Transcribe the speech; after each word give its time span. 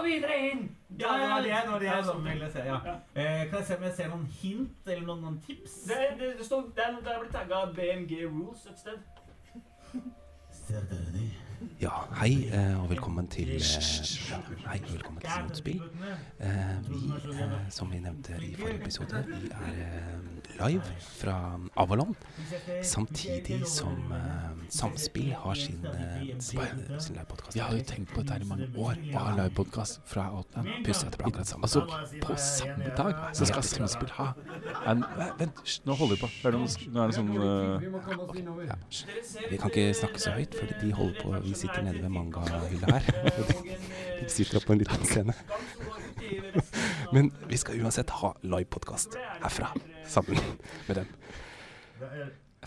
gå 0.00 0.06
videre 0.06 0.38
inn! 0.50 0.64
Ja, 0.98 1.12
det 1.12 1.28
var 1.30 1.42
det, 1.42 1.50
det, 1.50 1.70
var 1.72 1.78
det 1.78 1.86
jeg 1.86 2.04
som 2.04 2.24
ville 2.24 2.50
se. 2.52 2.64
Ja. 2.66 2.78
Eh, 3.14 3.50
kan 3.50 3.58
jeg 3.58 3.66
se 3.66 3.76
om 3.76 3.84
jeg 3.86 3.94
ser 3.96 4.08
noen 4.10 4.26
hint 4.40 4.88
eller 4.88 5.06
noen, 5.06 5.22
noen 5.26 5.38
tips? 5.46 5.76
Det, 5.88 6.00
det, 6.20 6.32
det 6.38 6.46
står 6.46 6.66
der, 6.76 6.98
der 7.04 7.22
blir 7.22 7.30
tagga 7.32 7.62
BMG 7.76 8.24
Rules 8.26 8.66
et 8.66 8.82
sted. 8.82 8.98
Ser 10.52 10.84
dere 10.90 11.14
de? 11.14 11.28
Ja, 11.60 11.90
hei 12.16 12.48
eh, 12.52 12.82
og 12.82 12.90
velkommen 12.90 13.26
til 13.28 13.50
eh, 13.52 13.64
Hei 14.64 14.78
og 14.80 14.92
velkommen 14.94 15.20
til 15.20 15.42
Motspill. 15.44 15.82
Eh, 16.40 16.88
vi, 16.88 17.00
eh, 17.34 17.52
som 17.70 17.90
vi 17.92 18.00
nevnte 18.00 18.38
i 18.40 18.54
forrige 18.56 18.80
episode, 18.80 19.24
vi 19.28 19.50
er 19.50 19.82
eh, 19.84 20.40
live 20.60 20.82
fra 21.00 21.60
Avalon. 21.76 22.16
Samtidig 22.82 23.60
som 23.68 24.12
eh, 24.12 24.62
Samspill 24.68 25.34
har 25.36 25.54
sin, 25.54 25.84
eh, 25.86 26.40
sin, 26.40 26.60
livepodkast. 27.08 27.54
Vi 27.54 27.60
har 27.60 27.76
jo 27.76 27.84
tenkt 27.84 28.14
på 28.14 28.20
dette 28.22 28.38
her 28.38 28.46
i 28.46 28.48
mange 28.48 28.70
år. 28.76 28.96
Å 29.12 29.26
ha 29.26 29.36
livepodkast 29.42 30.00
fra 30.08 30.30
Outland. 30.32 30.70
Pussig 30.86 31.10
at 31.10 31.20
akkurat 31.20 31.46
samme 31.48 31.68
Altså, 31.68 31.84
på 32.22 32.38
samme 32.40 32.94
dag 32.96 33.14
så 33.36 33.48
skal 33.52 33.62
Samspill 33.62 34.14
ha 34.16 34.32
en 34.88 35.04
Vent, 35.38 35.60
nå 35.84 35.94
holder 35.94 36.16
vi 36.16 36.22
på. 36.24 36.32
Nå, 36.48 37.02
er 37.04 37.12
det 37.12 37.18
sånn 37.18 37.30
uh, 37.36 38.64
Ja. 38.64 38.76
Vi 39.50 39.60
kan 39.60 39.68
ikke 39.68 39.90
snakke 39.96 40.22
så 40.22 40.32
høyt, 40.36 40.56
for 40.56 40.80
de 40.80 40.92
holder 40.96 41.20
på 41.20 41.49
Vi 41.50 41.56
sitter 41.58 41.82
nede 41.82 41.98
ved 42.04 42.12
mangahylla 42.14 42.94
her. 42.94 43.08
og 43.38 43.48
de- 43.50 43.78
De 44.20 44.28
sitter 44.30 44.60
oppe 44.60 44.68
på 44.70 44.76
en 44.76 44.82
liten 44.84 45.06
scene. 45.08 45.34
Men 47.14 47.30
vi 47.50 47.56
skal 47.58 47.80
uansett 47.82 48.10
ha 48.20 48.30
livepodkast 48.46 49.16
herfra, 49.42 49.72
sammen 50.06 50.38
med 50.86 51.00
dem. 51.00 51.08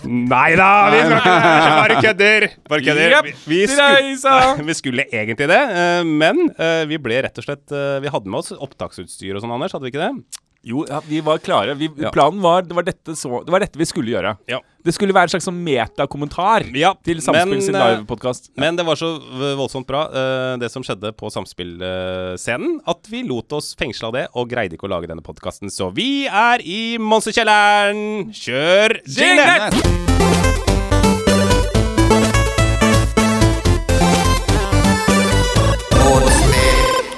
Nei 0.03 0.55
da, 0.57 0.67
vi 0.89 0.99
skal 1.05 1.15
ikke 1.15 1.33
Bare 1.77 1.97
kødder! 2.01 2.45
Bare 2.69 2.81
kødder. 2.83 3.13
Vi, 3.27 3.33
vi, 3.53 3.59
skulle, 3.69 4.65
vi 4.69 4.73
skulle 4.75 5.05
egentlig 5.13 5.47
det, 5.53 5.59
eh, 5.79 6.01
men 6.09 6.47
eh, 6.57 6.81
vi 6.89 6.97
ble 7.01 7.21
rett 7.23 7.37
og 7.39 7.45
slett 7.45 7.71
eh, 7.77 7.99
Vi 8.03 8.09
hadde 8.11 8.33
med 8.33 8.41
oss 8.41 8.51
opptaksutstyr 8.57 9.37
og 9.37 9.43
sånn, 9.45 9.53
Anders, 9.53 9.75
hadde 9.77 9.85
vi 9.87 9.93
ikke 9.93 10.01
det? 10.09 10.41
Jo, 10.63 10.85
ja, 10.87 11.01
vi 11.07 11.19
var 11.19 11.37
klare. 11.43 11.73
Vi, 11.75 11.89
Ja. 11.97 12.09
Planen 12.11 12.39
var 12.41 12.61
det, 12.61 12.73
var 12.75 12.83
dette 12.87 13.15
så, 13.19 13.43
det 13.43 13.51
var 13.51 13.59
dette 13.59 13.77
vi 13.77 13.83
skulle 13.85 14.13
gjøre. 14.13 14.37
Ja. 14.47 14.61
Det 14.83 14.93
skulle 14.95 15.13
være 15.15 15.27
en 15.27 15.33
slags 15.33 15.47
sånn 15.47 15.59
metakommentar 15.63 16.63
Ja, 16.75 16.93
til 17.03 17.19
Samspill 17.23 17.61
sin 17.61 17.75
men, 17.75 17.81
eh, 17.81 17.97
livepodkast. 17.97 18.49
Men 18.55 18.75
det 18.79 18.85
var 18.87 18.95
så 18.95 19.19
voldsomt 19.59 19.87
bra, 19.87 20.07
uh, 20.07 20.55
det 20.59 20.71
som 20.71 20.83
skjedde 20.83 21.11
på 21.19 21.27
Samspill-scenen, 21.31 22.79
at 22.87 23.11
vi 23.11 23.23
lot 23.27 23.51
oss 23.51 23.75
fengsle 23.75 24.07
av 24.07 24.13
det 24.15 24.27
og 24.33 24.49
greide 24.49 24.75
ikke 24.77 24.87
å 24.87 24.93
lage 24.95 25.07
denne 25.11 25.23
podkasten. 25.23 25.67
Så 25.71 25.91
vi 25.93 26.27
er 26.27 26.63
i 26.63 26.97
Monsterkjelleren! 26.97 28.31
Kjør 28.31 29.01
jingle! 29.03 29.67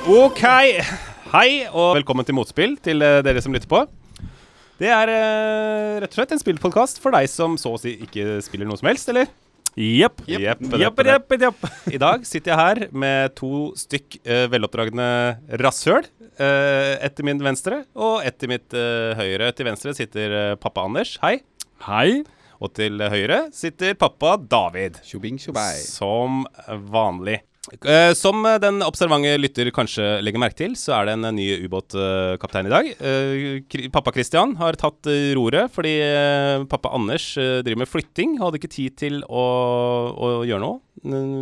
Ok. 0.06 1.15
Hei, 1.36 1.66
og 1.68 1.98
velkommen 1.98 2.24
til 2.24 2.36
Motspill 2.38 2.78
til 2.80 3.04
eh, 3.04 3.18
dere 3.26 3.42
som 3.44 3.52
lytter 3.52 3.68
på. 3.68 3.82
Det 4.80 4.88
er 4.88 5.10
eh, 5.12 5.96
rett 6.00 6.14
og 6.14 6.16
slett 6.16 6.32
en 6.32 6.40
spillpodkast 6.40 7.02
for 7.04 7.12
deg 7.12 7.28
som 7.28 7.58
så 7.60 7.74
å 7.76 7.80
si 7.82 7.92
ikke 8.06 8.38
spiller 8.46 8.70
noe 8.70 8.80
som 8.80 8.88
helst, 8.88 9.10
eller? 9.12 9.28
Jepp. 9.76 10.22
Yep. 10.30 10.40
Yep, 10.40 10.62
yep, 10.80 11.02
jepp, 11.10 11.36
jepp. 11.42 11.66
I 11.92 12.00
dag 12.00 12.24
sitter 12.24 12.54
jeg 12.54 12.62
her 12.62 12.82
med 12.96 13.36
to 13.36 13.50
stykk 13.76 14.16
uh, 14.22 14.46
veloppdragne 14.54 15.08
rasshøl. 15.60 16.08
Uh, 16.40 16.96
ett 17.04 17.18
til 17.18 17.28
min 17.28 17.44
venstre 17.44 17.82
og 18.00 18.24
ett 18.24 18.38
til 18.40 18.54
mitt 18.54 18.72
uh, 18.72 19.12
høyre. 19.20 19.52
Til 19.58 19.68
venstre 19.68 19.92
sitter 19.98 20.38
uh, 20.38 20.54
pappa 20.56 20.88
Anders. 20.88 21.18
Hei. 21.26 21.42
Hei. 21.90 22.22
Og 22.64 22.72
til 22.80 23.04
høyre 23.12 23.50
sitter 23.52 24.00
pappa 24.00 24.38
David. 24.40 25.04
Shubing. 25.04 25.42
Som 25.44 26.46
vanlig. 26.96 27.42
Eh, 27.82 28.12
som 28.14 28.44
eh, 28.46 28.60
den 28.62 28.84
observante 28.86 29.32
lytter 29.42 29.72
kanskje 29.74 30.04
legger 30.22 30.42
merke 30.44 30.58
til, 30.60 30.76
så 30.78 30.94
er 31.00 31.08
det 31.08 31.14
en 31.18 31.26
eh, 31.32 31.34
ny 31.34 31.46
ubåtkaptein 31.66 32.68
i 32.70 32.74
dag. 32.74 32.90
Eh, 33.02 33.88
pappa 33.94 34.14
Christian 34.14 34.54
har 34.60 34.78
tatt 34.78 35.10
roret 35.38 35.72
fordi 35.74 35.96
pappa 36.70 36.92
Anders 36.94 37.26
driver 37.36 37.82
med 37.82 37.90
flytting. 37.90 38.36
Hadde 38.42 38.60
ikke 38.62 38.70
tid 38.76 38.98
til 39.02 39.18
å, 39.26 39.46
å 40.14 40.30
gjøre 40.46 40.62
noe 40.62 40.82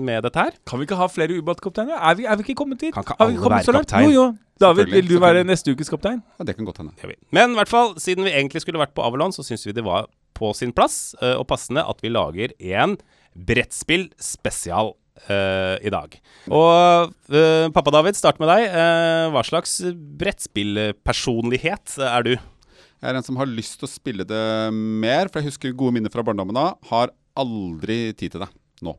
med 0.03 0.23
dette 0.25 0.39
her. 0.47 0.55
Kan 0.67 0.79
vi 0.81 0.87
ikke 0.87 0.97
ha 0.99 1.09
flere 1.11 1.35
ubåtkapteiner? 1.39 1.99
Er, 1.99 2.15
vi- 2.19 2.25
er 2.27 2.39
vi 2.39 2.47
ikke 2.47 2.57
kommet 2.63 2.79
dit? 2.83 2.93
Kan 2.95 3.03
ikke 3.05 3.19
alle 3.19 3.43
være 3.43 3.67
så 3.67 3.75
langt? 3.75 3.91
kaptein? 3.91 4.09
Jo, 4.11 4.23
jo. 4.23 4.25
David, 4.63 4.91
vil 4.93 5.07
du 5.09 5.17
være 5.19 5.43
neste 5.43 5.73
ukes 5.75 5.89
kaptein? 5.91 6.21
Ja, 6.39 6.45
det 6.47 6.55
kan 6.55 6.63
godt 6.67 6.79
hende. 6.79 6.93
Men 7.35 7.51
i 7.55 7.59
hvert 7.59 7.71
fall, 7.71 7.95
siden 7.99 8.23
vi 8.23 8.31
egentlig 8.31 8.61
skulle 8.63 8.79
vært 8.79 8.93
på 8.95 9.03
Avalon, 9.03 9.33
så 9.35 9.43
syns 9.43 9.65
vi 9.67 9.73
det 9.75 9.83
var 9.83 10.07
på 10.37 10.53
sin 10.55 10.71
plass 10.73 11.15
og 11.19 11.43
passende 11.49 11.83
at 11.83 11.99
vi 12.05 12.09
lager 12.13 12.53
en 12.79 12.95
brettspill-spesial 13.33 14.93
eh, 15.27 15.75
i 15.85 15.91
dag. 15.93 16.15
Og 16.49 17.13
uh, 17.33 17.67
pappa 17.75 17.93
David, 17.93 18.17
start 18.19 18.41
med 18.41 18.51
deg. 18.51 18.65
Uh, 18.73 19.29
hva 19.33 19.43
slags 19.47 19.79
brettspillpersonlighet 20.19 21.97
er 22.09 22.27
du? 22.27 22.33
Jeg 22.33 23.11
er 23.11 23.19
en 23.19 23.25
som 23.25 23.39
har 23.39 23.49
lyst 23.49 23.79
til 23.79 23.89
å 23.89 23.91
spille 23.91 24.27
det 24.27 24.43
mer, 24.73 25.27
for 25.29 25.41
jeg 25.41 25.51
husker 25.51 25.75
gode 25.75 25.97
minner 25.97 26.13
fra 26.13 26.23
barndommen 26.25 26.59
av. 26.59 26.77
Har 26.91 27.11
aldri 27.39 28.13
tid 28.15 28.35
til 28.35 28.45
det 28.45 28.51
nå. 28.85 28.95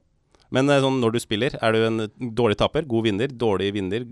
Men 0.55 0.69
sånn 0.69 1.01
når 1.03 1.17
du 1.17 1.21
spiller, 1.23 1.57
er 1.57 1.75
du 1.75 1.87
en 1.87 2.05
dårlig 2.37 2.59
taper? 2.61 2.85
God 2.87 3.09
vinner? 3.09 3.33
Dårlig 3.33 3.73
vinner? 3.75 4.05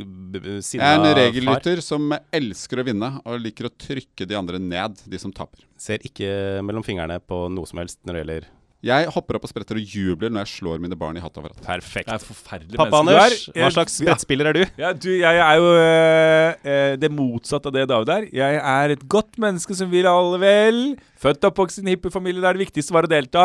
sinna 0.65 0.89
far? 0.89 0.89
Jeg 0.89 0.89
er 0.89 1.05
en 1.05 1.19
regellytter 1.21 1.83
som 1.85 2.09
elsker 2.35 2.81
å 2.81 2.87
vinne, 2.89 3.13
og 3.23 3.45
liker 3.45 3.69
å 3.69 3.75
trykke 3.85 4.27
de 4.27 4.39
andre 4.39 4.59
ned, 4.63 5.05
de 5.05 5.21
som 5.21 5.35
taper. 5.35 5.67
Ser 5.79 6.03
ikke 6.09 6.65
mellom 6.65 6.87
fingrene 6.87 7.21
på 7.21 7.45
noe 7.53 7.69
som 7.69 7.83
helst 7.83 8.01
når 8.03 8.17
det 8.17 8.25
gjelder 8.25 8.51
Jeg 8.83 9.07
hopper 9.15 9.37
opp 9.39 9.45
og 9.47 9.51
spretter 9.53 9.79
og 9.79 9.93
jubler 9.95 10.33
når 10.33 10.43
jeg 10.43 10.51
slår 10.57 10.81
mine 10.83 10.97
barn 10.99 11.15
i 11.15 11.21
hatt 11.23 11.37
over 11.39 11.53
hatt. 11.53 11.61
Perfekt. 11.63 12.09
Det 12.09 12.17
er 12.17 12.23
forferdelig 12.25 12.79
Pappa 12.81 12.99
menneske 13.07 13.13
du 13.13 13.21
Anders, 13.23 13.43
er. 13.53 13.59
hva 13.63 13.69
slags 13.77 13.99
brettspiller 14.03 14.49
er 14.51 14.57
du? 14.57 14.63
Ja, 14.83 14.89
du, 14.91 15.07
jeg 15.21 15.43
er 15.45 15.61
jo 15.61 15.69
øh, 15.79 16.97
det 16.99 17.11
motsatte 17.15 17.71
av 17.71 17.77
det 17.77 17.85
David 17.93 18.11
er. 18.17 18.25
Jeg 18.35 18.57
er 18.59 18.95
et 18.97 19.05
godt 19.15 19.39
menneske 19.43 19.77
som 19.79 19.93
vil 19.93 20.09
alle 20.11 20.41
vel. 20.43 20.81
Født 21.23 21.45
og 21.47 21.53
oppvokst 21.53 21.79
i 21.79 21.85
en 21.85 21.93
hippiefamilie 21.93 22.43
der 22.43 22.59
det 22.59 22.65
viktigste 22.65 22.97
var 22.97 23.07
å 23.07 23.11
delta. 23.13 23.45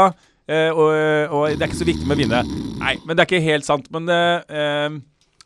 øh, 0.50 0.72
og, 0.74 0.90
og 1.38 1.44
det 1.54 1.62
er 1.62 1.70
ikke 1.70 1.84
så 1.84 1.88
viktig 1.92 2.08
med 2.10 2.18
å 2.18 2.22
vinne. 2.24 2.40
Nei, 2.82 2.96
men 3.06 3.14
det 3.14 3.22
er 3.22 3.30
ikke 3.30 3.44
helt 3.46 3.68
sant. 3.68 3.86
Men 3.94 4.10
øh, 4.10 4.42
øh, 4.50 4.96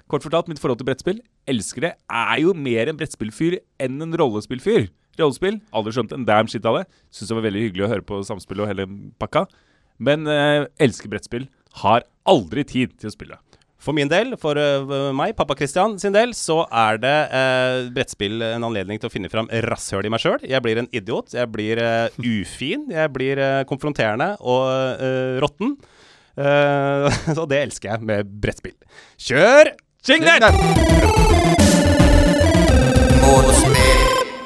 kort 0.07 0.23
fortalt, 0.23 0.47
mitt 0.47 0.61
forhold 0.63 0.79
til 0.79 0.87
brettspill, 0.87 1.19
elsker 1.51 1.83
det, 1.89 1.91
er 2.07 2.39
jo 2.45 2.53
mer 2.55 2.87
en 2.93 2.99
brettspillfyr 2.99 3.57
enn 3.83 3.99
en 4.07 4.15
rollespillfyr. 4.23 4.87
Rollespill, 5.19 5.59
aldri 5.75 5.91
skjønt 5.97 6.15
en 6.15 6.23
damn 6.23 6.47
shit 6.47 6.63
av 6.63 6.79
det. 6.79 6.85
Syns 7.11 7.27
det 7.33 7.35
var 7.35 7.45
veldig 7.49 7.65
hyggelig 7.65 7.83
å 7.83 7.91
høre 7.91 8.07
på 8.07 8.21
Samspillet 8.23 8.63
og 8.63 8.71
hele 8.71 8.87
pakka. 9.19 9.43
Men 10.01 10.27
eh, 10.29 10.65
elsker 10.81 11.11
brettspill. 11.11 11.47
Har 11.83 12.05
aldri 12.27 12.65
tid 12.67 12.97
til 12.99 13.11
å 13.11 13.15
spille. 13.15 13.39
For 13.81 13.97
min 13.97 14.09
del, 14.11 14.35
for 14.37 14.59
øh, 14.61 14.91
meg, 15.17 15.33
pappa 15.37 15.55
Christian 15.57 15.95
sin 16.01 16.13
del, 16.13 16.35
så 16.37 16.59
er 16.67 16.99
det 17.01 17.15
eh, 17.33 17.87
brettspill 17.95 18.43
en 18.51 18.67
anledning 18.67 19.01
til 19.01 19.09
å 19.09 19.13
finne 19.13 19.31
fram 19.31 19.49
rasshøl 19.65 20.05
i 20.05 20.11
meg 20.13 20.21
sjøl. 20.21 20.37
Jeg 20.45 20.61
blir 20.61 20.83
en 20.83 20.89
idiot. 20.93 21.33
Jeg 21.33 21.49
blir 21.53 21.81
eh, 21.81 22.21
ufin. 22.21 22.85
Jeg 22.93 23.13
blir 23.15 23.41
eh, 23.41 23.63
konfronterende 23.69 24.35
og 24.41 24.69
uh, 25.01 25.41
råtten. 25.41 25.77
Eh, 26.37 27.21
så 27.37 27.45
det 27.49 27.63
elsker 27.65 27.93
jeg 27.93 28.07
med 28.07 28.37
brettspill. 28.41 28.77
Kjør 29.17 29.73
jingler! 30.07 30.49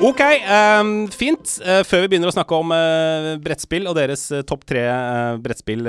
Ok, 0.05 0.21
um, 0.21 0.89
fint. 1.09 1.55
Uh, 1.65 1.81
før 1.87 2.03
vi 2.03 2.11
begynner 2.11 2.29
å 2.29 2.35
snakke 2.35 2.57
om 2.59 2.69
uh, 2.75 3.31
brettspill 3.41 3.87
og 3.89 3.95
deres 3.97 4.27
uh, 4.29 4.43
topp 4.45 4.61
tre 4.69 4.83
brettspill 5.41 5.87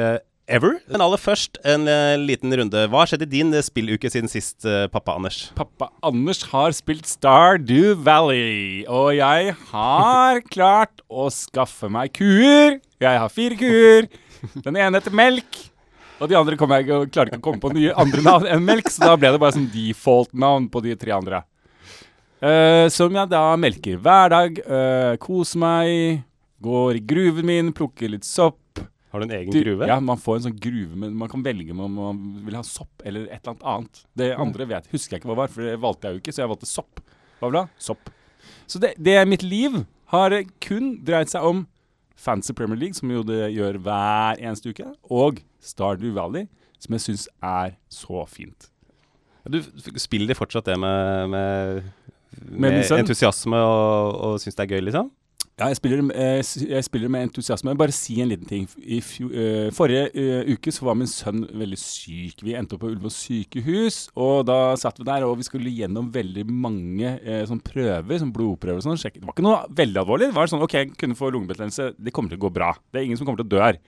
ever. 0.49 0.79
Men 0.89 1.03
aller 1.05 1.21
først 1.21 1.59
en 1.69 1.85
liten 2.23 2.55
runde. 2.57 2.87
Hva 2.89 3.03
har 3.03 3.11
skjedd 3.11 3.27
i 3.27 3.29
din 3.35 3.53
spilluke 3.67 4.09
siden 4.09 4.31
sist, 4.31 4.65
pappa 4.95 5.19
Anders? 5.19 5.51
Pappa 5.59 5.91
Anders 6.07 6.45
har 6.53 6.73
spilt 6.77 7.09
Stardew 7.11 7.97
Valley, 8.07 8.87
og 8.89 9.11
jeg 9.19 9.57
har 9.73 10.41
klart 10.55 11.03
å 11.11 11.27
skaffe 11.35 11.91
meg 11.93 12.15
kuer. 12.17 12.79
Jeg 13.03 13.21
har 13.21 13.35
fire 13.35 13.59
kuer. 13.61 14.09
Den 14.63 14.79
ene 14.79 14.97
heter 14.97 15.13
Melk. 15.13 15.61
Og 16.23 16.31
de 16.31 16.39
andre 16.39 16.57
kom 16.57 16.73
jeg 16.73 16.87
ikke, 16.87 17.03
klarer 17.13 17.35
ikke 17.35 17.43
å 17.43 17.47
komme 17.51 17.61
på 17.61 17.75
nye 17.77 17.93
andre 18.01 18.25
navn 18.25 18.49
enn 18.49 18.65
Melk, 18.65 18.89
så 18.89 19.11
da 19.11 19.21
ble 19.21 19.35
det 19.35 19.43
bare 19.43 19.59
sånn 19.59 19.69
default-navn 19.75 20.71
på 20.73 20.87
de 20.87 20.97
tre 20.97 21.13
andre. 21.19 21.43
Eh, 22.43 22.87
som 22.93 23.15
jeg 23.17 23.31
da 23.33 23.43
melker 23.57 23.97
hver 24.03 24.33
dag. 24.33 24.59
Uh, 24.67 25.17
koser 25.23 25.61
meg. 25.63 26.23
Går 26.63 26.99
i 26.99 27.03
gruven 27.05 27.47
min, 27.49 27.73
plukker 27.77 28.11
litt 28.13 28.25
sopp. 28.25 28.81
Har 29.13 29.21
du 29.21 29.27
en 29.27 29.39
egen 29.39 29.53
Du- 29.53 29.63
gruve? 29.63 29.87
Ja, 29.89 29.99
man 30.01 30.19
får 30.19 30.37
en 30.37 30.43
sånn 30.51 30.61
gruve, 30.61 30.97
men 30.97 31.15
man 31.17 31.29
kan 31.29 31.43
velge 31.43 31.71
om 31.71 31.95
man 31.95 32.45
vil 32.45 32.55
ha 32.57 32.63
sopp 32.63 33.03
eller 33.05 33.27
et 33.31 33.41
eller 33.47 33.55
annet 33.55 33.63
annet. 33.65 34.05
Det 34.17 34.37
andre 34.37 34.67
vet, 34.67 34.89
husker 34.93 35.17
jeg 35.17 35.23
ikke 35.23 35.31
hva 35.31 35.37
var, 35.37 35.49
for 35.49 35.63
det 35.63 35.79
valgte 35.81 36.03
jeg 36.09 36.17
jo 36.17 36.21
ikke, 36.21 36.35
så 36.35 36.43
jeg 36.43 36.51
valgte 36.51 36.67
sopp. 36.69 37.01
Hva 37.39 37.49
vil 37.49 37.53
du 37.53 37.59
ha? 37.61 37.69
Sopp. 37.79 38.11
Så 38.67 38.81
det, 38.81 38.95
det 38.99 39.17
mitt 39.29 39.43
liv 39.43 39.87
har 40.13 40.37
kun 40.61 41.05
dreid 41.05 41.29
seg 41.29 41.45
om 41.45 41.67
Fancy 42.17 42.53
Premier 42.53 42.77
League, 42.77 42.95
som 42.95 43.11
jo 43.13 43.23
det 43.23 43.53
gjør 43.55 43.79
hver 43.81 44.41
eneste 44.41 44.73
uke, 44.73 44.89
og 45.09 45.41
Stardew 45.61 46.13
Valley, 46.17 46.49
som 46.79 46.97
jeg 46.97 47.01
syns 47.07 47.29
er 47.45 47.77
så 47.89 48.27
fint. 48.29 48.69
Du 49.49 49.61
spiller 49.97 50.27
de 50.27 50.35
fortsatt 50.35 50.67
det 50.67 50.77
med, 50.83 51.31
med, 51.31 51.85
Med 52.45 52.77
med 52.77 52.91
entusiasme 53.01 53.57
og, 53.57 54.19
og 54.27 54.43
syns 54.43 54.59
det 54.59 54.67
er 54.67 54.77
gøy, 54.77 54.85
liksom? 54.89 55.13
Ja, 55.57 55.71
jeg 55.71 55.79
spiller, 55.79 56.03
eh, 56.13 56.43
jeg 56.69 56.85
spiller 56.85 57.09
med 57.09 57.23
entusiasme. 57.31 57.73
Bare 57.81 57.93
si 57.93 58.21
en 58.21 58.29
liten 58.29 58.45
ting. 58.45 58.67
I 58.77 58.99
fjor, 59.01 59.31
eh, 59.33 59.71
forrige 59.73 60.11
eh, 60.13 60.51
uke 60.53 60.69
så 60.69 60.85
var 60.85 60.99
min 61.01 61.09
sønn 61.09 61.47
veldig 61.49 61.79
syk. 61.81 62.43
Vi 62.45 62.53
endte 62.53 62.77
opp 62.77 62.83
på 62.83 62.91
Ullevål 62.91 63.15
sykehus, 63.15 64.11
og 64.15 64.45
da 64.51 64.77
satt 64.77 65.01
vi 65.01 65.07
der, 65.09 65.25
og 65.25 65.39
vi 65.39 65.49
skulle 65.49 65.73
gjennom 65.73 66.13
veldig 66.13 66.45
mange 66.51 67.15
sånn 67.49 67.63
prøver, 67.65 68.21
sånn 68.21 68.35
blodprøver 68.37 68.83
og 68.83 68.85
sånn. 68.85 69.01
Det 69.01 69.25
var 69.25 69.33
ikke 69.33 69.49
noe 69.49 69.65
veldig 69.73 70.03
alvorlig. 70.03 70.29
Det 70.29 70.37
var 70.37 70.53
sånn 70.53 70.67
OK, 70.67 70.77
kunne 71.01 71.17
få 71.17 71.33
lungebetennelse. 71.33 71.95
Det 71.97 72.13
kommer 72.13 72.29
til 72.29 72.37
å 72.37 72.45
gå 72.45 72.53
bra. 72.53 72.75
Det 72.93 73.01
er 73.01 73.09
ingen 73.09 73.17
som 73.17 73.25
kommer 73.25 73.41
til 73.41 73.49
å 73.49 73.55
dø 73.57 73.65
her. 73.65 73.81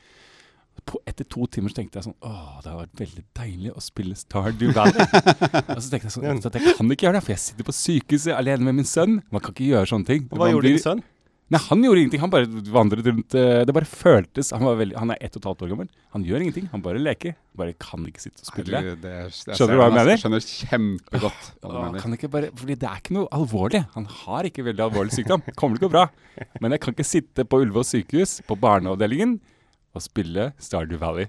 På, 0.89 0.99
etter 1.05 1.27
to 1.29 1.45
timer 1.53 1.69
så 1.73 1.77
tenkte 1.83 1.99
jeg 2.01 2.07
sånn 2.09 2.17
Åh, 2.25 2.55
det 2.65 2.71
har 2.73 2.79
vært 2.81 3.03
veldig 3.03 3.25
deilig 3.37 3.75
å 3.77 3.83
spille 3.85 4.17
Stardew 4.17 4.73
Valley. 4.73 5.05
og 5.77 5.83
så 5.85 5.93
tenkte 5.93 6.09
jeg 6.09 6.15
sånn 6.17 6.41
at 6.49 6.57
jeg 6.57 6.75
kan 6.79 6.95
ikke 6.97 7.07
gjøre 7.11 7.19
det, 7.21 7.25
for 7.27 7.35
jeg 7.37 7.43
sitter 7.45 7.69
på 7.69 7.77
sykehuset 7.77 8.33
alene 8.39 8.65
med 8.71 8.79
min 8.81 8.89
sønn. 8.89 9.19
Man 9.29 9.45
kan 9.45 9.53
ikke 9.53 9.69
gjøre 9.75 9.91
sånne 9.93 10.09
ting. 10.09 10.25
Hva 10.33 10.41
Man 10.47 10.55
gjorde 10.57 10.65
blir- 10.71 10.79
din 10.81 10.85
sønn? 10.89 11.05
Nei, 11.49 11.57
han 11.65 11.81
gjorde 11.81 12.01
ingenting. 12.03 12.21
Han 12.21 12.29
bare 12.33 12.45
vandret 12.69 13.07
rundt. 13.09 13.35
eh, 13.41 13.63
Det 13.65 13.73
bare 13.73 13.87
føltes 13.89 14.51
Han, 14.53 14.67
var 14.69 14.75
veldig, 14.77 14.97
han 15.01 15.13
er 15.15 15.17
ett 15.25 15.33
og 15.33 15.41
et 15.41 15.47
halvt 15.49 15.63
år 15.65 15.71
gammel. 15.73 15.89
Han 16.13 16.25
gjør 16.29 16.43
ingenting. 16.45 16.67
Han 16.75 16.83
bare 16.85 17.01
leker. 17.01 17.37
Bare 17.57 17.73
kan 17.81 18.05
ikke 18.05 18.21
sitte 18.21 18.43
og 18.45 18.51
spille. 18.51 18.77
Herregud, 18.77 19.01
det, 19.01 19.13
jeg 19.49 19.57
Skjønner 19.57 19.73
du 19.73 19.81
hva 19.81 19.87
jeg 19.89 19.97
mener? 19.97 20.21
Skjønner 20.21 20.45
kjempegodt 20.45 21.47
hva 21.63 21.71
du 21.73 21.79
mener. 21.87 22.01
kan 22.05 22.17
ikke 22.19 22.31
bare, 22.35 22.51
fordi 22.53 22.77
det 22.83 22.89
er 22.91 23.01
ikke 23.01 23.17
noe 23.17 23.29
alvorlig. 23.33 23.81
Han 23.95 24.05
har 24.05 24.45
ikke 24.51 24.67
veldig 24.69 24.85
alvorlig 24.91 25.17
sykdom. 25.17 25.43
Kommer 25.57 25.81
å 25.81 25.87
gå 25.87 25.91
bra. 25.97 26.05
Men 26.61 26.77
jeg 26.77 26.81
kan 26.85 26.93
ikke 26.99 27.09
sitte 27.09 27.45
på 27.49 27.63
Ullevål 27.65 27.87
sykehus, 27.95 28.43
på 28.47 28.59
barneavdelingen, 28.61 29.39
og 29.99 30.05
spille 30.07 30.53
Stardew 30.63 30.99
Valley. 31.03 31.29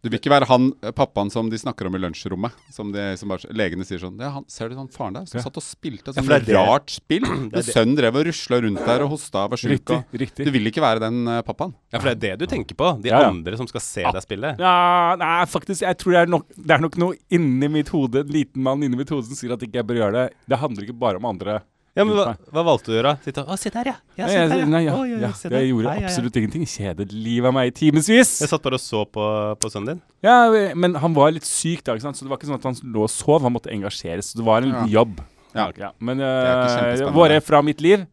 Du 0.00 0.08
vil 0.08 0.16
ikke 0.16 0.30
være 0.32 0.46
han 0.48 0.70
eh, 0.80 0.94
pappaen 0.96 1.28
som 1.28 1.50
de 1.52 1.58
snakker 1.60 1.84
om 1.84 1.92
i 1.92 1.98
lunsjrommet. 2.00 2.54
Som, 2.72 2.88
de, 2.94 3.02
som 3.20 3.28
bare, 3.28 3.50
legene 3.52 3.84
sier 3.84 4.00
sånn 4.00 4.14
ja, 4.16 4.30
han, 4.32 4.46
Ser 4.48 4.70
du 4.72 4.78
han 4.78 4.86
faren 4.88 5.18
der 5.18 5.26
som 5.28 5.36
Ja. 5.36 5.42
satt 5.44 5.58
og 5.60 5.64
spilte 5.66 6.08
et 6.08 6.16
Ja, 6.16 6.22
sånt 6.22 6.30
det 6.30 6.38
er 6.38 6.46
det- 6.46 6.56
rart 6.56 6.88
spill? 6.94 7.26
det- 7.52 7.64
sønnen 7.68 7.98
drev 7.98 8.16
og 8.16 8.24
rusla 8.30 8.62
rundt 8.64 8.80
der 8.88 9.04
og 9.04 9.10
hosta 9.12 9.42
og 9.44 9.50
var 9.52 9.60
sjuk. 9.60 9.74
Riktig. 9.74 9.98
og- 9.98 10.16
riktig. 10.24 10.46
Du 10.48 10.50
vil 10.56 10.70
ikke 10.72 10.80
være 10.80 11.02
den 11.04 11.18
uh, 11.28 11.42
pappaen? 11.44 11.74
Ja, 11.92 12.00
for 12.00 12.08
det 12.14 12.16
er 12.16 12.38
det 12.38 12.46
du 12.48 12.54
tenker 12.54 12.78
på. 12.80 12.94
De 13.02 13.12
Ja, 13.12 13.20
ja. 13.26 13.28
andre 13.28 13.58
som 13.60 13.68
skal 13.68 13.84
se 13.84 14.06
deg 14.08 14.24
spille. 14.24 14.54
Ja, 14.58 15.16
nei, 15.20 15.44
faktisk, 15.52 15.84
jeg 15.84 15.98
tror 16.00 16.16
det 16.16 16.22
er, 16.24 16.32
nok, 16.32 16.48
det 16.56 16.70
er 16.78 16.80
nok 16.80 16.96
noe 16.96 17.20
inni 17.30 17.68
mitt 17.68 17.92
hode, 17.92 18.24
en 18.24 18.32
liten 18.32 18.64
mann 18.64 18.80
inni 18.82 18.96
mitt 18.96 19.12
hode 19.12 19.28
som 19.28 19.36
sier 19.36 19.52
at 19.52 19.60
ikke 19.68 19.82
jeg 19.82 19.86
bør 19.92 20.00
gjøre 20.00 20.16
det. 20.16 20.26
Det 20.48 20.62
handler 20.64 20.88
ikke 20.88 20.96
bare 20.98 21.20
om 21.20 21.28
andre. 21.28 21.60
Ja, 21.98 22.04
men 22.06 22.14
hva, 22.14 22.36
hva 22.54 22.62
valgte 22.62 22.86
du 22.86 22.94
å 22.94 22.98
gjøre? 23.00 23.12
Sitte 23.24 23.42
og 23.42 23.48
Å, 23.50 23.56
sitt 23.58 23.74
her, 23.74 23.88
ja. 23.90 23.94
ja 24.14 24.26
Nei, 24.28 24.30
sitt 24.30 24.40
her, 24.52 24.60
jeg, 24.60 24.68
nei, 24.70 24.80
ja, 24.86 24.92
Å, 24.94 25.06
ja, 25.08 25.16
ja, 25.24 25.30
der. 25.42 25.54
jeg 25.58 25.70
gjorde 25.72 25.88
Hei, 25.90 25.94
hei, 25.96 26.02
ja. 26.04 26.10
absolutt 26.12 26.36
ingenting. 26.38 26.66
Kjedet 26.70 27.06
livet 27.14 27.50
av 27.50 27.56
meg 27.56 27.72
i 27.72 27.74
timevis. 27.80 28.30
Jeg 28.44 28.50
satt 28.52 28.62
bare 28.62 28.78
og 28.78 28.82
så 28.84 29.00
på, 29.10 29.24
på 29.58 29.70
sønnen 29.72 29.96
din. 29.96 30.02
Ja, 30.22 30.36
men 30.78 30.94
han 31.02 31.16
var 31.16 31.32
litt 31.34 31.48
syk 31.48 31.82
da, 31.86 31.96
ikke 31.98 32.06
sant? 32.06 32.20
så 32.20 32.26
det 32.26 32.30
var 32.30 32.38
ikke 32.38 32.50
sånn 32.52 32.60
at 32.60 32.68
han 32.70 32.78
lå 32.94 33.08
og 33.08 33.10
sov. 33.10 33.42
Han 33.42 33.56
måtte 33.56 33.72
engasjeres. 33.74 34.30
Så 34.30 34.38
det 34.38 34.46
var 34.46 34.62
en 34.62 34.70
Ja. 34.76 34.84
jobb. 35.00 35.18
Ja. 35.56 35.66
Men 35.98 36.22
er 36.22 36.30
ikke 36.30 36.62
uh, 36.62 36.76
kjempespennende. 36.78 37.16
våre 37.18 37.40
fra 37.42 37.58
mitt 37.66 37.80
liv 37.82 38.04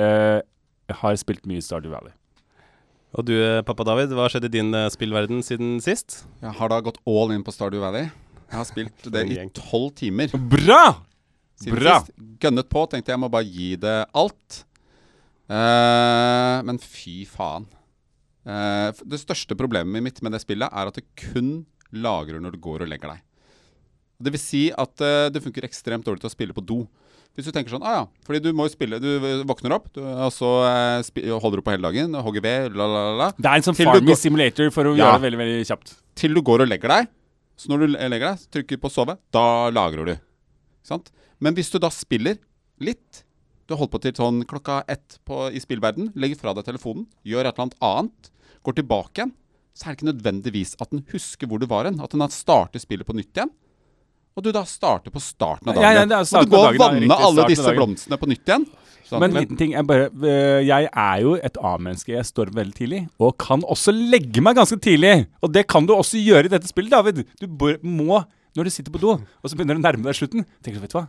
eh, 0.00 0.38
Jeg 0.88 0.96
har 1.02 1.18
spilt 1.20 1.44
mye 1.50 1.60
Stardew 1.60 1.92
Valley. 1.92 2.14
Og 3.20 3.26
du, 3.26 3.34
eh, 3.36 3.60
pappa 3.66 3.84
David, 3.84 4.14
hva 4.16 4.30
skjedde 4.30 4.48
i 4.48 4.54
din 4.54 4.72
eh, 4.72 4.88
spillverden 4.94 5.42
siden 5.44 5.76
sist? 5.84 6.22
Jeg 6.40 6.54
har 6.56 6.72
da 6.72 6.80
gått 6.86 6.96
all 7.10 7.34
in 7.34 7.44
på 7.44 7.52
Stardew 7.52 7.82
Valley. 7.82 8.08
Jeg 8.48 8.56
har 8.56 8.66
spilt 8.68 9.06
det 9.14 9.26
i 9.28 9.38
tolv 9.60 9.92
timer 9.98 10.32
Bra! 10.50 10.82
Siden 11.60 11.78
Bra. 11.78 11.98
sist. 12.00 12.14
Gønnet 12.40 12.68
på. 12.72 12.84
Tenkte 12.90 13.12
jeg 13.12 13.20
må 13.22 13.30
bare 13.32 13.48
gi 13.48 13.74
det 13.80 13.96
alt. 14.16 14.62
Uh, 15.50 16.60
men 16.66 16.78
fy 16.82 17.24
faen. 17.28 17.66
Uh, 18.46 18.94
det 19.04 19.18
største 19.20 19.56
problemet 19.58 20.02
mitt 20.04 20.22
med 20.24 20.32
det 20.32 20.40
spillet 20.44 20.70
er 20.70 20.90
at 20.90 20.96
det 20.96 21.04
kun 21.18 21.64
lagrer 21.92 22.40
når 22.40 22.54
du 22.54 22.62
går 22.62 22.84
og 22.86 22.90
legger 22.92 23.16
deg. 23.16 23.24
Det 24.20 24.32
vil 24.34 24.42
si 24.42 24.62
at 24.70 25.02
uh, 25.02 25.28
det 25.32 25.42
funker 25.42 25.66
ekstremt 25.66 26.06
dårlig 26.06 26.22
til 26.22 26.30
å 26.30 26.34
spille 26.36 26.56
på 26.56 26.64
do. 26.64 26.84
Hvis 27.34 27.46
du 27.46 27.54
tenker 27.54 27.70
sånn, 27.72 27.84
ah 27.86 27.94
ja, 27.94 28.06
fordi 28.26 28.40
du 28.42 28.48
må 28.58 28.64
jo 28.66 28.72
spille 28.72 28.98
Du 28.98 29.06
våkner 29.46 29.70
opp, 29.76 29.84
du, 29.94 30.00
og 30.02 30.32
så 30.34 30.48
holder 31.06 31.60
du 31.60 31.62
på 31.62 31.70
hele 31.70 31.86
dagen, 31.86 32.16
hogger 32.26 32.42
ved, 32.42 32.74
la, 32.74 32.88
la, 32.90 33.02
la. 33.20 33.28
Det 33.38 33.46
er 33.46 33.60
en 33.60 33.66
sånn 33.68 33.76
Farming 33.78 34.18
Simulator 34.18 34.72
for 34.74 34.90
å 34.90 34.96
Ja. 34.98 35.12
gjøre 35.12 35.20
det 35.20 35.26
veldig 35.28 35.38
veldig 35.38 35.68
kjapt. 35.68 35.92
til 36.18 36.34
du 36.34 36.42
går 36.42 36.64
og 36.64 36.68
legger 36.72 36.90
deg. 36.90 37.06
Så 37.54 37.70
når 37.70 37.84
du 37.84 37.94
legger 37.94 38.26
deg, 38.32 38.42
trykker 38.50 38.80
på 38.82 38.90
sove, 38.90 39.14
da 39.30 39.44
lagrer 39.70 40.10
du. 40.10 40.14
Sant? 40.82 41.12
Men 41.40 41.56
hvis 41.56 41.72
du 41.72 41.78
da 41.82 41.90
spiller 41.92 42.38
litt, 42.80 43.24
du 43.66 43.74
har 43.74 43.82
holdt 43.82 43.94
på 43.94 44.02
til 44.02 44.16
sånn 44.18 44.42
klokka 44.50 44.82
ett 44.90 45.18
på, 45.28 45.46
i 45.54 45.60
spillverden, 45.62 46.10
legger 46.18 46.40
fra 46.40 46.54
deg 46.56 46.66
telefonen, 46.66 47.06
gjør 47.24 47.46
et 47.46 47.54
eller 47.54 47.68
annet 47.68 47.78
annet, 47.86 48.30
går 48.66 48.76
tilbake 48.80 49.20
igjen, 49.20 49.32
så 49.72 49.86
er 49.86 49.92
det 49.94 50.00
ikke 50.00 50.10
nødvendigvis 50.10 50.76
at 50.82 50.90
den 50.92 51.04
husker 51.12 51.48
hvor 51.48 51.62
du 51.62 51.66
var 51.70 51.86
hen. 51.88 52.00
At 52.02 52.12
den 52.12 52.24
har 52.24 52.32
startet 52.34 52.82
spillet 52.82 53.06
på 53.08 53.16
nytt 53.16 53.30
igjen. 53.32 53.52
Og 54.38 54.44
du 54.44 54.50
da 54.54 54.62
starter 54.68 55.12
på 55.12 55.22
starten 55.22 55.70
av 55.70 55.76
dagen. 55.78 55.96
ja, 55.96 56.04
det 56.06 56.16
er 56.16 56.26
og 56.38 56.46
du 56.46 56.52
går 56.52 56.66
og 56.66 56.66
dagen, 56.66 56.78
ja, 56.78 56.84
vanne 56.84 57.00
riktig, 57.06 57.26
alle 57.26 57.46
disse 57.50 57.74
blomstene 57.76 58.18
på 58.20 58.28
nytt 58.30 58.50
igjen. 58.52 58.66
Sånn, 59.10 59.22
Men 59.22 59.32
en 59.32 59.38
liten 59.40 59.58
ting, 59.58 59.72
jeg 59.74 59.86
bare 59.88 60.06
øh, 60.06 60.60
Jeg 60.62 60.86
er 60.86 61.22
jo 61.24 61.32
et 61.34 61.56
A-menneske. 61.66 62.12
Jeg 62.14 62.28
står 62.28 62.52
veldig 62.54 62.76
tidlig. 62.78 63.00
Og 63.18 63.34
kan 63.42 63.64
også 63.66 63.94
legge 63.94 64.42
meg 64.44 64.58
ganske 64.58 64.78
tidlig. 64.78 65.26
Og 65.42 65.50
det 65.54 65.64
kan 65.70 65.86
du 65.88 65.96
også 65.96 66.20
gjøre 66.20 66.46
i 66.46 66.52
dette 66.52 66.70
spillet, 66.70 66.92
David. 66.94 67.24
Du 67.40 67.48
må, 67.82 68.20
når 68.54 68.68
du 68.68 68.70
sitter 68.70 68.94
på 68.94 69.02
do, 69.02 69.16
og 69.18 69.50
så 69.50 69.58
begynner 69.58 69.78
du 69.78 69.82
å 69.82 69.86
nærme 69.88 70.06
deg 70.06 70.18
slutten 70.18 70.46
tenker 70.62 70.78
du, 70.78 70.84
vet 70.84 70.94
du 70.94 71.00
hva, 71.00 71.08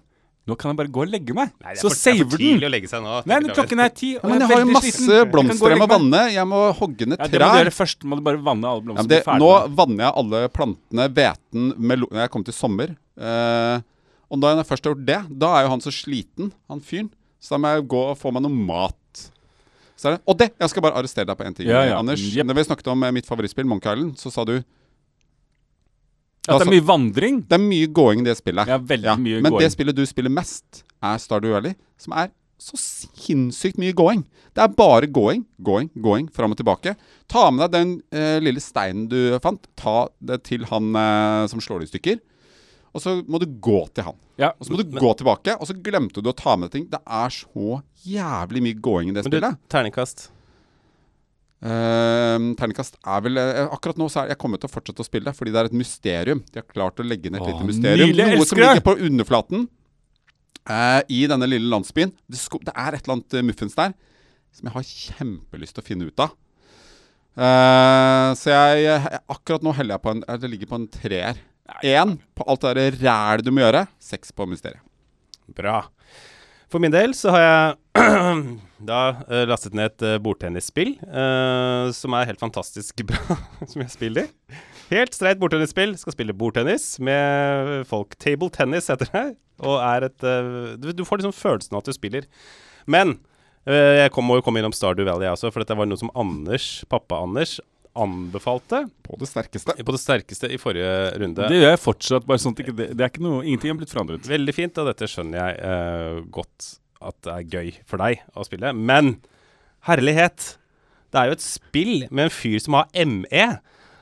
nå 0.49 0.55
kan 0.57 0.71
jeg 0.71 0.77
bare 0.79 0.89
gå 0.89 1.03
og 1.03 1.11
legge 1.13 1.35
meg. 1.37 1.51
Nei, 1.61 1.73
det 1.75 1.81
så 1.83 1.91
er 1.91 1.95
saver 1.99 2.25
den. 2.31 2.39
tidlig 2.41 2.65
å 2.65 2.71
legge 2.73 2.89
seg 2.89 3.03
nå. 3.05 3.19
Nei, 3.29 3.37
men 3.43 3.53
klokken 3.53 3.83
er 3.83 3.91
ti, 3.93 4.07
ja, 4.15 4.21
men 4.25 4.39
jeg 4.39 4.41
jeg 4.41 4.49
har 4.51 4.63
jo 4.63 4.71
masse 4.73 4.93
sliten. 4.95 5.29
Blomster 5.35 5.75
jeg 5.75 5.81
må 5.81 5.87
vanne. 5.91 6.21
Jeg 6.33 6.47
må 6.49 6.61
hogge 6.79 7.07
ned 7.11 7.21
Ja, 7.21 7.27
det 7.29 7.41
må 7.43 7.49
du 7.51 7.59
gjøre 7.61 7.73
først. 7.77 8.03
Må 8.09 8.17
du 8.17 8.23
bare 8.25 8.41
vanne 8.41 8.71
alle 8.71 8.81
Ja, 8.81 8.85
blomstene. 8.87 9.05
men 9.05 9.13
det, 9.13 9.39
nå 9.43 9.51
vanner 9.77 10.03
jeg 10.07 10.15
alle 10.23 10.41
plantene, 10.57 11.07
hveten, 11.19 11.69
melon 11.77 12.21
Jeg 12.23 12.33
kom 12.33 12.43
til 12.47 12.57
sommer. 12.57 12.95
Uh, 13.21 13.77
og 14.31 14.41
da 14.41 14.55
jeg 14.55 14.65
først 14.71 14.87
har 14.89 14.95
gjort 14.95 15.05
det, 15.11 15.19
da 15.45 15.53
er 15.59 15.67
jo 15.67 15.71
han 15.75 15.85
så 15.85 15.93
sliten, 15.93 16.51
han 16.71 16.81
fyren. 16.81 17.11
Så 17.41 17.53
da 17.53 17.61
må 17.61 17.75
jeg 17.75 17.87
gå 17.93 18.01
og 18.11 18.17
få 18.17 18.33
meg 18.33 18.45
noe 18.45 18.53
mat. 18.71 18.97
Så 20.01 20.09
er 20.09 20.15
det, 20.17 20.21
og 20.25 20.37
det! 20.41 20.49
Jeg 20.57 20.71
skal 20.73 20.81
bare 20.87 20.97
arrestere 20.97 21.27
deg 21.29 21.37
på 21.37 21.45
én 21.45 21.53
ting, 21.57 21.67
Ja, 21.69 21.83
ja. 21.85 21.97
Anders. 22.01 22.21
Yep. 22.21 22.47
Når 22.49 22.57
vi 22.57 22.63
snakket 22.65 22.87
om 22.89 23.03
eh, 23.05 23.11
mitt 23.13 23.27
favorittspill, 23.29 23.67
Monk 23.69 23.85
Island, 23.85 24.15
så 24.17 24.31
sa 24.33 24.41
du 24.47 24.55
At 26.47 26.63
det 26.63 26.67
er 26.67 26.73
mye 26.73 26.85
vandring. 26.87 27.41
det 27.45 27.53
er 27.57 27.61
mye 27.61 27.87
gåing 27.93 28.23
i 28.23 28.29
det 28.31 28.37
spillet. 28.39 28.67
Ja, 28.67 28.77
veldig 28.77 29.17
mye 29.21 29.41
Men 29.41 29.51
going. 29.51 29.61
det 29.61 29.71
spillet 29.75 29.95
du 29.95 30.05
spiller 30.09 30.33
mest, 30.33 30.83
er 31.03 31.19
Stardew 31.21 31.53
Valley, 31.53 31.75
som 32.01 32.13
er 32.17 32.31
så 32.61 32.77
sinnssykt 32.77 33.77
mye 33.81 33.93
gåing. 33.93 34.23
Det 34.53 34.61
er 34.61 34.73
bare 34.73 35.07
gåing, 35.09 35.45
gåing, 35.61 35.89
gåing, 36.01 36.27
fram 36.33 36.51
og 36.53 36.57
tilbake. 36.57 36.95
Ta 37.31 37.45
med 37.51 37.63
deg 37.69 37.71
den 37.77 37.93
eh, 38.13 38.39
lille 38.43 38.61
steinen 38.61 39.07
du 39.09 39.37
fant. 39.41 39.65
Ta 39.79 40.07
det 40.19 40.41
til 40.49 40.65
han 40.69 40.91
eh, 40.97 41.45
som 41.49 41.61
slår 41.63 41.81
det 41.81 41.89
i 41.89 41.93
stykker. 41.95 42.19
Og 42.91 43.01
så 43.01 43.15
må 43.23 43.39
du 43.39 43.47
gå 43.47 43.79
til 43.95 44.03
han. 44.09 44.17
Ja. 44.41 44.51
Og 44.59 44.65
så 44.67 44.73
må 44.73 44.81
du 44.81 44.97
gå 44.99 45.13
tilbake, 45.17 45.55
og 45.61 45.69
så 45.69 45.77
glemte 45.77 46.21
du 46.21 46.29
å 46.29 46.35
ta 46.35 46.57
med 46.57 46.69
deg 46.69 46.73
ting. 46.75 46.89
Det 46.91 46.99
er 47.05 47.29
så 47.33 47.79
jævlig 48.03 48.65
mye 48.65 48.81
gåing 48.83 49.09
i 49.09 49.15
det 49.15 49.23
Men 49.23 49.31
du, 49.31 49.37
spillet. 49.37 49.61
terningkast. 49.71 50.29
Uh, 51.61 52.55
terningkast 52.57 52.95
er 53.05 53.19
vel 53.21 53.37
uh, 53.37 53.67
Akkurat 53.69 53.99
nå 54.01 54.07
så 54.09 54.23
er 54.23 54.31
jeg 54.31 54.39
kommer 54.41 54.57
til 54.57 54.65
å 54.65 54.73
fortsette 54.73 55.03
å 55.03 55.05
spille 55.05 55.29
fordi 55.37 55.51
det 55.53 55.59
er 55.61 55.69
et 55.69 55.75
mysterium. 55.77 56.41
De 56.49 56.57
har 56.57 56.65
klart 56.65 56.97
å 56.97 57.05
legge 57.05 57.29
ned 57.29 57.37
et 57.37 57.45
Åh, 57.45 57.51
lite 57.53 57.67
mysterium. 57.69 58.09
nydelig, 58.09 58.39
Noe 58.39 58.47
som 58.49 58.57
det! 58.57 58.65
ligger 58.65 58.85
på 58.87 58.95
underflaten 59.09 59.67
eh, 60.65 61.01
i 61.13 61.19
denne 61.29 61.49
lille 61.51 61.69
landsbyen. 61.69 62.15
Det, 62.25 62.39
sko 62.41 62.57
det 62.65 62.73
er 62.73 62.97
et 62.97 63.05
eller 63.05 63.19
annet 63.19 63.37
uh, 63.37 63.43
muffins 63.45 63.77
der 63.77 63.93
som 64.51 64.67
jeg 64.67 64.75
har 64.75 64.87
kjempelyst 64.89 65.77
til 65.77 65.83
å 65.83 65.87
finne 65.87 66.09
ut 66.09 66.23
av. 66.25 66.33
Eh, 67.31 68.29
så 68.35 68.51
jeg, 68.51 68.81
jeg 68.83 69.21
akkurat 69.31 69.63
nå 69.63 69.71
heller 69.77 69.95
jeg 69.95 70.03
på 70.03 70.11
en 70.11 70.23
eh, 70.27 70.39
Det 70.41 70.49
ligger 70.51 70.67
på 70.67 70.79
en 70.81 70.89
treer. 70.91 71.39
Én 71.87 72.17
på 72.35 72.43
alt 72.51 72.65
det 72.65 72.73
der 72.75 72.97
rælet 73.05 73.47
du 73.47 73.53
må 73.55 73.63
gjøre. 73.63 73.85
Seks 74.03 74.33
på 74.35 74.47
mysteriet. 74.49 74.83
Bra. 75.55 75.85
For 76.71 76.79
min 76.79 76.93
del 76.93 77.11
så 77.17 77.33
har 77.35 77.41
jeg 77.43 77.79
da 78.91 78.99
uh, 79.27 79.43
lastet 79.49 79.75
ned 79.75 79.91
et 79.91 80.05
uh, 80.07 80.17
bordtennisspill 80.23 80.93
uh, 81.03 81.91
som 81.95 82.15
er 82.15 82.29
helt 82.29 82.39
fantastisk 82.39 83.03
bra, 83.09 83.37
som 83.71 83.83
jeg 83.83 83.91
spiller. 83.91 84.29
Helt 84.91 85.15
streit 85.15 85.39
bordtennisspill. 85.41 85.97
Skal 85.99 86.15
spille 86.15 86.35
bordtennis 86.35 86.93
med 87.03 87.83
folk. 87.89 88.15
Table 88.23 88.51
tennis 88.55 88.87
heter 88.91 89.11
det. 89.11 89.25
Og 89.61 89.77
er 89.83 90.07
et 90.07 90.23
du, 90.81 90.89
du 90.95 91.03
får 91.05 91.21
liksom 91.21 91.35
følelsen 91.37 91.75
av 91.75 91.83
at 91.83 91.91
du 91.91 91.95
spiller. 91.95 92.25
Men 92.89 93.19
jeg 93.69 94.09
kom, 94.11 94.25
må 94.25 94.39
jo 94.39 94.43
komme 94.43 94.57
innom 94.57 94.73
Stardew 94.73 95.05
Valley 95.05 95.29
også, 95.29 95.51
for 95.53 95.61
dette 95.61 95.75
var 95.77 95.85
noe 95.85 96.01
som 96.01 96.09
Anders, 96.17 96.81
pappa-Anders, 96.89 97.59
anbefalte 97.97 98.85
På 99.03 99.17
det 99.19 99.27
sterkeste. 99.27 99.75
på 99.83 99.95
det 99.95 99.99
sterkeste 99.99 100.49
i 100.51 100.59
forrige 100.61 100.91
runde. 101.19 101.47
Det 101.51 101.57
gjør 101.59 101.73
jeg 101.73 101.81
fortsatt. 101.83 102.27
bare 102.27 102.39
sånn 102.39 102.55
det, 102.55 102.75
det 102.77 103.01
er 103.01 103.09
ikke 103.09 103.25
noe, 103.25 103.41
Ingenting 103.43 103.73
har 103.73 103.79
blitt 103.81 103.91
forandret. 103.93 104.29
Veldig 104.29 104.55
fint, 104.55 104.79
og 104.79 104.87
dette 104.87 105.09
skjønner 105.11 105.41
jeg 105.41 105.59
uh, 105.59 106.21
godt 106.31 106.69
at 107.01 107.17
det 107.25 107.33
er 107.35 107.49
gøy 107.57 107.71
for 107.89 108.01
deg 108.01 108.21
å 108.37 108.45
spille. 108.47 108.71
Men 108.77 109.15
herlighet! 109.89 110.55
Det 111.11 111.19
er 111.19 111.27
jo 111.27 111.35
et 111.35 111.43
spill 111.43 111.95
med 112.07 112.29
en 112.29 112.33
fyr 112.33 112.59
som 112.63 112.77
har 112.77 112.87
ME. 112.95 113.47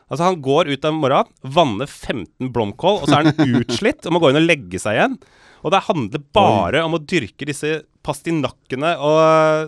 Altså 0.10 0.27
Han 0.27 0.41
går 0.46 0.69
ut 0.69 0.86
av 0.86 0.93
morgenen, 0.93 1.31
vanner 1.41 1.89
15 1.89 2.51
blomkål, 2.53 3.01
og 3.01 3.10
så 3.10 3.19
er 3.19 3.29
han 3.31 3.53
utslitt 3.63 4.05
og 4.05 4.13
må 4.13 4.22
gå 4.22 4.29
inn 4.29 4.41
og 4.41 4.46
legge 4.46 4.81
seg 4.81 4.98
igjen. 4.98 5.17
Og 5.65 5.74
det 5.74 5.86
handler 5.89 6.27
bare 6.36 6.84
om 6.86 6.96
å 6.96 7.01
dyrke 7.01 7.48
disse 7.50 7.81
pastinakkene 8.06 8.94
og 9.03 9.18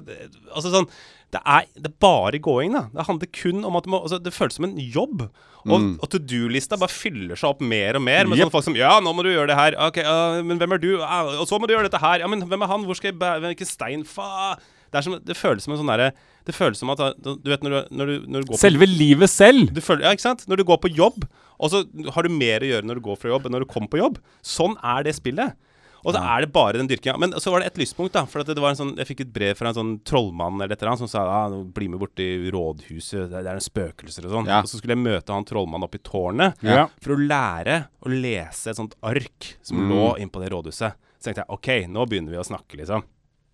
eh, 0.10 0.30
Altså 0.52 0.72
sånn 0.74 0.88
det 1.32 1.40
er, 1.48 1.68
det 1.80 1.88
er 1.88 2.00
bare 2.04 2.40
gåing, 2.44 2.74
da. 2.76 2.88
Det 2.92 3.06
handler 3.08 3.30
kun 3.32 3.64
om 3.68 3.78
at 3.80 3.86
må 3.88 4.02
altså, 4.04 4.20
Det 4.20 4.34
føles 4.36 4.58
som 4.60 4.68
en 4.68 4.76
jobb. 4.76 5.30
Og, 5.62 5.86
og 6.02 6.10
to 6.10 6.18
do-lista 6.18 6.76
bare 6.82 6.92
fyller 6.92 7.38
seg 7.38 7.54
opp 7.54 7.62
mer 7.62 8.00
og 8.00 8.04
mer 8.04 8.26
med 8.26 8.36
yep. 8.36 8.48
sånne 8.48 8.56
folk 8.56 8.66
som 8.66 8.76
Ja, 8.80 8.96
nå 9.04 9.14
må 9.14 9.24
du 9.24 9.30
gjøre 9.30 9.52
det 9.52 9.58
her. 9.60 9.78
Ok, 9.88 10.02
uh, 10.04 10.42
men 10.44 10.60
hvem 10.60 10.76
er 10.76 10.82
du? 10.82 10.90
Uh, 11.00 11.38
og 11.38 11.46
så 11.48 11.60
må 11.62 11.70
du 11.70 11.76
gjøre 11.76 11.88
dette 11.88 12.02
her. 12.02 12.24
Ja, 12.24 12.30
men 12.32 12.44
hvem 12.50 12.66
er 12.66 12.72
han? 12.72 12.84
Hvor 12.88 12.98
skal 12.98 13.12
jeg 13.12 13.20
bære 13.22 13.46
Hvilken 13.46 13.70
stein? 13.70 14.04
Fa 14.08 14.58
Det, 14.92 15.04
som, 15.06 15.16
det 15.24 15.38
føles 15.40 15.64
som 15.64 15.76
en 15.76 15.80
sånn 15.80 15.94
derre 15.94 16.10
Det 16.48 16.56
føles 16.58 16.82
som 16.82 16.92
at 16.92 17.06
Du 17.24 17.48
vet 17.48 17.64
når 17.64 17.78
du, 17.78 17.96
når 17.96 18.12
du, 18.12 18.16
når 18.26 18.44
du 18.44 18.50
går 18.50 18.58
på 18.58 18.64
Selve 18.66 18.90
livet 18.90 19.32
selv. 19.32 19.72
du 19.72 19.80
føler, 19.86 20.08
ja, 20.10 20.16
ikke 20.18 20.28
sant? 20.28 20.48
Når 20.52 20.60
du 20.60 20.68
går 20.68 20.82
på 20.84 20.92
jobb, 20.98 21.24
og 21.62 21.72
så 21.72 21.86
har 22.16 22.26
du 22.26 22.34
mer 22.34 22.66
å 22.66 22.72
gjøre 22.74 22.90
når 22.90 23.00
du 23.00 23.06
går 23.06 23.22
fra 23.22 23.32
jobb 23.32 23.46
enn 23.48 23.56
når 23.56 23.64
du 23.64 23.72
kommer 23.72 23.92
på 23.94 24.02
jobb. 24.02 24.18
Sånn 24.44 24.76
er 24.82 25.06
det 25.08 25.16
spillet. 25.16 25.56
Og 26.04 26.16
så 26.16 26.22
er 26.22 26.42
det 26.42 26.52
bare 26.56 26.80
den 26.80 26.88
dyrkinga. 26.90 27.14
Men 27.22 27.36
så 27.38 27.52
var 27.54 27.62
det 27.62 27.68
et 27.72 27.78
lyspunkt, 27.84 28.14
da. 28.16 28.24
For 28.26 28.42
at 28.42 28.48
det 28.50 28.58
var 28.58 28.74
en 28.74 28.80
sånn, 28.80 28.96
jeg 28.98 29.06
fikk 29.12 29.20
et 29.28 29.34
brev 29.36 29.54
fra 29.60 29.70
en 29.70 29.78
sånn 29.78 29.92
trollmann 30.08 30.58
eller 30.58 30.74
et 30.74 30.82
eller 30.82 30.94
annet 30.96 31.04
som 31.04 31.12
sa 31.12 31.22
ah, 31.30 31.54
bli 31.64 31.88
med 31.94 32.02
bort 32.02 32.16
til 32.18 32.48
rådhuset, 32.56 33.30
det, 33.30 33.44
er 33.46 33.54
en 33.54 33.62
spøkelser 33.62 34.26
og 34.26 34.34
sånn. 34.40 34.50
Ja. 34.50 34.64
Og 34.66 34.72
så 34.72 34.80
skulle 34.82 34.96
jeg 34.98 35.04
møte 35.06 35.36
han 35.36 35.46
trollmannen 35.46 35.86
oppe 35.86 36.00
i 36.02 36.06
tårnet 36.06 36.58
Ja. 36.66 36.88
for 37.02 37.14
å 37.14 37.22
lære 37.22 37.84
å 38.02 38.10
lese 38.10 38.72
et 38.74 38.78
sånt 38.82 38.96
ark 39.04 39.56
som 39.62 39.78
Mm. 39.78 39.90
lå 39.94 40.18
inn 40.20 40.30
på 40.34 40.42
det 40.42 40.50
rådhuset. 40.52 40.94
Så 41.22 41.24
tenkte 41.30 41.46
jeg 41.46 41.50
OK, 41.54 41.68
nå 41.88 42.06
begynner 42.10 42.32
vi 42.34 42.42
å 42.42 42.48
snakke, 42.50 42.78
liksom. 42.82 43.04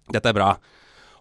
Dette 0.09 0.29
er 0.29 0.33
bra. 0.33 0.53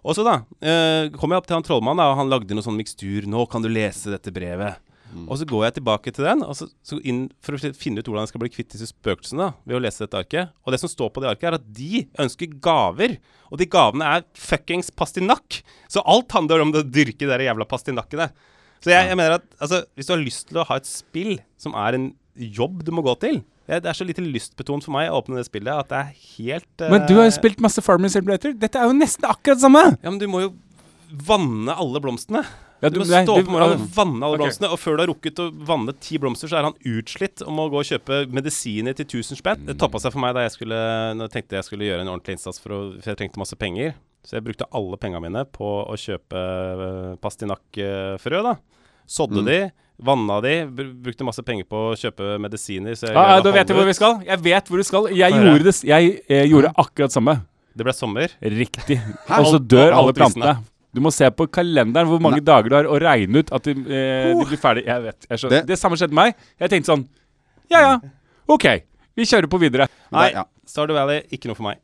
Og 0.07 0.15
så 0.15 0.23
da 0.23 0.37
eh, 0.63 1.09
kom 1.11 1.31
jeg 1.35 1.39
opp 1.43 1.47
til 1.49 1.57
han 1.57 1.65
trollmannen, 1.67 1.99
da, 1.99 2.11
og 2.13 2.19
han 2.21 2.31
lagde 2.31 2.55
noe 2.55 2.63
sånn 2.63 2.79
mikstur. 2.79 3.27
'Nå 3.27 3.49
kan 3.51 3.63
du 3.63 3.69
lese 3.69 4.07
dette 4.15 4.31
brevet'. 4.31 4.77
Mm. 5.17 5.29
Og 5.31 5.41
så 5.41 5.47
går 5.49 5.65
jeg 5.67 5.77
tilbake 5.79 6.13
til 6.15 6.27
den 6.27 6.45
så, 6.59 6.69
så 6.85 6.99
inn 7.09 7.27
for 7.45 7.57
å 7.57 7.73
finne 7.77 8.03
ut 8.03 8.09
hvordan 8.11 8.27
jeg 8.27 8.33
skal 8.35 8.43
bli 8.43 8.53
kvitt 8.53 8.75
disse 8.75 8.91
spøkelsene 8.91 9.47
da, 9.47 9.49
ved 9.65 9.79
å 9.79 9.81
lese 9.83 10.05
dette 10.05 10.21
arket. 10.21 10.53
Og 10.67 10.75
det 10.75 10.81
som 10.83 10.93
står 10.93 11.13
på 11.15 11.23
det 11.25 11.31
arket, 11.33 11.49
er 11.49 11.59
at 11.59 11.71
de 11.79 12.05
ønsker 12.23 12.59
gaver. 12.63 13.17
Og 13.51 13.61
de 13.61 13.69
gavene 13.71 14.11
er 14.19 14.27
fuckings 14.37 14.93
pastinakk. 14.95 15.63
Så 15.93 16.05
alt 16.05 16.37
handler 16.37 16.65
om 16.65 16.75
å 16.77 16.85
dyrke 16.85 17.29
de 17.29 17.49
jævla 17.49 17.69
pastinakkene. 17.71 18.29
Så 18.85 18.93
jeg, 18.93 19.09
jeg 19.11 19.19
mener 19.19 19.39
at 19.39 19.47
altså, 19.63 19.83
hvis 19.97 20.09
du 20.09 20.15
har 20.15 20.23
lyst 20.23 20.49
til 20.51 20.61
å 20.61 20.67
ha 20.69 20.79
et 20.79 20.89
spill 20.89 21.39
som 21.61 21.77
er 21.81 21.97
en 21.97 22.11
jobb 22.37 22.83
du 22.85 22.93
må 22.93 23.01
gå 23.01 23.15
til 23.23 23.39
Det 23.65 23.81
er 23.81 23.97
så 23.97 24.05
lite 24.05 24.21
lystbetont 24.21 24.85
for 24.85 24.93
meg 24.93 25.09
å 25.09 25.23
åpne 25.23 25.41
det 25.41 25.47
spillet 25.49 25.73
at 25.73 25.89
det 25.89 26.03
er 26.03 26.11
helt 26.37 26.85
uh, 26.85 26.91
Men 26.93 27.07
du 27.09 27.17
har 27.17 27.31
jo 27.31 27.35
spilt 27.39 27.63
masse 27.65 27.83
Farming 27.83 28.13
Simulator. 28.13 28.53
Dette 28.53 28.79
er 28.79 28.91
jo 28.91 28.95
nesten 28.95 29.27
akkurat 29.27 29.59
det 29.59 29.65
samme. 29.65 29.83
Ja, 29.97 30.11
men 30.11 30.21
du 30.21 30.29
må 30.31 30.45
jo 30.45 30.53
vanne 31.27 31.75
alle 31.75 32.03
blomstene. 32.03 32.45
Ja, 32.83 32.91
Du 32.93 32.99
må 33.01 33.07
nei, 33.09 33.23
stå 33.25 33.39
opp 33.39 33.49
om 33.49 33.55
morgenen 33.57 33.85
og 33.87 33.95
vanne 33.97 34.21
alle 34.27 34.37
okay. 34.37 34.43
blomstene, 34.45 34.69
og 34.75 34.81
før 34.83 34.97
du 34.99 35.03
har 35.03 35.09
rukket 35.11 35.41
å 35.41 35.47
vanne 35.71 35.95
ti 35.97 36.19
blomster, 36.21 36.51
så 36.51 36.59
er 36.59 36.67
han 36.69 36.77
utslitt 36.85 37.41
og 37.47 37.55
må 37.57 37.65
gå 37.73 37.81
og 37.81 37.89
kjøpe 37.89 38.19
medisiner 38.37 38.97
til 38.99 39.07
1000 39.09 39.41
spenn. 39.41 39.65
Det 39.69 39.79
toppa 39.81 40.03
seg 40.03 40.13
for 40.13 40.21
meg 40.21 40.35
da 40.37 40.45
jeg 40.45 40.53
skulle 40.59 40.81
Når 41.17 41.31
jeg 41.31 41.35
tenkte 41.39 41.57
jeg 41.57 41.69
skulle 41.71 41.89
gjøre 41.89 42.05
en 42.05 42.13
ordentlig 42.13 42.37
innsats 42.37 42.61
for, 42.61 42.77
å, 42.77 42.81
for 43.01 43.15
jeg 43.15 43.21
trengte 43.23 43.41
masse 43.41 43.57
penger. 43.57 43.97
Så 44.27 44.37
jeg 44.37 44.45
brukte 44.45 44.67
alle 44.75 44.99
pengene 45.01 45.23
mine 45.23 45.47
på 45.55 45.73
å 45.87 45.97
kjøpe 46.03 46.37
uh, 46.37 47.17
pastinakkfrø, 47.23 48.43
da. 48.43 48.57
Sådde 49.07 49.41
Mm. 49.41 49.47
de, 49.47 49.59
vanna 50.03 50.41
de, 50.43 50.55
brukte 51.07 51.25
masse 51.25 51.43
penger 51.47 51.65
på 51.71 51.83
å 51.93 51.97
kjøpe 51.97 52.37
medisiner. 52.43 52.97
Så 52.99 53.07
jeg 53.07 53.15
Ja, 53.15 53.37
ja, 53.37 53.43
da 53.45 53.53
vet 53.55 53.69
jeg 53.71 53.77
hvor 53.79 53.87
vi 53.87 53.95
skal. 53.95 54.19
Jeg 54.27 54.43
vet 54.43 54.69
hvor 54.69 54.83
du 54.83 54.85
skal. 54.85 55.07
Jeg 55.15 55.33
gjorde 55.33 55.69
det 55.71 55.77
Jeg 55.87 56.17
jeg 56.29 56.51
gjorde 56.51 56.73
akkurat 56.77 57.15
samme. 57.15 57.39
Det 57.77 57.85
ble 57.87 57.93
sommer. 57.95 58.33
Riktig. 58.43 58.99
Og 59.29 59.47
så 59.53 59.61
dør 59.63 59.95
alle 59.95 60.13
plantene. 60.17 60.59
Du 60.97 61.03
må 61.05 61.13
se 61.13 61.29
på 61.37 61.45
kalenderen 61.53 62.09
hvor 62.09 62.21
mange 62.25 62.41
dager 62.45 62.73
du 62.73 62.77
har, 62.79 62.87
og 62.89 63.01
regne 63.05 63.43
ut 63.45 63.51
at 63.53 63.67
de, 63.69 63.75
eh, 63.85 64.31
de 64.33 64.47
blir 64.49 64.61
ferdig. 64.61 64.87
Jeg 64.89 65.03
vet. 65.05 65.27
Jeg 65.29 65.39
skjønner. 65.43 65.59
Det, 65.61 65.67
Det- 65.69 65.79
samme 65.81 65.99
skjedde 66.01 66.17
meg. 66.17 66.35
Jeg 66.59 66.73
tenkte 66.73 66.93
sånn 66.95 67.07
Ja 67.71 67.81
ja, 67.83 67.97
OK. 68.49 68.65
Vi 69.17 69.25
kjører 69.29 69.49
på 69.51 69.59
videre. 69.61 69.89
Nei, 70.15 70.31
ja. 70.33 70.45
Stardew 70.69 70.95
Valley, 70.97 71.23
ikke 71.33 71.49
noe 71.51 71.57
for 71.59 71.67
meg. 71.69 71.79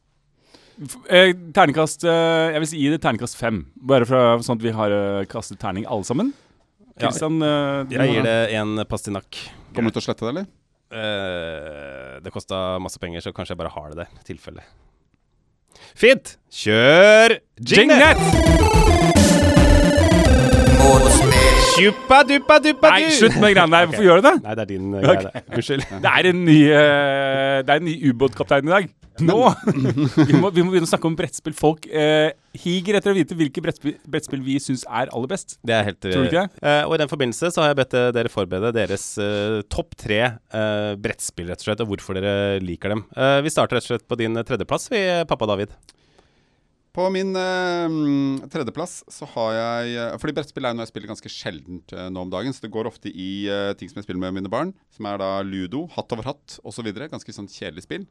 Eh, 1.12 1.32
terningkast 1.54 2.02
eh, 2.08 2.54
Jeg 2.56 2.62
vil 2.64 2.70
gi 2.80 2.88
det 2.94 3.00
terningkast 3.04 3.36
fem. 3.38 3.66
Bare 3.76 4.06
for, 4.08 4.40
sånn 4.42 4.56
at 4.58 4.64
vi 4.64 4.72
har 4.74 4.90
eh, 4.96 5.24
kastet 5.30 5.60
terning 5.60 5.84
alle 5.86 6.04
sammen. 6.08 6.32
Ja, 7.00 7.08
Kristian, 7.08 7.36
eh, 7.42 7.84
jeg 7.92 8.14
gir 8.16 8.26
det 8.26 8.36
en 8.58 8.76
pastinakk. 8.88 9.38
Kommer 9.74 9.92
du 9.92 9.98
til 9.98 10.02
å 10.02 10.06
slette 10.08 10.24
det, 10.26 10.32
eller? 10.32 10.48
Eh, 10.92 12.20
det 12.24 12.32
kosta 12.34 12.78
masse 12.82 13.00
penger, 13.00 13.20
så 13.24 13.32
kanskje 13.32 13.54
jeg 13.56 13.62
bare 13.62 13.72
har 13.76 13.90
det 13.92 14.02
der. 14.04 14.22
Tilfelle. 14.28 14.64
Fint! 15.96 16.36
Kjør 16.52 17.38
jingnet! 17.60 18.80
Tjuppa 21.72 22.22
duppa 22.28 22.58
duppa 22.60 22.90
Nei, 22.92 23.12
slutt 23.16 23.38
med 23.40 23.54
greiene 23.54 23.72
der. 23.72 23.86
Hvorfor 23.88 24.04
gjør 24.04 24.20
du 24.20 24.26
det? 24.28 24.34
Nei, 24.44 24.56
det 24.58 24.64
er 24.64 24.70
din 24.74 24.90
uh, 24.92 25.04
greie. 25.04 25.22
det. 25.24 25.44
Unnskyld. 25.56 25.86
Det 26.04 26.10
er 26.10 26.28
en 26.28 26.42
ny, 26.44 26.58
uh, 26.68 27.78
ny 27.86 27.94
ubåtkaptein 28.10 28.68
i 28.68 28.74
dag. 28.74 28.90
Nå! 29.20 29.38
vi, 30.28 30.36
må, 30.36 30.50
vi 30.52 30.64
må 30.64 30.72
begynne 30.72 30.88
å 30.88 30.90
snakke 30.90 31.08
om 31.08 31.16
brettspill. 31.16 31.54
Folk 31.56 31.86
uh, 31.88 32.28
higer 32.58 32.98
etter 32.98 33.12
å 33.12 33.16
vite 33.16 33.36
hvilke 33.38 33.64
brettspill, 33.64 33.96
brettspill 34.08 34.44
vi 34.44 34.58
syns 34.62 34.84
er 34.88 35.12
aller 35.12 35.30
best. 35.32 35.56
Det 35.64 35.76
er 35.76 35.88
helt 35.90 36.00
Tror 36.04 36.26
du 36.26 36.30
ikke 36.30 36.44
det? 36.44 36.60
Uh, 36.64 36.82
og 36.88 36.96
i 36.96 37.00
den 37.02 37.12
forbindelse 37.12 37.52
så 37.54 37.64
har 37.64 37.72
jeg 37.72 37.80
bedt 37.82 37.96
eh, 37.98 38.10
dere 38.16 38.32
forberede 38.32 38.74
deres 38.76 39.06
eh, 39.20 39.58
topp 39.72 39.96
tre 40.00 40.20
eh, 40.20 40.92
brettspill, 41.00 41.48
rett 41.52 41.64
og 41.64 41.68
slett, 41.68 41.82
og 41.84 41.92
hvorfor 41.92 42.18
dere 42.18 42.60
liker 42.64 42.94
dem. 42.94 43.04
Eh, 43.16 43.40
vi 43.44 43.52
starter 43.52 43.78
rett 43.78 43.88
og 43.88 43.94
slett 43.94 44.06
på 44.08 44.20
din 44.20 44.36
eh, 44.36 44.46
tredjeplass, 44.48 44.88
vi, 44.92 45.02
pappa 45.28 45.48
David. 45.48 45.72
På 46.92 47.06
min 47.08 47.32
mm, 47.32 48.50
tredjeplass 48.52 48.98
så 49.08 49.24
har 49.32 49.54
jeg 49.56 49.94
eh, 49.96 50.16
Fordi 50.20 50.34
brettspill 50.36 50.66
er 50.68 50.74
noe 50.76 50.84
jeg 50.84 50.92
spiller 50.92 51.08
ganske 51.08 51.30
sjeldent 51.32 51.94
uh, 51.96 52.10
nå 52.12 52.26
om 52.26 52.32
dagen. 52.32 52.52
Så 52.52 52.66
det 52.66 52.72
går 52.74 52.90
ofte 52.90 53.08
i 53.08 53.46
uh, 53.48 53.72
ting 53.78 53.88
som 53.88 54.00
jeg 54.00 54.04
spiller 54.04 54.20
med 54.20 54.36
mine 54.36 54.52
barn, 54.52 54.74
som 54.92 55.08
er 55.08 55.22
da 55.22 55.30
ludo, 55.46 55.86
hatt 55.94 56.12
over 56.12 56.28
hatt 56.28 56.58
osv. 56.68 56.90
Ganske 57.00 57.32
sånn 57.32 57.48
kjedelig 57.48 57.86
spill. 57.86 58.04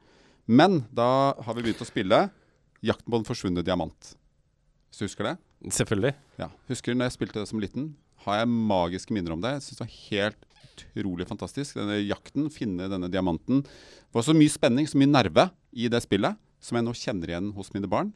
Men 0.50 0.81
da 0.89 1.38
har 1.38 1.57
vi 1.57 1.67
begynt 1.67 1.83
å 1.85 1.89
spille 1.89 2.25
Jakten 2.81 3.13
på 3.13 3.19
den 3.19 3.27
forsvunne 3.27 3.61
diamant. 3.61 4.15
Hvis 4.89 4.97
du 4.97 5.05
husker 5.05 5.27
det? 5.29 5.35
Selvfølgelig. 5.69 6.15
Ja. 6.41 6.47
Husker 6.71 6.95
når 6.97 7.11
jeg 7.11 7.19
spilte 7.19 7.43
det 7.43 7.50
som 7.51 7.61
liten? 7.61 7.91
Har 8.25 8.39
jeg 8.41 8.50
magiske 8.50 9.13
minner 9.13 9.35
om 9.35 9.43
det. 9.43 9.51
Jeg 9.59 9.67
synes 9.67 9.77
det 9.77 9.85
var 9.85 10.00
helt 10.09 10.47
utrolig 10.71 11.27
fantastisk. 11.29 11.77
Denne 11.77 12.00
jakten, 12.01 12.50
finne 12.53 12.89
denne 12.89 13.09
diamanten. 13.13 13.61
Det 13.61 14.17
var 14.17 14.25
så 14.25 14.33
mye 14.33 14.50
spenning, 14.50 14.89
så 14.89 14.97
mye 14.97 15.11
nerve 15.13 15.47
i 15.71 15.85
det 15.93 16.01
spillet, 16.01 16.41
som 16.61 16.77
jeg 16.77 16.88
nå 16.88 16.95
kjenner 16.97 17.33
igjen 17.33 17.53
hos 17.53 17.69
mine 17.75 17.89
barn. 17.89 18.09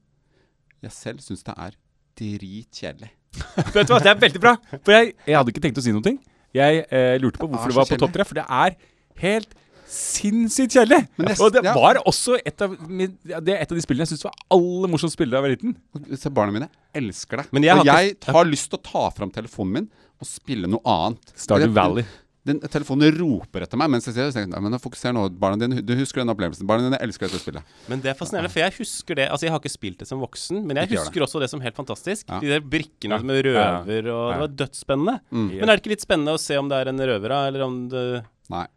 Jeg 0.84 0.91
selv 0.91 1.20
syns 1.24 1.44
det 1.48 1.55
er 1.58 1.75
dritkjedelig. 2.20 3.12
Vet 3.75 3.88
du 3.88 3.94
hva, 3.94 4.00
Det 4.03 4.12
er 4.13 4.20
veldig 4.22 4.41
bra. 4.44 4.55
For 4.79 4.96
jeg, 4.96 5.13
jeg 5.27 5.38
hadde 5.38 5.51
ikke 5.53 5.63
tenkt 5.63 5.79
å 5.82 5.84
si 5.86 5.94
noe. 5.96 6.15
Jeg 6.55 6.86
eh, 6.88 7.15
lurte 7.20 7.41
på 7.41 7.50
hvorfor 7.51 7.72
det 7.72 7.75
var 7.77 7.89
på 7.89 7.98
topp 8.00 8.13
tre. 8.15 8.25
For 8.27 8.38
det 8.39 8.46
er 8.48 8.77
helt 9.24 9.55
sinnssykt 9.91 10.74
kjedelig. 10.77 11.01
Og 11.39 11.51
det 11.53 11.62
var 11.67 12.00
også 12.08 12.38
et 12.41 12.63
av, 12.65 12.74
min- 12.89 13.13
det 13.27 13.53
er 13.53 13.62
et 13.62 13.72
av 13.72 13.77
de 13.77 13.84
spillene 13.84 14.05
jeg 14.08 14.13
syntes 14.15 14.25
var 14.27 14.38
aller 14.55 14.91
morsomst 14.91 15.15
spille 15.17 15.32
da 15.36 15.39
jeg 15.41 15.46
var 15.46 15.53
liten. 15.53 15.75
Se, 16.17 16.32
barna 16.34 16.55
mine 16.55 16.70
elsker 16.96 17.44
det. 17.44 17.48
Men 17.55 17.67
jeg 17.67 17.75
og 17.77 17.84
har 17.91 18.01
jeg 18.01 18.17
har 18.39 18.50
lyst 18.50 18.72
til 18.72 18.79
å 18.79 18.86
ta 18.88 19.03
fram 19.15 19.32
telefonen 19.36 19.74
min 19.82 19.89
og 20.24 20.27
spille 20.29 20.70
noe 20.72 20.82
annet. 20.88 21.34
Stardew 21.38 21.74
Valley. 21.75 22.05
Den, 22.46 22.60
telefonen 22.70 23.10
roper 23.18 23.64
etter 23.66 23.80
meg 23.82 23.90
mens 23.90 24.06
jeg 24.06 24.14
ser 24.14 24.28
det. 24.30 24.36
tenker 24.36 24.62
Men 24.62 24.78
fokuser 24.82 25.16
nå. 25.16 25.24
Barna 25.42 25.58
dine, 25.64 25.82
du 25.82 25.96
husker 25.98 26.22
den 26.22 26.30
opplevelsen. 26.34 26.68
Barna 26.70 26.86
dine 26.86 27.00
elsker 27.02 27.25
dette 27.25 27.42
spillet. 27.42 27.74
Men 27.90 28.04
det 28.04 28.12
er 28.12 28.20
fascinerende, 28.20 28.52
for 28.54 28.62
jeg 28.62 28.75
husker 28.78 29.18
det 29.18 29.25
Altså, 29.32 29.48
jeg 29.48 29.56
har 29.56 29.64
ikke 29.64 29.74
spilt 29.74 30.04
det 30.04 30.08
som 30.10 30.22
voksen, 30.22 30.62
men 30.68 30.78
jeg 30.78 30.92
husker 30.94 31.18
det. 31.18 31.25
også 31.25 31.42
det 31.42 31.50
som 31.50 31.64
helt 31.66 31.78
fantastisk. 31.78 32.28
Ja. 32.30 32.38
De 32.44 32.54
der 32.54 32.62
brikkene 32.62 33.18
med 33.25 33.42
røver 33.50 34.12
og 34.14 34.30
Det 34.30 34.40
var 34.44 34.54
dødsspennende. 34.62 35.18
Mm. 35.32 35.50
Men 35.56 35.66
er 35.66 35.74
det 35.74 35.82
ikke 35.82 35.96
litt 35.96 36.06
spennende 36.06 36.38
å 36.38 36.42
se 36.42 36.60
om 36.62 36.70
det 36.70 36.80
er 36.84 36.94
en 36.94 37.06
røver, 37.10 37.34
da? 37.34 37.42
Eller 37.50 37.66
om 37.66 37.82
det 37.90 38.06
Nei. 38.54 38.68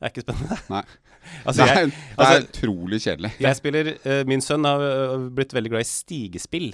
Det 0.00 0.08
er 0.08 0.14
ikke 0.14 0.24
spennende? 0.24 0.56
Nei. 0.72 0.84
altså, 1.46 1.58
det, 1.60 1.66
er, 1.66 1.74
jeg, 1.76 1.90
det 1.92 2.24
er 2.24 2.24
altså, 2.24 2.46
utrolig 2.48 2.98
kjedelig. 3.04 3.30
jeg 3.44 3.58
spiller 3.58 3.90
uh, 4.00 4.22
Min 4.30 4.40
sønn 4.40 4.64
har 4.64 4.80
uh, 4.80 5.26
blitt 5.36 5.52
veldig 5.52 5.74
glad 5.74 5.84
i 5.84 5.90
stigespill. 5.90 6.70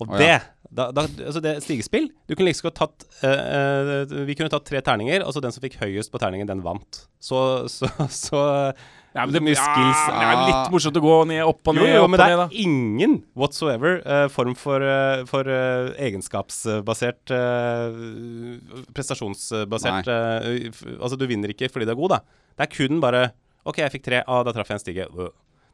Og 0.00 0.08
Å, 0.08 0.16
det 0.16 0.30
ja. 0.30 0.40
Da, 0.70 0.84
da, 0.94 1.02
altså 1.26 1.40
det 1.42 1.56
stigespill 1.64 2.04
Du 2.30 2.36
kunne 2.38 2.46
like 2.52 2.70
tatt 2.78 3.02
uh, 3.24 4.04
uh, 4.06 4.12
Vi 4.28 4.36
kunne 4.38 4.52
tatt 4.52 4.68
tre 4.68 4.78
terninger, 4.86 5.24
og 5.26 5.34
så 5.34 5.42
den 5.42 5.50
som 5.50 5.64
fikk 5.64 5.80
høyest 5.80 6.12
på 6.14 6.20
terningen, 6.22 6.46
den 6.46 6.60
vant. 6.62 7.00
Så, 7.18 7.40
så, 7.72 7.88
så 8.06 8.42
Ja, 9.10 9.24
men 9.26 9.34
det, 9.34 9.40
mye 9.42 9.58
skills. 9.58 10.02
Ja, 10.06 10.14
det 10.20 10.28
er 10.30 10.44
litt 10.52 10.70
morsomt 10.70 11.00
å 11.00 11.02
gå 11.02 11.14
ned, 11.26 11.40
opp 11.42 11.66
og 11.72 11.74
ned, 11.74 11.88
jo, 11.96 12.04
opp 12.04 12.12
men 12.12 12.20
det 12.22 12.28
er 12.30 12.36
da. 12.38 12.46
ingen 12.62 13.16
whatsoever 13.34 13.98
uh, 14.06 14.28
form 14.30 14.54
for, 14.54 14.78
uh, 14.86 15.24
for 15.26 15.50
uh, 15.50 15.90
egenskapsbasert 15.98 17.34
Prestasjonsbasert 18.94 20.08
f- 20.70 20.86
Altså, 21.00 21.18
du 21.18 21.26
vinner 21.30 21.52
ikke 21.52 21.68
fordi 21.72 21.88
du 21.88 21.94
er 21.94 21.98
god, 21.98 22.14
da. 22.14 22.20
Det 22.58 22.66
er 22.68 22.74
kun 22.76 23.00
bare 23.02 23.24
OK, 23.68 23.82
jeg 23.82 23.92
fikk 23.98 24.06
tre. 24.06 24.22
Ah, 24.24 24.40
da 24.46 24.54
traff 24.56 24.70
jeg 24.72 24.78
en 24.78 24.82
stige. 24.86 25.04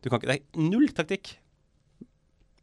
Du 0.03 0.09
kan 0.11 0.19
ikke, 0.19 0.27
det 0.33 0.41
er 0.41 0.65
null 0.73 0.89
taktikk. 0.97 1.37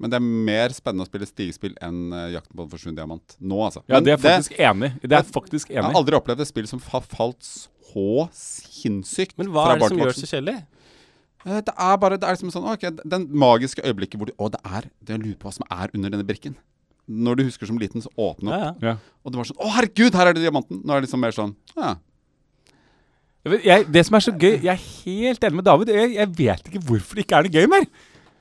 Men 0.04 0.12
det 0.12 0.18
er 0.20 0.26
mer 0.52 0.74
spennende 0.76 1.06
å 1.06 1.10
spille 1.10 1.28
stigespill 1.30 1.78
enn 1.84 2.12
uh, 2.12 2.26
Jakten 2.34 2.58
på 2.60 2.66
en 2.66 2.72
forsvunne 2.72 3.00
diamant. 3.00 3.36
Nå, 3.40 3.60
altså. 3.64 3.84
Ja, 3.88 3.98
Men 3.98 4.08
det 4.10 4.16
er 4.18 4.22
faktisk 4.24 4.58
enig. 4.60 4.90
Det 5.02 5.10
er 5.12 5.22
jeg, 5.22 5.30
faktisk 5.36 5.72
enig. 5.72 5.80
Jeg 5.80 5.88
har 5.88 6.00
aldri 6.02 6.20
opplevd 6.20 6.44
et 6.44 6.52
spill 6.52 6.68
som 6.70 6.82
har 6.92 7.06
falt 7.08 7.48
så 7.48 8.28
sinnssykt 8.36 9.38
Men 9.38 9.52
hva 9.54 9.68
fra 9.68 9.76
er 9.76 9.82
det 9.82 9.90
som 9.92 10.00
gjør 10.02 10.12
det 10.12 10.20
så 10.20 10.30
kjedelig? 10.32 10.56
Eh, 11.46 11.60
Det 11.68 11.74
er 11.88 11.98
bare 12.02 12.18
det 12.18 12.28
er 12.28 12.38
liksom 12.38 12.54
sånn 12.54 12.70
Ok, 12.72 12.86
den 13.04 13.28
magiske 13.30 13.84
øyeblikket 13.86 14.18
hvor 14.20 14.32
du 14.32 14.34
Å, 14.38 14.50
det 14.54 14.62
er 14.66 14.88
Det 15.04 15.20
lurer 15.20 15.36
på 15.40 15.50
hva 15.50 15.58
som 15.58 15.68
er 15.70 15.94
under 15.94 16.14
denne 16.16 16.26
brikken. 16.28 16.56
Når 17.04 17.36
du 17.38 17.44
husker 17.50 17.68
som 17.68 17.78
liten, 17.78 18.00
så 18.02 18.08
åpne 18.16 18.48
opp. 18.48 18.56
Ja, 18.56 18.72
ja. 18.80 18.94
Ja. 18.94 19.20
Og 19.24 19.34
det 19.34 19.40
var 19.42 19.50
sånn 19.52 19.60
Å, 19.60 19.74
herregud, 19.78 20.18
her 20.18 20.32
er 20.32 20.38
det 20.38 20.46
diamanten! 20.46 20.82
Nå 20.82 20.96
er 20.96 21.02
det 21.04 21.10
liksom 21.10 21.24
mer 21.24 21.36
sånn 21.36 21.56
Ja. 21.78 21.96
Jeg, 23.44 23.90
det 23.92 24.06
som 24.08 24.16
er 24.16 24.24
så 24.24 24.32
gøy 24.32 24.54
Jeg 24.64 24.72
er 24.72 24.84
helt 25.04 25.44
enig 25.44 25.60
med 25.60 25.68
David. 25.68 25.90
Jeg, 25.92 26.14
jeg 26.16 26.34
vet 26.38 26.70
ikke 26.70 26.84
hvorfor 26.88 27.20
det 27.20 27.26
ikke 27.26 27.42
er 27.42 27.48
noe 27.48 27.58
gøy 27.60 27.70
mer. 27.76 27.88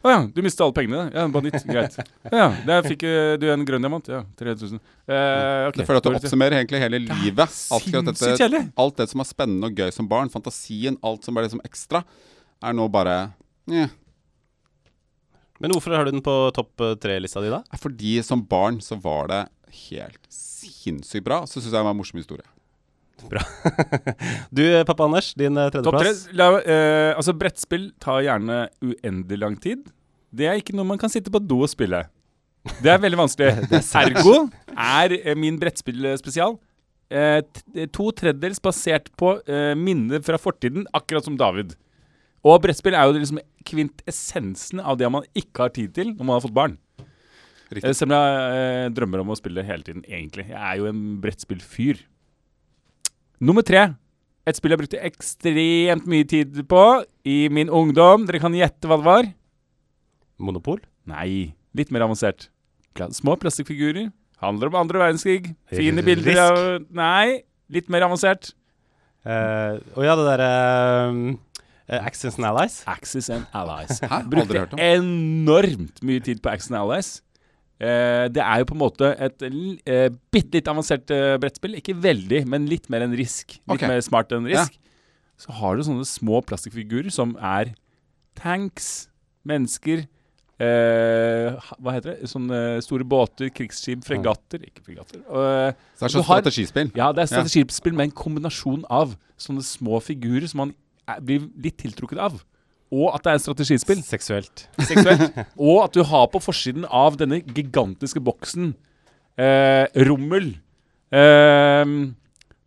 Å 0.03 0.11
ja, 0.11 0.21
du 0.27 0.41
mista 0.43 0.65
alle 0.67 0.75
pengene. 0.75 1.05
Ja, 1.15 1.29
bare 1.31 1.47
nytt. 1.47 1.63
Greit. 1.69 1.95
Ja, 2.27 2.49
der 2.67 2.83
fikk 2.89 3.05
eh, 3.07 3.37
du 3.39 3.47
en 3.53 3.63
grønn 3.67 3.85
diamant. 3.85 4.09
Ja, 4.11 4.25
3000. 4.41 4.81
Eh, 5.07 5.69
okay. 5.69 5.83
Jeg 5.83 5.87
føler 5.87 6.01
at 6.01 6.07
du 6.09 6.11
det- 6.11 6.21
oppsummerer 6.21 6.57
egentlig 6.59 6.81
hele 6.83 6.99
livet. 7.05 7.55
Alt, 7.71 7.87
dette, 8.11 8.63
alt 8.83 8.97
det 8.99 9.07
som 9.13 9.23
er 9.23 9.29
spennende 9.31 9.71
og 9.71 9.79
gøy 9.79 9.93
som 9.95 10.09
barn, 10.11 10.33
fantasien, 10.33 10.99
alt 11.07 11.23
som 11.29 11.39
er 11.39 11.47
liksom 11.47 11.63
ekstra, 11.67 12.03
er 12.63 12.75
nå 12.79 12.89
bare 12.95 13.17
ja 13.71 13.87
Men 15.63 15.71
hvorfor 15.71 15.95
har 15.95 16.07
du 16.07 16.11
den 16.17 16.23
på 16.27 16.35
topp 16.55 16.83
eh, 16.83 16.97
tre-lista 16.99 17.43
di, 17.45 17.51
da? 17.53 17.63
Fordi 17.79 18.17
som 18.27 18.43
barn 18.43 18.81
så 18.83 18.99
var 18.99 19.31
det 19.31 19.43
helt 19.89 20.25
sinnssykt 20.35 21.23
bra. 21.29 21.45
Så 21.47 21.61
syns 21.61 21.71
jeg 21.71 21.79
det 21.79 21.85
var 21.87 21.95
en 21.95 22.01
morsom 22.03 22.19
historie. 22.19 22.43
Du, 24.57 24.63
eh, 24.65 24.83
pappa 24.89 25.07
Anders, 25.07 25.33
din 25.39 25.57
tredjeplass? 25.57 26.25
Topp 26.27 26.35
tre. 26.35 26.49
Eh, 26.75 27.11
altså, 27.17 27.35
brettspill 27.39 27.91
tar 28.03 28.23
gjerne 28.27 28.65
uendelig 28.83 29.39
lang 29.41 29.57
tid. 29.63 29.87
Det 30.33 30.49
er 30.49 30.59
ikke 30.61 30.75
noe 30.77 30.89
man 30.89 31.01
kan 31.01 31.13
sitte 31.13 31.33
på 31.33 31.41
do 31.45 31.61
og 31.67 31.71
spille. 31.71 32.05
Det 32.83 32.91
er 32.93 33.01
veldig 33.03 33.19
vanskelig. 33.21 33.69
Ergo 34.03 34.37
er 34.73 35.17
eh, 35.21 35.37
min 35.39 35.59
brettspillspesial 35.61 36.57
eh, 37.13 37.41
to 37.95 38.11
tredjedels 38.19 38.63
basert 38.63 39.11
på 39.19 39.37
eh, 39.47 39.73
minner 39.79 40.23
fra 40.25 40.39
fortiden, 40.41 40.87
akkurat 40.97 41.27
som 41.27 41.39
David. 41.41 41.75
Og 42.43 42.59
brettspill 42.65 42.97
er 42.99 43.07
jo 43.07 43.19
liksom 43.21 43.39
kvintessensen 43.69 44.81
av 44.83 44.97
det 44.99 45.11
man 45.15 45.27
ikke 45.39 45.69
har 45.69 45.75
tid 45.75 45.93
til 45.95 46.15
når 46.15 46.25
man 46.27 46.37
har 46.39 46.47
fått 46.47 46.57
barn. 46.57 46.79
Riktig. 47.73 47.89
Eh, 47.89 47.97
Selv 47.97 48.11
om 48.11 48.17
jeg 48.19 48.63
eh, 48.63 48.89
drømmer 48.97 49.23
om 49.23 49.33
å 49.33 49.39
spille 49.39 49.65
hele 49.67 49.87
tiden, 49.87 50.03
egentlig. 50.09 50.49
Jeg 50.51 50.61
er 50.61 50.81
jo 50.81 50.89
en 50.91 51.03
brettspillfyr. 51.23 52.03
Nummer 53.43 53.65
tre. 53.67 53.89
Et 54.47 54.59
spill 54.59 54.75
jeg 54.75 54.81
brukte 54.81 55.01
ekstremt 55.07 56.07
mye 56.11 56.27
tid 56.27 56.57
på 56.71 56.83
i 57.29 57.47
min 57.55 57.71
ungdom. 57.71 58.25
Dere 58.27 58.41
kan 58.43 58.55
gjette 58.55 58.89
hva 58.91 58.99
det 58.99 59.07
var? 59.07 59.29
Monopol? 60.43 60.81
Nei, 61.11 61.53
litt 61.79 61.93
mer 61.95 62.05
avansert. 62.07 62.49
Små 63.15 63.37
plastikkfigurer. 63.41 64.11
Handler 64.43 64.71
om 64.73 64.77
andre 64.83 64.99
verdenskrig. 65.05 65.53
Fine 65.71 66.03
Risk. 66.03 66.09
bilder 66.09 66.41
av 66.43 66.59
Nei, 66.99 67.43
litt 67.73 67.89
mer 67.93 68.05
avansert. 68.09 68.51
Eh, 69.23 69.79
og 69.95 70.03
ja, 70.03 70.17
det 70.19 70.25
derre 70.27 70.49
uh, 71.15 72.01
Axis 72.03 72.35
and 72.39 72.47
Allies. 72.49 72.81
Axis 72.91 73.31
and 73.31 73.47
Allies. 73.55 74.01
Hæ? 74.03 74.09
Aldri 74.19 74.33
Brukte 74.35 74.59
hørt 74.65 74.75
om. 74.75 74.83
enormt 74.83 76.03
mye 76.03 76.23
tid 76.27 76.43
på 76.43 76.51
Axis 76.51 76.73
and 76.75 76.81
Allies. 76.83 77.13
Eh, 77.83 78.29
det 78.31 78.43
er 78.45 78.63
jo 78.63 78.69
på 78.71 78.77
en 78.77 78.83
måte 78.85 79.11
et 79.19 79.45
eh, 79.49 80.07
bitte 80.31 80.61
litt 80.61 80.71
avansert 80.71 81.11
eh, 81.15 81.35
brettspill. 81.43 81.75
Ikke 81.81 81.97
veldig, 81.99 82.45
men 82.49 82.69
litt 82.71 82.87
mer 82.93 83.07
enn 83.07 83.17
Risk. 83.19 83.57
Litt 83.59 83.77
okay. 83.77 83.91
mer 83.91 84.03
smart 84.05 84.33
enn 84.35 84.47
Ja. 84.51 84.63
Risk. 84.63 84.79
Så 85.43 85.51
har 85.59 85.75
du 85.75 85.83
sånne 85.83 86.07
små 86.07 86.39
plastikkfigurer 86.47 87.11
som 87.11 87.35
er 87.43 87.75
tanks, 88.39 89.09
mennesker 89.49 90.07
Uh, 90.63 91.57
Hva 91.83 91.95
heter 91.97 92.13
det? 92.13 92.29
Sånne 92.31 92.59
store 92.85 93.07
båter, 93.09 93.49
krigsskip, 93.55 94.05
fregatter 94.07 94.63
Ikke 94.63 94.85
fregatter. 94.85 95.23
Uh, 95.27 95.73
Så 95.97 96.05
det 96.05 96.07
er 96.07 96.15
sånn 96.15 96.27
strategispill. 96.29 96.93
ja, 96.95 97.09
det 97.17 97.25
er 97.25 97.31
strategispill 97.33 97.97
med 97.99 98.11
en 98.11 98.15
kombinasjon 98.21 98.85
av 98.93 99.17
sånne 99.41 99.65
små 99.67 99.99
figurer 100.05 100.47
som 100.53 100.63
man 100.67 100.75
er, 101.09 101.19
blir 101.25 101.49
litt 101.65 101.81
tiltrukket 101.83 102.21
av. 102.23 102.39
Og 102.93 103.09
at 103.15 103.25
det 103.25 103.33
er 103.33 103.41
strategispill. 103.41 104.03
Seksuelt. 104.05 104.67
Seksuelt. 104.85 105.39
og 105.69 105.79
at 105.87 105.97
du 105.97 106.03
har 106.05 106.29
på 106.33 106.43
forsiden 106.45 106.85
av 106.89 107.17
denne 107.21 107.41
gigantiske 107.41 108.21
boksen 108.25 108.75
eh, 109.41 109.87
Rommel, 110.09 110.53
eh, 111.15 111.95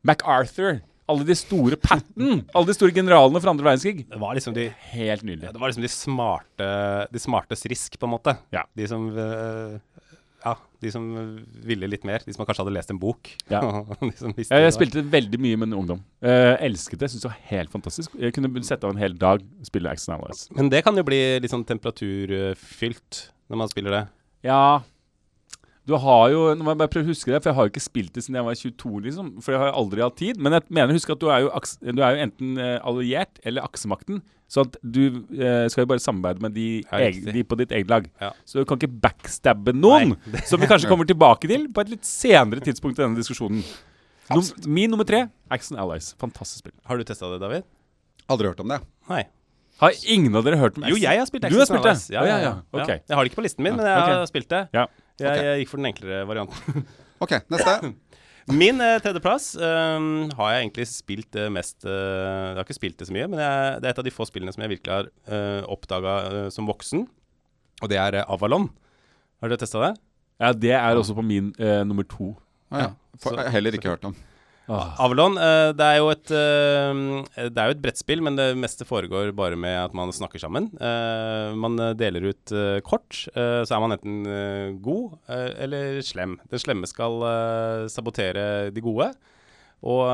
MacArthur, 0.05 0.79
alle 1.05 1.25
de 1.27 1.36
store 1.38 1.77
Patten, 1.77 2.39
alle 2.58 2.65
de 2.72 2.74
store 2.74 2.96
generalene 2.96 3.41
fra 3.41 3.53
andre 3.53 3.67
verdenskrig. 3.67 4.08
Det 4.10 4.22
var 4.22 4.34
liksom 4.38 4.55
de 4.58 4.72
Helt 4.96 5.25
nydelig. 5.25 5.51
Det 5.53 5.62
var 5.62 5.70
liksom 5.70 5.86
de 5.86 5.91
smarte 5.94 6.70
De 7.13 7.22
smartes 7.22 7.65
risk, 7.70 8.00
på 8.00 8.10
en 8.10 8.15
måte. 8.15 8.34
Ja. 8.55 8.65
De 8.74 8.88
som 8.89 9.05
eh, 9.13 9.75
Ja, 9.77 10.05
de 10.86 10.94
som 10.94 11.06
ville 11.65 11.89
litt 11.89 12.06
mer. 12.08 12.24
De 12.25 12.36
som 12.36 12.46
kanskje 12.46 12.63
hadde 12.63 12.75
lest 12.77 12.94
en 12.94 13.01
bok. 13.01 13.32
Ja. 13.51 13.62
visste 14.06 14.62
Jeg, 14.62 14.74
spilte 14.77 15.06
veldig 15.13 15.42
mye 15.42 15.60
med 15.60 15.72
en 15.72 15.77
ungdom. 15.82 16.04
Uh, 16.24 16.56
elsket 16.63 17.01
det. 17.01 17.12
Syntes 17.12 17.25
det 17.25 17.32
var 17.34 17.39
helt 17.51 17.74
fantastisk. 17.74 18.18
Jeg 18.22 18.36
kunne 18.38 18.65
sette 18.65 18.88
av 18.88 18.96
en 18.96 19.01
hel 19.01 19.18
dag 19.20 19.44
og 19.44 19.70
spille 19.70 19.92
Action 19.92 20.15
Allies. 20.15 20.48
Men 20.56 20.72
det 20.74 20.86
kan 20.86 20.98
jo 20.98 21.06
bli 21.08 21.22
litt 21.44 21.54
sånn 21.54 21.68
temperaturfylt 21.68 23.25
når 23.51 23.65
man 23.65 23.72
spiller 23.72 24.00
det. 24.00 24.04
Ja 24.46 24.62
Du 25.86 25.94
har 26.01 26.30
jo 26.34 26.39
Nå 26.58 26.65
må 26.65 26.74
jeg 26.74 26.80
bare 26.82 26.89
prøve 26.89 27.06
å 27.06 27.12
huske 27.13 27.30
det, 27.30 27.42
for 27.44 27.51
jeg 27.51 27.58
har 27.60 27.68
jo 27.68 27.72
ikke 27.74 27.84
spilt 27.84 28.13
det 28.15 28.24
siden 28.25 28.39
jeg 28.39 28.46
var 28.48 28.56
22, 28.58 28.94
liksom. 29.06 29.27
For 29.46 29.54
jeg 29.54 29.62
har 29.62 29.75
aldri 29.77 30.01
hatt 30.01 30.15
tid. 30.18 30.39
Men 30.42 30.56
jeg 30.58 30.65
mener 30.74 30.98
husk 30.98 31.12
at 31.13 31.20
du 31.22 31.27
er 31.30 31.44
jo, 31.46 31.51
du 31.94 32.01
er 32.01 32.15
jo 32.15 32.24
enten 32.25 32.58
eh, 32.58 32.80
alliert 32.82 33.38
eller 33.46 33.68
aksemakten. 33.68 34.24
Så 34.50 34.62
at 34.65 34.75
du 34.82 35.01
eh, 35.34 35.65
skal 35.74 35.84
jo 35.86 35.89
bare 35.89 36.01
samarbeide 36.01 36.42
med 36.46 36.54
de, 36.58 36.65
egen, 37.00 37.30
de 37.34 37.44
på 37.46 37.58
ditt 37.62 37.72
eget 37.74 37.89
lag. 37.89 38.10
Ja. 38.22 38.32
Så 38.46 38.62
du 38.62 38.65
kan 38.70 38.77
ikke 38.82 38.92
backstabbe 39.06 39.74
noen. 39.77 40.15
Nei, 40.25 40.42
som 40.50 40.62
vi 40.62 40.70
kanskje 40.70 40.89
kommer 40.89 41.06
tilbake 41.10 41.50
til 41.50 41.68
på 41.74 41.86
et 41.86 41.93
litt 41.95 42.06
senere 42.10 42.62
tidspunkt 42.65 42.98
i 42.98 43.06
denne 43.06 43.17
diskusjonen. 43.21 43.62
Num 44.34 44.41
min 44.74 44.89
nummer 44.89 45.06
tre, 45.06 45.28
Action 45.54 45.78
Allies. 45.78 46.12
Fantastisk 46.21 46.63
spill. 46.65 46.74
Har 46.89 46.98
du 46.98 47.06
testa 47.06 47.30
det, 47.30 47.38
David? 47.45 47.65
Aldri 48.34 48.50
hørt 48.50 48.62
om 48.65 48.74
det. 48.74 48.82
Nei. 49.10 49.24
Har 49.82 49.98
ingen 50.10 50.34
av 50.39 50.45
dere 50.48 50.58
hørt 50.58 50.78
om 50.80 50.86
Jo, 50.88 50.95
jeg 50.95 51.19
har 51.19 51.28
spilt 51.28 51.50
Du 51.52 51.58
har 51.60 51.67
spilt 51.67 51.84
det? 51.84 51.91
Allies. 51.91 52.06
Ja, 52.13 52.21
ja, 52.26 52.38
ja, 52.41 52.54
Okay. 52.74 53.02
ja. 53.02 53.10
Jeg 53.12 53.17
har 53.17 53.26
det 53.26 53.30
ikke 53.34 53.41
på 53.41 53.45
listen 53.45 53.65
min, 53.65 53.76
men 53.76 53.86
jeg 53.86 53.98
Ok. 54.02 54.12
har 54.13 54.30
spilt 54.32 54.50
det. 54.54 54.62
Ja. 54.74 54.86
Jeg, 55.15 55.30
okay. 55.30 55.45
jeg 55.47 55.63
gikk 55.63 55.71
for 55.71 55.82
den 55.82 55.89
enklere 55.91 56.25
varianten. 56.30 56.88
OK, 57.23 57.38
neste. 57.54 57.93
Min 58.62 58.78
eh, 58.84 58.99
tredjeplass 59.01 59.56
um, 59.58 60.28
har 60.38 60.49
jeg 60.54 60.65
egentlig 60.67 60.84
spilt 60.91 61.30
det 61.34 61.47
mest 61.49 61.80
uh, 61.82 61.89
Jeg 61.89 62.58
har 62.60 62.62
ikke 62.62 62.75
spilt 62.78 62.99
det 62.99 63.08
så 63.10 63.15
mye, 63.15 63.25
men 63.32 63.41
jeg, 63.41 63.80
det 63.82 63.88
er 63.89 63.95
et 63.95 64.01
av 64.04 64.06
de 64.06 64.13
få 64.13 64.28
spillene 64.30 64.54
som 64.54 64.62
jeg 64.62 64.75
virkelig 64.75 64.93
har 64.93 65.10
uh, 65.32 65.63
oppdaga 65.73 66.13
som 66.54 66.69
voksen. 66.69 67.08
Og 67.84 67.91
det 67.91 67.99
er 67.99 68.21
eh, 68.21 68.32
Avalon. 68.32 68.69
Har 69.41 69.51
dere 69.51 69.62
testa 69.62 69.82
det? 69.84 69.93
Ja, 70.39 70.51
det 70.51 70.73
er 70.78 70.99
også 70.99 71.15
på 71.15 71.23
min 71.25 71.51
eh, 71.60 71.82
nummer 71.88 72.08
to. 72.08 72.34
Ah, 72.71 72.86
ja. 72.86 72.89
For, 73.21 73.36
jeg 73.36 73.47
har 73.47 73.56
heller 73.56 73.75
ikke 73.78 73.91
hørt 73.91 74.08
om. 74.08 74.15
Avalon 74.71 75.38
eh, 75.38 75.71
det 75.78 75.86
er 75.86 75.99
jo 75.99 76.08
et 76.10 76.32
eh, 76.34 77.01
Det 77.51 77.62
er 77.62 77.69
jo 77.69 77.75
et 77.75 77.82
brettspill, 77.84 78.23
men 78.25 78.38
det 78.39 78.47
meste 78.58 78.88
foregår 78.88 79.30
bare 79.38 79.60
med 79.60 79.78
at 79.78 79.93
man 79.97 80.13
snakker 80.15 80.41
sammen. 80.41 80.71
Eh, 80.82 81.54
man 81.54 81.78
deler 81.97 82.32
ut 82.32 82.54
kort, 82.86 83.25
så 83.36 83.69
er 83.75 83.82
man 83.82 83.95
enten 83.95 84.80
god 84.84 85.17
eller 85.30 86.01
slem. 86.06 86.38
Den 86.51 86.62
slemme 86.62 86.89
skal 86.89 87.21
sabotere 87.91 88.71
de 88.73 88.84
gode. 88.84 89.12
Og 89.86 90.06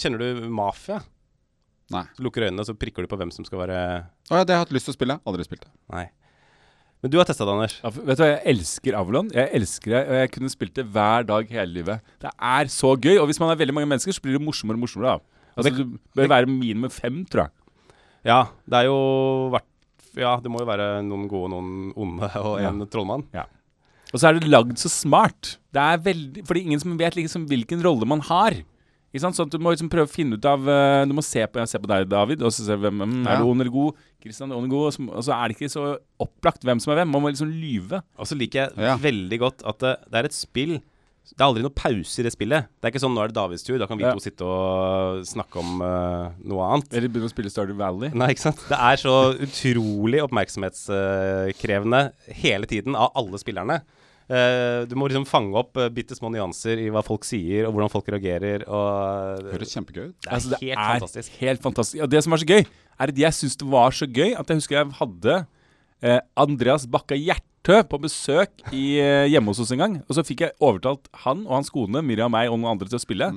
kjenner 0.00 0.22
du 0.22 0.44
Mafia? 0.48 1.02
Nei. 1.92 2.04
Så 2.16 2.24
lukker 2.24 2.46
øynene, 2.46 2.64
så 2.64 2.76
prikker 2.78 3.04
du 3.04 3.10
på 3.10 3.18
hvem 3.20 3.32
som 3.34 3.44
skal 3.44 3.60
være 3.60 3.78
Å 4.32 4.38
ja, 4.38 4.44
det 4.44 4.54
har 4.54 4.62
jeg 4.62 4.66
hatt 4.66 4.76
lyst 4.76 4.88
til 4.88 4.94
å 4.94 4.98
spille. 4.98 5.18
Aldri 5.28 5.46
spilt 5.46 5.66
det. 5.66 5.72
Nei. 5.92 6.06
Men 7.04 7.12
du 7.12 7.18
har 7.20 7.26
testa 7.28 7.44
det, 7.44 7.52
Anders. 7.52 7.74
Ja, 7.84 7.90
vet 7.92 8.16
du 8.16 8.22
hva, 8.24 8.28
Jeg 8.32 8.42
elsker 8.54 8.94
Avalon. 8.96 9.26
Jeg 9.36 9.50
elsker 9.58 9.92
det, 9.92 9.98
og 10.08 10.14
jeg 10.22 10.30
kunne 10.32 10.48
spilt 10.52 10.72
det 10.78 10.86
hver 10.94 11.26
dag 11.28 11.50
hele 11.52 11.68
livet. 11.74 12.00
Det 12.24 12.30
er 12.32 12.70
så 12.72 12.94
gøy, 12.96 13.18
og 13.20 13.28
hvis 13.28 13.40
man 13.42 13.52
er 13.52 13.58
veldig 13.60 13.74
mange 13.76 13.90
mennesker, 13.90 14.16
så 14.16 14.24
blir 14.24 14.38
det 14.38 14.40
morsommere 14.46 14.78
og 14.80 14.84
morsommere. 14.86 15.18
av. 15.18 15.20
Altså, 15.54 15.70
Du 15.76 15.98
bør 16.16 16.30
være 16.32 16.48
minimum 16.48 16.88
fem, 16.90 17.20
tror 17.28 17.44
jeg. 17.44 17.50
Ja, 18.24 18.38
det 18.66 18.78
er 18.80 18.88
jo 18.88 18.96
vært 19.52 19.68
Ja, 20.16 20.36
det 20.40 20.48
må 20.48 20.60
jo 20.62 20.66
være 20.70 21.02
noen 21.04 21.28
gode, 21.28 21.50
noen 21.50 21.92
onde 21.98 22.30
og 22.40 22.60
Ja. 22.62 22.68
en 22.70 22.86
trollmann. 22.86 23.24
Og 24.14 24.20
så 24.20 24.28
er 24.30 24.38
det 24.38 24.48
lagd 24.48 24.78
så 24.78 24.88
smart. 24.88 25.58
Det 25.74 25.82
er 25.82 25.98
veldig, 25.98 26.46
fordi 26.46 26.62
ingen 26.64 26.80
som 26.80 26.96
vet 26.96 27.16
liksom 27.16 27.48
hvilken 27.50 27.82
rolle 27.82 28.06
man 28.06 28.20
har. 28.20 28.52
Ikke 29.14 29.22
sant? 29.22 29.36
Sånn 29.38 29.46
at 29.46 29.54
Du 29.54 29.62
må 29.62 29.70
liksom 29.70 29.86
prøve 29.92 30.08
å 30.08 30.10
finne 30.10 30.34
ut 30.34 30.46
av 30.50 30.66
eh, 30.66 31.04
Du 31.06 31.14
må 31.14 31.22
se 31.22 31.44
på, 31.46 31.62
se 31.70 31.78
på 31.78 31.86
deg, 31.90 32.08
David, 32.10 32.42
og 32.42 32.50
så 32.50 32.66
se 32.66 32.74
hvem 32.82 32.98
mm, 33.04 33.12
Ja. 33.22 33.36
Er 33.36 33.44
du 33.44 33.50
ond 33.52 33.62
eller 33.62 33.70
god? 33.70 34.00
Kristian 34.24 34.50
er 34.50 34.58
ond 34.58 34.66
eller 34.66 34.74
god? 34.74 34.88
Og 34.90 34.96
så, 34.96 35.04
og 35.20 35.22
så 35.28 35.36
er 35.36 35.44
det 35.52 35.54
ikke 35.58 35.70
så 35.70 35.84
opplagt 36.24 36.66
hvem 36.66 36.80
som 36.82 36.90
er 36.94 36.98
hvem. 37.02 37.12
Man 37.14 37.22
må 37.22 37.30
liksom 37.30 37.52
lyve. 37.54 38.02
Og 38.18 38.26
så 38.26 38.34
liker 38.40 38.64
jeg 38.64 38.88
Ja. 38.90 38.96
veldig 38.98 39.38
godt 39.44 39.62
at 39.70 39.78
det, 39.84 39.94
det 40.10 40.18
er 40.18 40.28
et 40.32 40.34
spill 40.36 40.74
Det 41.30 41.38
er 41.40 41.46
aldri 41.46 41.62
noen 41.64 41.72
pause 41.78 42.18
i 42.20 42.24
det 42.26 42.34
spillet. 42.34 42.66
Det 42.80 42.84
er 42.84 42.92
ikke 42.92 43.00
sånn 43.00 43.14
nå 43.16 43.22
er 43.22 43.30
det 43.32 43.38
Davids 43.38 43.62
tur, 43.64 43.78
da 43.80 43.86
kan 43.88 43.96
vi 43.96 44.04
Ja. 44.04 44.12
to 44.12 44.20
sitte 44.20 44.44
og 44.44 45.22
snakke 45.24 45.56
om 45.62 45.80
uh, 45.80 46.34
noe 46.44 46.66
annet. 46.74 46.90
Eller 46.92 47.08
begynne 47.08 47.30
å 47.30 47.32
spille 47.32 47.48
Stardew 47.54 47.78
Valley. 47.80 48.10
Nei, 48.12 48.28
ikke 48.34 48.44
sant? 48.50 48.60
Det 48.68 48.76
er 48.76 49.00
så 49.00 49.14
utrolig 49.46 50.20
oppmerksomhetskrevende 50.26 52.02
hele 52.42 52.66
tiden 52.68 52.96
av 52.98 53.12
alle 53.16 53.40
spillerne. 53.40 53.80
Eh, 54.34 54.82
du 54.90 54.94
må 54.98 55.06
liksom 55.10 55.26
fange 55.28 55.54
opp 55.60 55.78
uh, 55.78 55.86
bitte 55.92 56.16
små 56.16 56.30
nyanser 56.32 56.80
i 56.82 56.88
hva 56.92 57.04
folk 57.06 57.26
sier, 57.28 57.68
og 57.68 57.74
hvordan 57.76 57.92
folk 57.92 58.08
reagerer. 58.14 58.64
Og 58.66 59.44
det 59.44 59.54
Høres 59.54 59.74
kjempegøy 59.76 60.06
ut. 60.08 60.16
er 60.26 60.36
Altså, 60.36 60.54
det 60.54 60.60
helt 60.64 60.78
er 60.78 60.94
fantastisk. 60.98 61.36
Helt 61.42 61.66
fantastisk. 61.66 62.02
Og 62.02 62.10
det 62.10 62.22
som 62.24 62.34
er 62.34 62.42
så 62.42 62.48
gøy, 62.50 62.64
er 62.94 63.12
at 63.12 63.20
jeg 63.24 63.38
syns 63.38 63.58
det 63.60 63.68
var 63.70 63.94
så 63.94 64.08
gøy 64.08 64.32
at 64.38 64.50
jeg 64.50 64.62
husker 64.62 64.80
jeg 64.80 64.94
hadde 65.00 65.36
uh, 66.04 66.20
Andreas 66.44 66.88
Bakka 66.90 67.18
Hjertø 67.18 67.82
på 67.88 68.00
besøk 68.02 68.64
i, 68.76 69.00
eh, 69.00 69.26
hjemme 69.32 69.52
hos 69.52 69.62
oss 69.62 69.72
en 69.72 69.80
gang. 69.80 69.94
Og 70.04 70.16
så 70.18 70.24
fikk 70.26 70.44
jeg 70.44 70.56
overtalt 70.60 71.08
han 71.24 71.46
og 71.46 71.54
hans 71.60 71.72
kone, 71.72 72.02
Miriam, 72.04 72.28
og 72.28 72.36
meg 72.36 72.50
og 72.50 72.58
noen 72.58 72.74
andre 72.74 72.90
til 72.90 73.00
å 73.00 73.04
spille. 73.04 73.30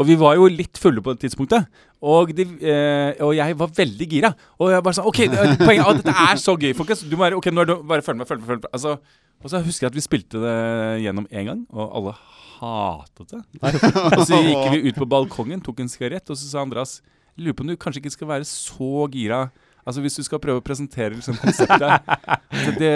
Og 0.00 0.06
vi 0.08 0.16
var 0.16 0.38
jo 0.38 0.48
litt 0.48 0.78
fulle 0.80 1.02
på 1.04 1.12
det 1.14 1.26
tidspunktet. 1.26 1.68
Og, 2.00 2.32
de, 2.34 2.46
eh, 2.64 3.20
og 3.20 3.34
jeg 3.36 3.56
var 3.60 3.72
veldig 3.76 4.06
gira. 4.08 4.32
Og 4.58 4.72
jeg 4.72 4.82
bare 4.86 4.96
sa 4.96 5.04
OK, 5.06 5.26
det, 5.28 5.48
poenget 5.60 5.84
er 5.84 5.90
at 5.90 6.00
dette 6.00 6.28
er 6.32 6.40
så 6.40 6.56
gøy, 6.56 6.72
folkens. 6.78 7.04
Du 7.04 7.18
må 7.18 7.26
være, 7.26 7.36
ok, 7.36 7.50
nå 7.52 7.62
er 7.62 7.70
det, 7.70 7.76
bare 7.90 8.06
følg 8.06 8.22
med, 8.22 8.30
følg 8.30 8.40
med. 8.40 8.48
følg 8.48 8.62
med. 8.64 8.70
Altså, 8.72 8.96
og 9.40 9.52
så 9.52 9.62
husker 9.64 9.86
jeg 9.86 9.92
at 9.92 9.96
vi 9.98 10.04
spilte 10.04 10.42
det 10.42 10.56
gjennom 11.04 11.28
én 11.30 11.48
gang, 11.48 11.62
og 11.72 11.96
alle 11.98 12.14
hatet 12.60 13.32
det. 13.32 13.42
og 14.18 14.26
så 14.28 14.40
gikk 14.44 14.66
vi 14.74 14.82
ut 14.90 15.00
på 15.00 15.08
balkongen, 15.08 15.62
tok 15.64 15.80
en 15.80 15.90
sigarett, 15.92 16.28
og 16.28 16.38
så 16.38 16.50
sa 16.50 16.64
Andreas 16.64 16.98
lurer 17.40 17.56
på 17.56 17.64
om 17.64 17.70
du 17.70 17.78
kanskje 17.80 18.02
ikke 18.02 18.14
skal 18.16 18.30
være 18.30 18.48
så 18.48 19.06
gira. 19.12 19.46
Altså 19.86 20.02
Hvis 20.04 20.18
du 20.18 20.24
skal 20.26 20.40
prøve 20.42 20.60
å 20.60 20.64
presentere 20.64 21.14
liksom, 21.14 21.38
konseptet 21.40 22.10
så 22.66 22.74
Det 22.76 22.92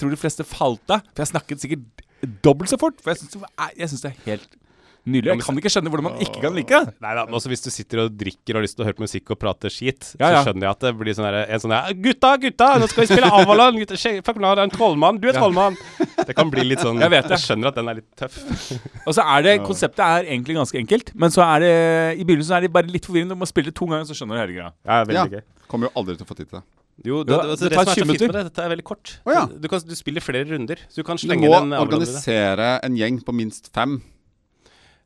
tror 0.00 0.14
de 0.14 0.18
fleste 0.20 0.46
falt 0.48 0.94
av. 0.94 1.04
For 1.12 1.24
jeg 1.24 1.32
snakket 1.34 1.64
sikkert 1.64 2.04
dobbelt 2.44 2.72
så 2.72 2.78
fort. 2.80 2.96
For 3.02 3.12
jeg 3.12 3.90
syns 3.90 4.04
det 4.04 4.14
er 4.14 4.22
helt 4.30 4.56
Nydelig. 5.04 5.32
Jeg 5.34 5.42
kan 5.42 5.56
ikke 5.58 5.70
skjønne 5.74 5.90
hvordan 5.90 6.04
man 6.06 6.20
ikke 6.22 6.40
kan 6.44 6.54
like 6.54 6.78
det. 6.86 6.92
Nei 7.02 7.12
da, 7.18 7.24
også 7.34 7.50
hvis 7.50 7.64
du 7.64 7.70
sitter 7.74 8.04
og 8.04 8.12
drikker 8.14 8.54
og 8.54 8.60
har 8.60 8.64
lyst 8.68 8.76
til 8.78 8.84
å 8.84 8.86
høre 8.86 8.94
på 9.00 9.02
musikk 9.02 9.32
og 9.34 9.38
prate 9.42 9.70
skit, 9.74 10.12
Ja, 10.20 10.28
ja. 10.30 10.42
så 10.44 10.50
skjønner 10.52 10.68
jeg 10.68 10.76
at 10.76 10.84
det 10.86 10.92
blir 11.00 11.16
sånn 11.18 11.26
der, 11.26 11.38
en 11.50 11.62
sånn 11.64 11.72
der 11.74 11.96
Gutta, 12.04 12.30
gutta, 12.44 12.68
nå 12.78 12.86
skal 12.92 13.02
vi 13.02 13.08
spille 13.10 13.30
Avalon! 13.34 13.80
Gutta, 13.82 13.98
fuck, 14.22 14.38
nå 14.38 14.52
er 14.52 14.62
en 14.62 14.70
trollmann! 14.70 15.18
Du 15.18 15.26
er 15.26 15.34
trollmann! 15.34 15.74
Det 16.22 16.36
kan 16.38 16.52
bli 16.54 16.62
litt 16.68 16.84
sånn 16.84 17.02
Jeg 17.02 17.10
vet 17.16 17.26
det. 17.26 17.34
Jeg 17.34 17.46
skjønner 17.48 17.72
at 17.72 17.80
den 17.80 17.90
er 17.90 17.98
litt 17.98 18.06
tøff. 18.22 18.36
Og 19.08 19.16
så 19.18 19.24
er 19.26 19.42
det, 19.48 19.56
Konseptet 19.66 20.04
er 20.06 20.28
egentlig 20.30 20.54
ganske 20.60 20.78
enkelt, 20.78 21.10
men 21.18 21.34
så 21.34 21.42
er 21.48 21.64
det 21.66 21.74
i 22.22 22.28
begynnelsen 22.28 22.60
er 22.60 22.68
det 22.68 22.70
bare 22.78 22.86
litt 22.94 23.08
forvirrende. 23.10 23.34
Du 23.34 23.42
må 23.42 23.48
spille 23.50 23.72
det 23.72 23.76
to 23.82 23.90
ganger, 23.90 24.06
så 24.06 24.14
skjønner 24.14 24.38
du 24.38 24.42
hele 24.44 24.54
greia. 24.60 24.70
Ja, 24.86 25.00
veldig 25.02 25.18
Ja. 25.18 25.26
gøy. 25.40 25.66
Kommer 25.72 25.90
jo 25.90 25.92
aldri 25.98 26.14
til 26.20 26.26
å 26.26 26.30
få 26.30 26.36
tid 26.38 26.46
til 26.52 26.60
det. 26.60 26.64
Jo, 27.08 27.22
det, 27.24 27.32
Ja, 27.34 27.42
det, 27.48 27.58
det 27.58 27.68
det, 27.72 27.74
tar 27.74 27.82
er 27.82 27.88
20 27.88 27.90
så 27.90 27.94
fint 27.96 28.06
med 28.06 28.20
minutter. 28.20 28.44
dette 28.46 28.62
er 28.62 28.68
veldig 28.76 28.84
kort. 28.86 29.12
Oh, 29.26 29.32
ja. 29.34 29.46
du, 29.50 29.54
du, 29.58 29.68
kan, 29.72 29.80
du 29.88 29.94
spiller 29.98 30.20
flere 30.22 30.44
runder, 30.52 30.78
så 30.92 31.00
du 31.00 31.06
kan 31.08 31.16
Du 31.18 31.32
må 31.40 31.48
den 31.56 31.72
organisere 31.74 32.66
en 32.84 32.96
gjeng 33.00 33.18
på 33.24 33.34
minst 33.34 33.70
fem. 33.74 33.96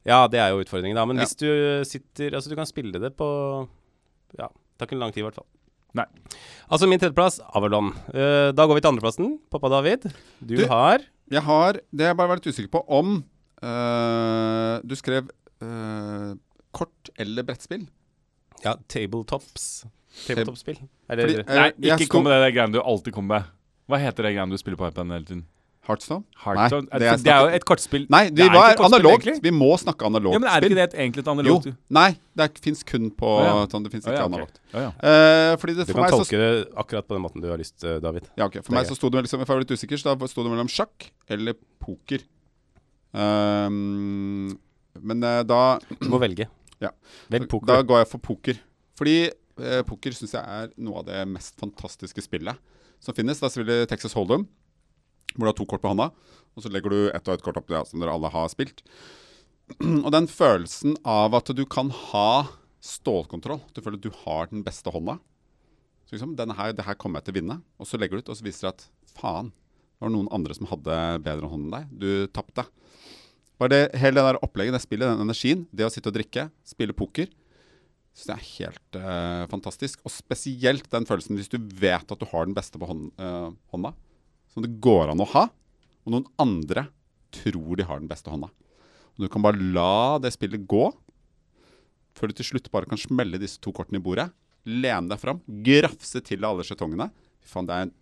Ja, 0.07 0.21
det 0.31 0.39
er 0.39 0.53
jo 0.55 0.63
utfordringen, 0.63 0.95
da. 0.99 1.05
Men 1.09 1.19
Ja. 1.19 1.25
hvis 1.27 1.37
du 1.41 1.49
sitter 1.89 2.37
Altså, 2.37 2.49
du 2.53 2.57
kan 2.57 2.67
spille 2.69 2.93
det 3.03 3.13
på 3.19 3.29
Ja, 4.39 4.49
det 4.49 4.79
tar 4.79 4.87
ikke 4.87 4.99
lang 5.01 5.13
tid, 5.13 5.23
i 5.25 5.27
hvert 5.27 5.35
fall. 5.41 5.47
Nei. 5.97 6.05
Altså, 6.71 6.87
min 6.89 6.99
tredjeplass, 7.01 7.41
Avalon. 7.57 7.93
Uh, 8.13 8.53
da 8.53 8.67
går 8.67 8.75
vi 8.77 8.81
til 8.85 8.91
andreplassen. 8.93 9.39
Pappa 9.51 9.69
David, 9.73 10.07
du, 10.45 10.57
Du- 10.57 10.67
har 10.69 11.01
Jeg 11.31 11.43
har 11.43 11.73
Det 11.95 12.05
jeg 12.07 12.17
bare 12.17 12.29
var 12.29 12.37
litt 12.37 12.47
usikker 12.47 12.71
på 12.71 12.85
om 12.89 13.25
uh, 13.63 14.81
Du 14.87 14.95
skrev 14.95 15.29
uh, 15.63 16.35
kort 16.77 17.11
eller 17.19 17.43
brettspill. 17.43 17.87
Ja, 18.65 18.75
tabletops. 18.89 19.87
Tabletop-spill. 20.27 20.79
Nei, 21.11 21.73
ikke 21.93 22.09
kom 22.09 22.25
med 22.25 22.41
det 22.41 22.55
greiene 22.57 22.73
du 22.73 22.81
alltid 22.81 23.13
kommer 23.17 23.41
med. 23.41 23.51
Hva 23.89 23.99
heter 24.01 24.27
det 24.27 24.33
greiene 24.37 24.51
du 24.51 24.61
spiller 24.61 24.79
på 24.81 24.89
iPaden 24.89 25.13
hele 25.13 25.29
tiden? 25.29 25.43
Heartstone? 25.87 26.25
Hearthstone? 26.43 26.89
Nei, 26.91 26.99
det, 26.99 27.09
er, 27.09 27.21
det 27.23 27.31
er 27.33 27.45
jo 27.45 27.59
et 27.59 27.65
kortspill. 27.67 28.07
Nei, 28.11 28.25
Det 28.35 28.43
er 28.45 28.51
var 28.51 28.73
ikke 28.73 28.81
kortspill, 28.81 28.97
analogt. 28.99 29.27
egentlig. 29.27 29.43
Vi 29.45 29.53
må 29.55 29.69
snakke 29.79 30.09
analogt 30.09 30.35
Ja, 30.35 30.41
men 30.43 30.49
Er 30.51 30.65
det 30.65 30.71
ikke 30.71 30.79
det 30.79 30.87
et 30.89 30.97
egentlig 30.99 31.23
et 31.23 31.31
analogt? 31.31 31.69
Jo. 31.71 31.75
Nei, 31.97 32.09
det 32.41 32.49
fins 32.65 32.83
kun 32.89 33.07
på 33.15 33.31
oh, 33.31 33.45
ja. 33.47 33.53
sånn, 33.71 33.87
Det 33.87 33.93
fins 33.95 34.09
ikke 34.09 34.17
ja, 34.17 34.25
ok. 34.27 34.33
analogt. 34.33 34.61
Å, 34.73 34.83
ja. 34.83 34.91
uh, 34.99 35.53
fordi 35.63 35.77
det 35.79 35.87
Du 35.87 35.93
for 35.93 36.01
kan 36.01 36.07
meg 36.07 36.17
så 36.17 36.21
tolke 36.25 36.43
det 36.43 36.51
akkurat 36.85 37.07
på 37.07 37.17
den 37.19 37.25
måten 37.29 37.45
du 37.45 37.49
har 37.53 37.63
lyst, 37.63 37.77
eh, 37.87 37.99
David. 38.03 38.27
Ja, 38.35 38.49
ok. 38.51 38.59
For 38.67 38.77
meg 38.77 38.91
så 38.91 38.99
sto 38.99 39.13
det 39.15 39.23
liksom, 39.29 39.45
jeg 39.45 39.51
var 39.53 39.63
litt 39.63 39.75
usikker, 39.79 40.03
så 40.03 40.13
da 40.17 40.31
sto 40.33 40.43
det 40.47 40.53
mellom 40.57 40.71
sjakk 40.73 41.09
eller 41.31 41.57
poker. 41.83 42.27
Um, 43.17 44.53
men 45.01 45.23
uh, 45.25 45.41
da 45.47 45.79
Du 46.01 46.09
må 46.13 46.21
velge. 46.23 46.49
Ja. 46.77 46.91
Velg 47.33 47.47
poker. 47.49 47.71
Da 47.71 47.81
går 47.89 48.03
jeg 48.03 48.09
for 48.11 48.21
poker. 48.21 48.59
Fordi 49.01 49.15
uh, 49.31 49.81
poker 49.89 50.13
syns 50.13 50.35
jeg 50.37 50.45
er 50.45 50.67
noe 50.77 51.01
av 51.01 51.07
det 51.09 51.23
mest 51.31 51.57
fantastiske 51.57 52.21
spillet 52.21 52.59
som 53.01 53.17
finnes. 53.17 53.41
Da 53.41 53.49
spiller 53.49 53.87
Texas 53.89 54.13
Hold'em, 54.17 54.45
hvor 55.37 55.47
du 55.47 55.53
har 55.53 55.59
to 55.59 55.69
kort 55.69 55.85
på 55.85 55.93
hånda. 55.93 56.11
Og 56.57 56.65
så 56.65 56.73
legger 56.73 56.93
du 56.93 57.01
ett 57.11 57.29
og 57.29 57.37
ett 57.37 57.45
kort 57.45 57.59
opp 57.61 57.73
ja, 57.73 57.83
som 57.85 58.01
dere 58.01 58.15
alle 58.17 58.31
har 58.33 58.49
spilt. 58.53 58.83
Og 60.07 60.09
den 60.15 60.29
følelsen 60.31 60.97
av 61.05 61.35
at 61.37 61.51
du 61.53 61.65
kan 61.69 61.91
ha 61.91 62.47
stålkontroll. 62.87 63.61
Du 63.75 63.83
føler 63.83 63.99
at 63.99 64.07
du 64.07 64.23
har 64.25 64.49
den 64.53 64.65
beste 64.67 64.93
hånda. 64.95 65.19
Så 66.07 66.15
liksom, 66.15 66.37
denne 66.39 66.55
her, 66.57 66.73
det 66.77 66.87
her 66.87 66.97
kommer 66.99 67.21
jeg 67.21 67.29
til 67.29 67.35
å 67.35 67.39
vinne. 67.41 67.57
Og 67.83 67.89
så 67.91 67.99
legger 67.99 68.17
du 68.17 68.25
ut, 68.25 68.33
og 68.33 68.39
så 68.39 68.47
viser 68.47 68.69
det 68.69 68.75
at 68.77 69.17
faen, 69.19 69.51
det 69.97 70.05
var 70.05 70.13
noen 70.13 70.31
andre 70.35 70.55
som 70.55 70.69
hadde 70.71 71.01
bedre 71.25 71.51
hånd 71.51 71.67
enn 71.67 71.75
deg. 71.75 71.97
Du 71.99 72.11
tapte. 72.37 72.67
Bare 73.61 73.73
det, 73.73 73.83
hele 73.99 74.21
det 74.21 74.27
der 74.29 74.39
opplegget, 74.45 74.77
det 74.77 74.85
spillet, 74.85 75.09
den 75.09 75.25
energien, 75.25 75.65
det 75.73 75.89
å 75.89 75.93
sitte 75.93 76.13
og 76.13 76.17
drikke, 76.19 76.51
spille 76.69 76.97
poker, 76.97 77.31
så 78.17 78.33
jeg 78.33 78.37
er 78.37 78.51
helt 78.63 78.99
uh, 79.01 79.45
fantastisk. 79.53 80.01
Og 80.07 80.13
spesielt 80.13 80.87
den 80.93 81.07
følelsen 81.09 81.37
hvis 81.37 81.53
du 81.53 81.59
vet 81.61 82.13
at 82.13 82.21
du 82.21 82.27
har 82.31 82.49
den 82.49 82.57
beste 82.57 82.81
på 82.81 82.89
hånd, 82.89 83.11
uh, 83.21 83.51
hånda, 83.73 83.93
som 84.57 84.65
det 84.65 84.79
går 84.81 85.13
an 85.13 85.21
å 85.21 85.29
ha, 85.35 85.43
og 86.07 86.15
noen 86.15 86.25
andre 86.41 86.87
tror 87.37 87.77
de 87.77 87.85
har 87.85 88.01
den 88.01 88.09
beste 88.09 88.33
hånda. 88.33 88.49
Og 89.17 89.27
du 89.27 89.29
kan 89.33 89.45
bare 89.45 89.61
la 89.61 90.17
det 90.25 90.33
spillet 90.33 90.65
gå, 90.65 90.87
før 92.17 92.33
du 92.33 92.39
til 92.39 92.49
slutt 92.55 92.71
bare 92.73 92.89
kan 92.89 93.01
smelle 93.01 93.37
disse 93.43 93.61
to 93.61 93.75
kortene 93.77 94.01
i 94.01 94.05
bordet, 94.07 94.31
lene 94.65 95.13
deg 95.13 95.21
fram, 95.21 95.43
grafse 95.67 96.23
til 96.25 96.49
alle 96.49 96.65
skjetongene. 96.65 97.11
Faen, 97.45 97.69
det 97.69 97.77
er 97.77 97.85
en 97.85 97.93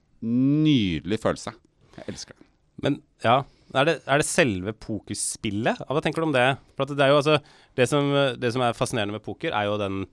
nydelig 0.63 1.19
følelse. 1.25 1.57
Jeg 1.99 2.07
elsker 2.15 2.39
det. 2.39 2.47
Men 2.87 3.01
ja, 3.25 3.41
er 3.75 3.89
det, 3.89 3.97
er 4.07 4.23
det 4.23 4.29
selve 4.29 4.77
pokerspillet? 4.79 5.83
Hva 5.91 6.03
tenker 6.05 6.23
du 6.23 6.29
om 6.29 6.37
det? 6.37 6.47
For 6.79 6.87
det 6.87 7.03
er 7.03 7.11
jo 7.11 7.19
altså 7.19 7.41
det 7.75 7.89
som, 7.91 8.15
det 8.39 8.55
som 8.55 8.63
er 8.63 8.79
fascinerende 8.79 9.19
med 9.19 9.27
poker, 9.27 9.51
er 9.51 9.67
jo 9.67 9.77
den 9.83 10.05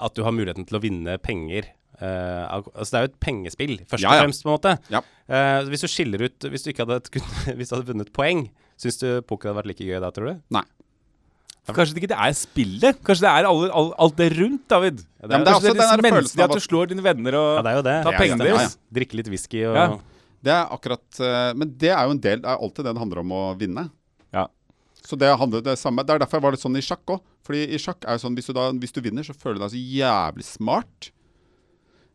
at 0.00 0.16
du 0.16 0.24
har 0.24 0.32
muligheten 0.32 0.64
til 0.68 0.80
å 0.80 0.82
vinne 0.82 1.20
penger. 1.20 1.68
Eh, 2.02 2.44
al- 2.56 2.64
altså 2.74 2.90
det 2.90 2.98
er 2.98 3.04
jo 3.06 3.10
et 3.12 3.18
pengespill, 3.22 3.74
først 3.86 4.02
Ja, 4.02 4.10
ja. 4.16 4.18
og 4.18 4.24
fremst, 4.26 4.42
på 4.42 4.50
en 4.50 4.56
måte. 4.56 4.72
Ja. 4.90 5.00
Uh, 5.30 5.68
hvis 5.70 5.84
du 5.84 5.88
skiller 5.88 6.24
ut 6.26 6.44
Hvis 6.50 6.64
du 6.66 6.72
ikke 6.72 6.82
hadde, 6.84 6.98
kun- 7.14 7.28
hvis 7.60 7.70
du 7.70 7.76
hadde 7.76 7.86
vunnet 7.92 8.10
poeng, 8.16 8.48
syns 8.80 8.98
du 8.98 9.06
poker 9.22 9.52
hadde 9.52 9.60
vært 9.62 9.70
like 9.70 9.86
gøy 9.86 10.00
da, 10.02 10.10
tror 10.10 10.32
du? 10.32 10.40
Nei. 10.58 10.64
Kanskje 11.70 11.94
det 11.94 12.00
ikke 12.02 12.10
det 12.10 12.18
er 12.18 12.32
spillet? 12.34 12.96
Kanskje 13.06 13.22
det 13.22 13.30
er 13.30 13.46
alle, 13.46 13.68
all, 13.70 13.92
alt 14.02 14.16
det 14.18 14.26
rundt, 14.34 14.64
David? 14.72 15.04
Ja, 15.04 15.28
Ja, 15.28 15.28
men 15.36 15.44
det 15.46 15.52
er 15.52 15.58
også 15.60 15.62
det 15.62 15.70
er 15.70 15.76
der 15.78 16.02
disse 16.02 16.14
følelsen 16.16 16.40
av 16.42 16.50
at 16.50 16.58
du 16.58 16.64
slår 16.64 16.88
dine 16.90 17.04
venner 17.06 17.36
og 17.38 17.50
ja, 17.54 17.62
det 17.62 17.70
er 17.70 17.76
jo 17.78 17.84
det. 17.86 17.94
Ta 18.08 18.14
pengene 18.18 18.48
deres. 18.48 18.74
ja. 18.74 18.96
Drikke 18.98 19.20
litt 19.20 19.30
whisky 19.30 19.60
og 19.70 19.76
Ja. 19.78 19.86
Det 20.42 20.50
er 20.50 20.72
akkurat 20.74 21.20
eh, 21.22 21.52
Men 21.54 21.70
det 21.78 21.92
er 21.94 22.02
jo 22.08 22.10
en 22.16 22.18
del 22.18 22.40
Det 22.42 22.48
er 22.50 22.58
alltid 22.66 22.82
det 22.88 22.92
det 22.96 22.98
handler 23.04 23.20
om 23.22 23.30
å 23.38 23.42
vinne. 23.60 23.84
Ja. 24.34 24.48
Så 25.06 25.14
det 25.18 25.30
handler 25.38 25.62
det 25.62 25.76
samme 25.78 26.02
Det 26.02 26.16
er 26.16 26.18
derfor 26.24 26.40
jeg 26.40 26.46
var 26.48 26.56
litt 26.56 26.64
sånn 26.64 26.78
i 26.80 26.82
sjakk 26.82 27.06
òg. 27.14 27.20
Fordi 27.46 27.60
i 27.70 27.78
sjakk 27.78 28.02
er 28.10 28.18
jo 28.18 28.24
sånn 28.24 28.34
hvis 28.34 28.50
du, 28.50 28.52
da, 28.58 28.64
hvis 28.82 28.94
du 28.96 29.00
vinner, 29.06 29.22
så 29.22 29.34
føler 29.38 29.60
du 29.60 29.62
deg 29.62 29.70
så 29.76 29.82
jævlig 30.02 30.46
smart. 30.50 31.12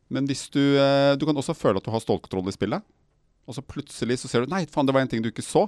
Men 0.09 0.27
hvis 0.29 0.45
du 0.53 0.61
eh, 0.79 1.15
Du 1.19 1.25
kan 1.27 1.35
også 1.35 1.55
føle 1.57 1.81
at 1.81 1.85
du 1.87 1.91
har 1.91 2.03
stålkontroll 2.03 2.47
i 2.47 2.55
spillet. 2.55 2.83
Og 3.47 3.55
så 3.55 3.63
plutselig 3.63 4.19
så 4.21 4.31
ser 4.31 4.43
du 4.45 4.51
Nei, 4.51 4.65
faen, 4.71 4.87
det 4.87 4.95
var 4.95 5.03
en 5.05 5.11
ting 5.11 5.23
du 5.23 5.29
ikke 5.31 5.45
så. 5.45 5.67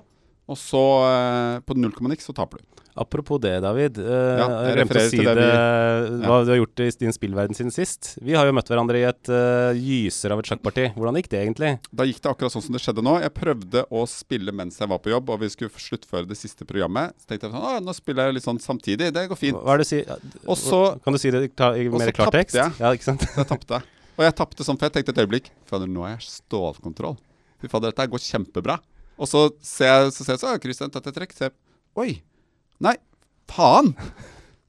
Og 0.50 0.58
så, 0.58 0.82
eh, 1.06 1.60
på 1.62 1.76
null 1.78 1.92
komma 1.94 2.10
niks, 2.10 2.26
så 2.26 2.34
taper 2.34 2.58
du. 2.64 2.80
Apropos 3.00 3.38
det, 3.40 3.54
David. 3.64 4.00
Uh, 4.02 4.40
Ja, 4.42 4.48
jeg 4.66 4.78
refererer 4.82 5.12
si 5.12 5.18
til 5.22 5.28
det 5.30 5.36
det, 5.38 5.46
vi- 5.54 6.26
hva 6.26 6.40
du 6.44 6.50
har 6.52 6.58
gjort 6.60 6.82
i 6.84 6.88
din 7.00 7.14
spillverden 7.16 7.56
siden 7.56 7.72
sist. 7.72 8.18
Vi 8.20 8.34
har 8.36 8.50
jo 8.50 8.52
møtt 8.52 8.68
hverandre 8.68 8.98
i 9.00 9.06
et 9.08 9.30
uh, 9.32 9.72
gyser 9.78 10.34
av 10.34 10.42
et 10.42 10.50
sjakkparti. 10.50 10.88
Hvordan 10.98 11.16
gikk 11.22 11.30
det 11.32 11.40
egentlig? 11.46 11.70
Da 11.96 12.04
gikk 12.10 12.20
det 12.20 12.32
akkurat 12.34 12.52
sånn 12.52 12.66
som 12.66 12.76
det 12.76 12.82
skjedde 12.84 13.06
nå. 13.06 13.14
Jeg 13.24 13.32
prøvde 13.38 13.86
å 13.88 14.04
spille 14.10 14.52
mens 14.52 14.82
jeg 14.82 14.90
var 14.92 15.00
på 15.00 15.14
jobb, 15.14 15.30
og 15.30 15.40
vi 15.46 15.52
skulle 15.54 15.72
sluttføre 15.72 16.28
det 16.28 16.36
siste 16.42 16.68
programmet. 16.68 17.14
Så 17.22 17.30
tenkte 17.30 17.48
jeg 17.48 17.56
sånn 17.56 17.70
Å, 17.70 17.78
nå 17.86 17.96
spiller 17.96 18.26
jeg 18.28 18.40
litt 18.40 18.48
sånn 18.50 18.60
samtidig. 18.60 19.14
Det 19.16 19.28
går 19.30 19.40
fint. 19.40 19.62
Hva 19.62 19.78
er 19.78 19.80
det 19.80 19.88
du 19.88 19.92
sier? 19.94 20.20
Og 20.50 20.58
så 20.60 20.82
Kan 21.06 21.16
du 21.16 21.22
si 21.22 21.32
det 21.32 21.46
i 21.46 21.86
i 21.86 21.88
mer 21.94 22.12
klartekst? 22.12 22.58
Ja, 22.58 22.92
ikke 22.92 23.06
sant? 23.14 23.22
Så 23.22 23.46
jeg 23.46 23.52
tapte. 23.54 23.84
Og 24.20 24.26
jeg 24.28 24.36
tapte 24.36 24.66
sånn 24.68 24.76
for 24.76 24.90
jeg 24.90 24.98
Tenkte 24.98 25.16
et 25.16 25.22
øyeblikk 25.24 25.46
Fader, 25.70 25.88
nå 25.88 26.04
har 26.04 26.18
jeg 26.18 26.28
stålkontroll. 26.28 27.16
Fy 27.60 27.72
fader, 27.72 27.94
dette 27.94 28.08
går 28.12 28.24
kjempebra. 28.24 28.76
Og 29.20 29.28
så 29.28 29.46
ser 29.64 29.90
jeg 29.90 30.12
så 30.16 30.26
ser 30.26 30.36
jeg 30.36 30.42
så 30.44 30.52
har 30.52 30.62
Christian 30.64 30.92
tatt 30.92 31.08
et 31.12 31.16
trekk. 31.16 31.34
Jeg, 31.36 31.56
Oi. 32.00 32.12
Nei, 32.84 32.94
faen! 33.52 33.92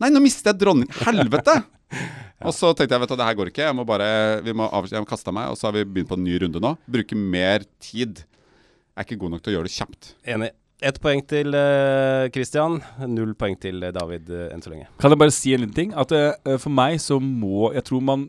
Nei, 0.03 0.11
nå 0.11 0.23
mister 0.23 0.51
jeg 0.51 0.63
dronning... 0.63 0.91
Helvete! 1.05 1.61
Og 2.47 2.55
så 2.57 2.71
tenkte 2.73 2.97
jeg 2.97 3.03
vet 3.03 3.11
du, 3.13 3.19
det 3.21 3.27
her 3.29 3.37
går 3.37 3.51
ikke. 3.51 3.67
Jeg 3.67 3.77
må 3.77 3.85
bare, 3.85 4.09
vi 4.47 4.55
må 4.57 4.65
av, 4.73 4.87
jeg 4.89 5.03
må 5.03 5.09
kaste 5.09 5.35
meg. 5.35 5.51
Og 5.53 5.59
så 5.61 5.69
har 5.69 5.77
vi 5.77 5.85
begynt 5.85 6.09
på 6.09 6.17
en 6.17 6.25
ny 6.25 6.39
runde 6.41 6.63
nå. 6.63 6.73
Bruke 6.89 7.19
mer 7.19 7.67
tid. 7.85 8.23
Jeg 8.25 9.03
er 9.03 9.07
ikke 9.07 9.21
god 9.21 9.35
nok 9.35 9.43
til 9.45 9.53
å 9.53 9.57
gjøre 9.59 9.69
det 9.69 9.75
kjapt. 9.77 10.13
Enig. 10.35 10.49
Ett 10.81 10.97
poeng 11.05 11.21
til 11.29 11.53
uh, 11.53 12.31
Christian, 12.33 12.79
null 13.05 13.35
poeng 13.37 13.59
til 13.61 13.83
eh, 13.85 13.93
David 13.93 14.31
uh, 14.33 14.47
enn 14.49 14.65
så 14.65 14.73
lenge. 14.73 14.87
Kan 15.03 15.13
jeg 15.13 15.21
bare 15.21 15.35
si 15.37 15.53
en 15.53 15.61
liten 15.61 15.77
ting? 15.77 15.91
At 15.93 16.15
uh, 16.17 16.55
For 16.57 16.73
meg 16.73 16.97
så 17.05 17.19
må 17.21 17.69
Jeg 17.77 17.85
tror 17.91 18.07
man 18.07 18.25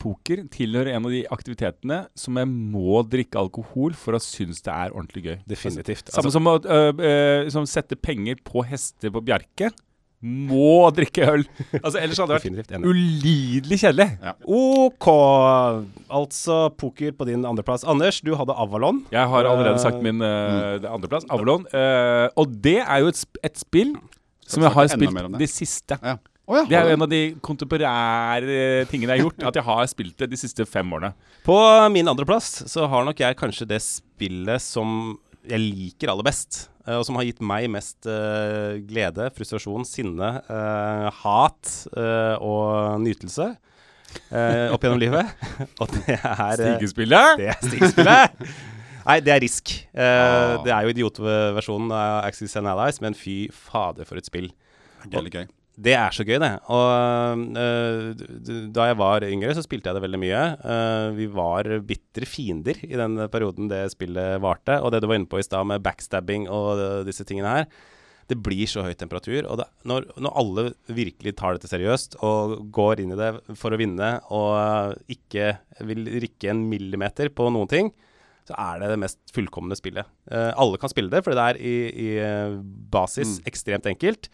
Poker 0.00 0.46
tilhører 0.52 0.94
en 0.94 1.06
av 1.08 1.12
de 1.12 1.20
aktivitetene 1.34 2.00
som 2.18 2.38
jeg 2.40 2.48
må 2.48 3.02
drikke 3.08 3.40
alkohol 3.40 3.94
for 3.98 4.16
å 4.16 4.22
synes 4.22 4.64
det 4.64 4.72
er 4.72 4.94
ordentlig 4.94 5.26
gøy. 5.26 5.36
Definitivt. 5.50 6.08
Samme 6.08 6.30
Altså, 6.30 6.34
som 6.38 6.48
å 6.50 6.56
øh, 6.64 7.04
øh, 7.10 7.52
som 7.52 7.68
sette 7.68 7.98
penger 8.00 8.40
på 8.46 8.64
hester 8.66 9.12
på 9.12 9.22
Bjerke. 9.24 9.70
Må 10.20 10.90
drikke 10.92 11.24
øl. 11.32 11.46
Altså 11.78 11.96
Ellers 11.96 12.18
hadde 12.20 12.36
det 12.44 12.52
vært 12.58 12.84
ulidelig 12.84 13.78
kjedelig. 13.80 14.34
OK. 14.44 15.06
Altså 16.12 16.58
poker 16.76 17.14
på 17.16 17.28
din 17.30 17.46
andreplass. 17.48 17.86
Anders, 17.88 18.20
du 18.20 18.34
hadde 18.36 18.52
Avalon. 18.52 19.00
Jeg 19.14 19.32
har 19.32 19.48
allerede 19.48 19.78
Eh, 19.78 19.80
sagt 19.80 20.02
min 20.04 20.20
uh, 20.20 20.76
andreplass, 20.92 21.24
Avalon. 21.32 21.64
Uh, 21.72 22.28
og 22.36 22.52
det 22.52 22.82
er 22.82 23.00
jo 23.00 23.08
et, 23.14 23.24
et 23.48 23.56
spill 23.56 23.94
som 24.44 24.66
jeg 24.66 24.74
har 24.74 24.90
spilt 24.92 25.16
det? 25.16 25.40
det 25.40 25.48
siste. 25.48 25.96
Ja. 26.02 26.18
Å 26.50 26.56
ja, 26.58 26.62
Det 26.66 26.76
er 26.80 26.88
jo 26.88 26.94
en 26.96 27.04
av 27.06 27.10
de 27.12 27.20
kontemporære 27.46 28.86
tingene 28.90 29.14
jeg 29.14 29.20
har 29.20 29.26
gjort. 29.28 29.44
At 29.50 29.58
jeg 29.60 29.66
har 29.68 29.86
spilt 29.92 30.16
det 30.18 30.30
de 30.32 30.38
siste 30.40 30.66
fem 30.66 30.90
årene. 30.96 31.12
På 31.46 31.56
min 31.94 32.10
andreplass 32.10 32.64
så 32.70 32.88
har 32.90 33.06
nok 33.06 33.22
jeg 33.22 33.38
kanskje 33.38 33.68
det 33.70 33.78
spillet 33.84 34.62
som 34.64 35.14
jeg 35.46 35.62
liker 35.62 36.10
aller 36.12 36.26
best. 36.26 36.66
eh, 36.86 36.96
og 36.98 37.04
som 37.06 37.16
har 37.20 37.24
gitt 37.28 37.40
meg 37.44 37.68
mest 37.72 38.04
uh, 38.10 38.76
glede, 38.88 39.30
frustrasjon, 39.36 39.86
sinne, 39.88 40.32
uh, 40.50 41.06
hat 41.22 41.70
uh, 41.96 42.34
og 42.42 42.98
nytelse 43.04 43.46
eh, 44.34 44.66
opp 44.74 44.82
gjennom 44.84 45.00
livet. 45.06 45.30
og 45.80 45.94
det 45.94 46.18
er 46.18 46.42
eh, 46.50 46.58
Stigespillet. 46.58 47.38
Det 47.40 47.48
er 47.54 47.62
stigespillet. 47.62 48.44
Nei, 49.06 49.16
det 49.24 49.32
er 49.36 49.40
Risk. 49.46 49.70
Eh, 49.94 50.08
Ah. 50.20 50.58
Det 50.66 50.72
er 50.74 50.84
jo 50.84 50.92
idiotversjonen 50.96 51.92
av 51.94 52.24
Axis 52.26 52.52
and 52.60 52.68
Allies, 52.68 52.98
men 53.00 53.14
fy 53.16 53.46
fader 53.54 54.04
for 54.08 54.20
et 54.20 54.26
spill. 54.28 54.50
Veldig 55.06 55.32
gøy. 55.38 55.46
Det 55.80 55.94
er 55.96 56.10
så 56.12 56.24
gøy, 56.26 56.36
det. 56.42 56.50
Og 56.68 57.44
d- 57.54 58.56
da 58.74 58.88
jeg 58.90 58.98
var 59.00 59.24
yngre, 59.24 59.54
så 59.56 59.62
spilte 59.64 59.88
jeg 59.88 59.96
det 59.96 60.02
veldig 60.04 60.18
mye. 60.20 60.40
Uh, 60.60 61.06
vi 61.16 61.28
var 61.30 61.68
bitre 61.86 62.26
fiender 62.28 62.82
i 62.84 62.98
den 62.98 63.16
perioden 63.32 63.70
det 63.70 63.86
spillet 63.94 64.42
varte. 64.44 64.76
Og 64.82 64.92
det 64.92 65.00
du 65.00 65.06
var 65.08 65.16
inne 65.20 65.30
på 65.30 65.40
i 65.40 65.46
stad 65.46 65.64
med 65.70 65.80
backstabbing 65.86 66.48
og 66.52 66.82
uh, 66.82 67.00
disse 67.06 67.24
tingene 67.24 67.54
her, 67.54 67.70
det 68.28 68.36
blir 68.44 68.68
så 68.68 68.84
høy 68.84 68.92
temperatur. 68.98 69.46
Og 69.48 69.62
det, 69.62 69.66
når, 69.88 70.10
når 70.20 70.36
alle 70.42 70.66
virkelig 70.90 71.32
tar 71.38 71.56
dette 71.56 71.70
seriøst 71.70 72.18
og 72.26 72.58
går 72.76 73.00
inn 73.02 73.14
i 73.16 73.18
det 73.18 73.30
for 73.58 73.72
å 73.72 73.80
vinne 73.80 74.12
og 74.28 75.00
ikke 75.10 75.54
vil 75.88 76.04
rikke 76.26 76.52
en 76.52 76.66
millimeter 76.68 77.32
på 77.32 77.48
noen 77.54 77.70
ting, 77.72 77.90
så 78.46 78.54
er 78.58 78.82
det 78.82 78.92
det 78.92 79.00
mest 79.02 79.18
fullkomne 79.34 79.76
spillet. 79.78 80.06
Alle 80.30 80.78
kan 80.82 80.90
spille 80.90 81.10
det, 81.12 81.20
for 81.22 81.34
det 81.36 81.42
er 81.42 81.58
i, 81.58 81.74
i 81.90 82.08
basis 82.90 83.36
ekstremt 83.46 83.86
enkelt. 83.90 84.26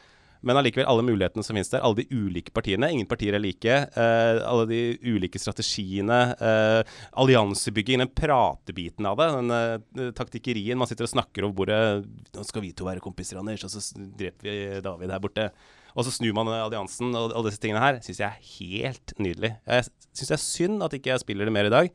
Men 0.42 0.58
allikevel 0.60 0.86
alle 0.88 1.02
mulighetene 1.06 1.42
som 1.46 1.56
finnes 1.56 1.70
der. 1.72 1.80
Alle 1.86 2.02
de 2.02 2.06
ulike 2.12 2.52
partiene. 2.54 2.90
Ingen 2.92 3.06
partier 3.08 3.34
er 3.34 3.40
like. 3.42 3.64
eh, 3.96 4.40
alle 4.46 4.66
de 4.68 4.80
ulike 5.02 5.38
strategiene. 5.40 6.18
eh, 6.40 6.82
alliansebygging, 7.16 7.98
den 8.04 8.08
pratebiten 8.14 9.06
av 9.08 9.16
det. 9.20 9.28
Den 9.36 9.50
eh, 9.56 10.12
taktikkerien. 10.16 10.78
Man 10.78 10.86
sitter 10.90 11.08
og 11.08 11.12
snakker 11.14 11.46
over 11.46 11.56
bordet. 11.62 12.06
Nå 12.36 12.44
skal 12.46 12.62
vi 12.62 12.72
to 12.76 12.84
være 12.88 13.00
kompiser, 13.04 13.40
Anders, 13.40 13.64
og 13.64 13.70
så 13.74 13.82
dreper 14.18 14.46
vi 14.46 14.80
David 14.84 15.10
her 15.16 15.22
borte. 15.24 15.48
Og 15.96 16.04
så 16.04 16.12
snur 16.12 16.34
man 16.36 16.50
alliansen 16.52 17.14
og 17.16 17.32
alle 17.32 17.48
disse 17.50 17.62
tingene 17.62 17.80
her. 17.80 18.00
Syns 18.04 18.20
jeg 18.20 18.28
er 18.28 18.50
helt 18.58 19.14
nydelig. 19.22 19.54
Jeg 19.64 19.88
syns 20.12 20.28
det 20.28 20.36
er 20.36 20.44
synd 20.44 20.82
at 20.84 20.92
ikke 20.98 21.14
jeg 21.14 21.24
spiller 21.24 21.48
det 21.48 21.54
mer 21.56 21.70
i 21.70 21.72
dag. 21.72 21.88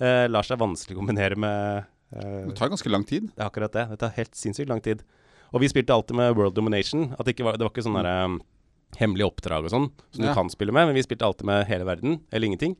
Eh, 0.00 0.24
lar 0.32 0.42
seg 0.48 0.58
vanskelig 0.58 0.96
kombinere 0.98 1.36
med 1.38 1.84
eh, 2.16 2.46
Det 2.48 2.56
tar 2.58 2.72
ganske 2.72 2.90
lang 2.90 3.04
tid. 3.06 3.28
det 3.34 3.38
er 3.44 3.50
akkurat 3.50 3.76
det. 3.76 3.84
Det 3.92 3.98
tar 4.00 4.16
helt 4.16 4.34
sinnssykt 4.40 4.72
lang 4.72 4.80
tid. 4.82 5.04
Og 5.54 5.62
vi 5.62 5.68
spilte 5.70 5.94
alltid 5.94 6.16
med 6.18 6.34
World 6.36 6.56
Domination. 6.56 7.12
At 7.14 7.24
det, 7.28 7.36
ikke 7.36 7.46
var, 7.46 7.58
det 7.60 7.62
var 7.66 7.70
ikke 7.72 7.84
sånn 7.86 7.94
derre 8.00 8.14
um, 8.26 8.40
hemmelige 8.98 9.28
oppdrag 9.30 9.66
og 9.68 9.72
sånn 9.72 9.86
som 10.14 10.24
Ja. 10.24 10.32
du 10.32 10.34
kan 10.38 10.50
spille 10.52 10.74
med, 10.74 10.88
men 10.90 10.96
vi 10.98 11.02
spilte 11.06 11.26
alltid 11.26 11.46
med 11.46 11.64
hele 11.70 11.86
verden, 11.86 12.20
eller 12.34 12.46
ingenting. 12.50 12.74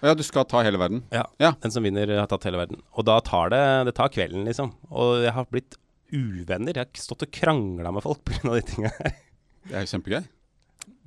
Ja, 0.00 0.14
du 0.16 0.22
skal 0.24 0.46
ta 0.48 0.62
hele 0.64 0.78
verden. 0.80 1.02
Ja. 1.12 1.26
Ja. 1.42 1.52
Den 1.60 1.74
som 1.74 1.84
vinner, 1.84 2.08
har 2.22 2.26
tatt 2.30 2.46
hele 2.48 2.56
verden. 2.62 2.80
Og 2.96 3.04
da 3.04 3.18
tar 3.20 3.50
det 3.52 3.62
Det 3.90 3.94
tar 3.98 4.08
kvelden, 4.14 4.46
liksom. 4.48 4.72
Og 4.90 5.24
jeg 5.26 5.34
har 5.36 5.44
blitt 5.50 5.76
uvenner. 6.10 6.72
Jeg 6.74 6.86
har 6.86 7.02
stått 7.02 7.26
og 7.26 7.30
krangla 7.34 7.92
med 7.92 8.02
folk 8.06 8.22
pga. 8.24 8.54
de 8.54 8.62
tingene 8.62 8.94
her. 8.96 9.12
Det 9.68 9.74
er 9.76 9.84
jo 9.84 9.90
kjempegøy. 9.92 10.22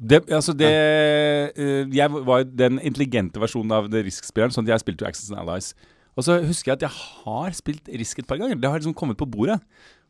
Det, 0.04 0.20
altså 0.36 0.54
det, 0.58 0.70
eh, 1.58 1.88
jeg 1.96 2.12
var 2.12 2.44
jo 2.44 2.50
den 2.60 2.80
intelligente 2.84 3.40
versjonen 3.42 3.72
av 3.72 3.90
det 3.90 4.04
Risk-spilleren, 4.06 4.52
sånn 4.54 4.66
at 4.68 4.76
jeg 4.76 4.84
spilte 4.84 5.06
jo 5.06 5.10
Access 5.10 5.32
and 5.32 5.40
Allies. 5.42 5.74
Og 6.18 6.26
så 6.28 6.38
husker 6.46 6.72
jeg 6.72 6.78
at 6.78 6.86
jeg 6.86 6.94
har 7.26 7.56
spilt 7.58 7.88
Risk 7.90 8.20
et 8.22 8.28
par 8.30 8.38
ganger. 8.38 8.60
Det 8.62 8.70
har 8.70 8.78
liksom 8.82 8.94
kommet 8.98 9.18
på 9.18 9.26
bordet. 9.30 9.58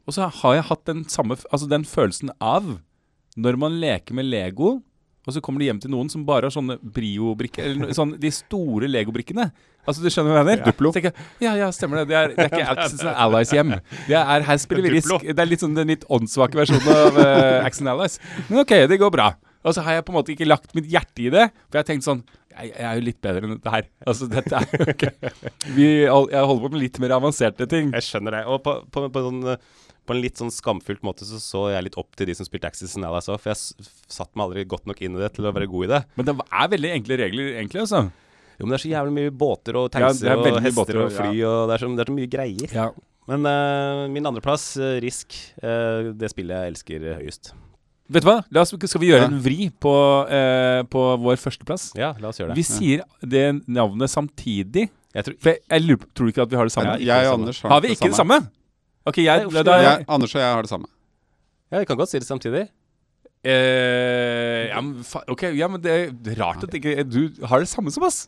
Og 0.08 0.16
så 0.16 0.28
har 0.42 0.58
jeg 0.58 0.68
hatt 0.68 0.82
den 0.90 1.06
samme 1.08 1.38
Altså 1.50 1.70
den 1.72 1.86
følelsen 1.88 2.34
av 2.44 2.76
når 3.40 3.56
man 3.58 3.78
leker 3.82 4.14
med 4.14 4.28
Lego, 4.30 4.76
og 5.24 5.34
så 5.34 5.42
kommer 5.42 5.64
de 5.64 5.70
hjem 5.70 5.80
til 5.82 5.90
noen 5.94 6.10
som 6.12 6.26
bare 6.28 6.46
har 6.50 6.54
sånne 6.54 6.76
Brio-brikker. 6.84 7.66
Eller 7.72 7.96
sånn, 7.96 8.12
de 8.20 8.30
store 8.36 8.90
Lego-brikkene. 8.92 9.48
Altså, 9.84 10.04
du 10.04 10.12
skjønner 10.12 10.36
hva 10.36 10.42
jeg 10.42 10.50
mener? 10.50 10.68
Duplo. 10.68 10.92
Jeg, 11.00 11.14
ja, 11.44 11.56
ja, 11.60 11.70
stemmer 11.76 12.02
det. 12.02 12.12
Det 12.12 12.18
er, 12.20 12.34
det 12.36 12.44
er 12.44 12.52
ikke 12.52 12.76
Access 12.76 13.02
and 13.02 13.16
Allies 13.26 13.54
hjem. 13.56 13.74
Det 14.10 14.20
er, 14.20 14.46
her 14.48 14.60
spiller 14.62 14.86
vi 14.86 14.94
Risk. 14.98 15.26
Det 15.26 15.40
er 15.40 15.50
litt 15.50 15.64
sånn 15.64 15.74
den 15.80 15.90
litt 15.96 16.06
åndssvake 16.12 16.60
versjonen 16.60 16.92
av 16.94 17.20
uh, 17.20 17.66
Access 17.66 17.86
and 17.86 17.94
Allies. 17.96 18.20
Men 18.50 18.62
ok, 18.64 18.76
det 18.92 19.00
går 19.02 19.14
bra. 19.16 19.32
Og 19.64 19.76
så 19.76 19.84
har 19.86 19.98
jeg 19.98 20.06
på 20.06 20.12
en 20.12 20.18
måte 20.20 20.34
ikke 20.34 20.48
lagt 20.48 20.76
mitt 20.76 20.90
hjerte 20.92 21.24
i 21.24 21.32
det. 21.32 21.48
For 21.70 21.80
jeg 21.80 21.86
har 21.86 21.90
tenkt 21.90 22.08
sånn 22.08 22.24
Jeg, 22.54 22.74
jeg 22.74 22.84
er 22.86 23.00
jo 23.00 23.06
litt 23.08 23.22
bedre 23.24 23.48
enn 23.48 23.56
dette 23.56 23.72
her. 23.74 23.88
Altså, 24.12 24.28
dette 24.30 24.60
er 24.60 24.92
ikke 24.92 25.14
vi, 25.78 25.88
Jeg 26.04 26.44
holder 26.44 26.66
på 26.68 26.74
med 26.76 26.84
litt 26.84 27.00
mer 27.04 27.16
avanserte 27.16 27.68
ting. 27.72 27.96
Jeg 27.96 28.08
skjønner 28.10 28.40
det. 28.40 28.44
Og 28.52 28.60
på, 28.66 28.76
på, 28.92 29.08
på, 29.08 29.24
sånn, 29.24 29.40
eh, 29.56 29.90
på 30.06 30.16
en 30.16 30.22
litt 30.24 30.40
sånn 30.40 30.52
skamfullt 30.52 31.04
måte 31.06 31.26
så 31.28 31.40
så 31.42 31.62
jeg 31.74 31.86
litt 31.88 31.98
opp 32.00 32.16
til 32.20 32.28
de 32.30 32.36
som 32.38 32.48
spilte 32.48 32.68
Axis 32.70 32.96
and 33.00 33.08
Allies 33.08 33.30
òg, 33.32 33.40
for 33.44 33.54
jeg 33.54 33.88
satt 34.12 34.32
meg 34.36 34.46
aldri 34.50 34.66
godt 34.74 34.86
nok 34.90 35.00
inn 35.06 35.16
i 35.16 35.22
det 35.24 35.32
til 35.38 35.48
å 35.48 35.54
være 35.56 35.70
god 35.72 35.86
i 35.88 35.92
det. 35.94 36.02
Men 36.20 36.28
det 36.30 36.36
er 36.44 36.70
veldig 36.76 36.92
enkle 36.98 37.18
regler, 37.24 37.50
egentlig. 37.62 37.84
altså 37.86 38.04
Jo, 38.60 38.66
men 38.68 38.74
det 38.74 38.80
er 38.80 38.84
så 38.86 38.94
jævlig 38.94 39.16
mye 39.18 39.34
båter 39.44 39.80
og 39.80 39.88
Ja, 39.88 39.90
det 39.90 40.14
taxier 40.14 40.32
er 40.34 40.38
og 40.44 40.62
hester 40.62 40.80
båter 40.82 41.02
og 41.06 41.12
fly, 41.12 41.18
fly, 41.32 41.44
og 41.50 41.60
det 41.70 41.76
er, 41.78 41.84
så, 41.84 41.92
det 41.98 42.06
er 42.06 42.12
så 42.12 42.18
mye 42.20 42.32
greier. 42.38 42.76
Ja. 42.76 42.88
Men 43.32 43.46
uh, 43.48 44.08
min 44.12 44.26
andreplass, 44.28 44.66
uh, 44.78 44.98
Risk, 45.04 45.36
uh, 45.64 46.12
det 46.20 46.30
spillet 46.34 46.60
jeg 46.60 46.74
elsker 46.74 47.06
høyest. 47.22 47.54
Vet 48.12 48.26
du 48.26 48.28
hva? 48.28 48.42
La 48.52 48.66
oss, 48.66 48.74
skal 48.76 49.00
vi 49.02 49.14
gjøre 49.14 49.24
Ja. 49.24 49.30
en 49.32 49.40
vri 49.42 49.70
på, 49.72 49.94
uh, 50.28 50.84
på 50.92 51.04
vår 51.24 51.40
førsteplass? 51.40 51.94
Ja, 51.96 52.12
la 52.20 52.34
oss 52.34 52.42
gjøre 52.42 52.52
det. 52.52 52.60
Vi 52.60 52.66
sier 52.68 53.06
det 53.24 53.46
navnet 53.72 54.12
samtidig. 54.12 54.90
Jeg 55.14 55.28
tror 55.28 55.36
For 55.40 55.54
jeg, 55.54 55.62
jeg 55.70 55.84
lurer 55.86 56.06
Tror 56.18 56.26
du 56.26 56.32
ikke 56.34 56.42
at 56.42 56.52
vi 56.52 56.58
har 56.58 56.66
det 56.68 56.74
samme? 56.74 56.94
Ja, 56.98 56.98
Jeg 56.98 57.24
det 57.24 57.30
og 57.30 57.32
samme. 57.32 57.44
Anders 57.48 57.62
har 57.70 57.82
vi 57.86 57.92
ikke 57.94 58.10
det 58.10 58.18
samme? 58.18 58.38
Ok, 59.06 59.18
jeg, 59.24 59.48
Nei, 59.52 59.64
da, 59.68 59.74
Jeg, 59.84 60.06
Anders 60.08 60.34
og 60.36 60.40
jeg 60.42 60.54
har 60.56 60.64
det 60.64 60.70
samme. 60.72 60.88
Ja, 61.74 61.80
vi 61.82 61.86
kan 61.90 61.98
godt 62.00 62.10
si 62.14 62.20
det 62.22 62.28
samtidig. 62.28 62.68
eh, 63.44 64.70
ja, 64.70 64.80
men, 64.82 65.04
fa 65.08 65.24
ok, 65.28 65.50
ja, 65.58 65.68
men 65.72 65.82
det 65.84 65.92
er 65.94 66.38
rart 66.40 66.64
at 66.64 66.78
ikke 66.78 67.04
du 67.10 67.26
har 67.50 67.64
det 67.64 67.70
samme 67.72 67.92
som 67.94 68.06
oss. 68.08 68.28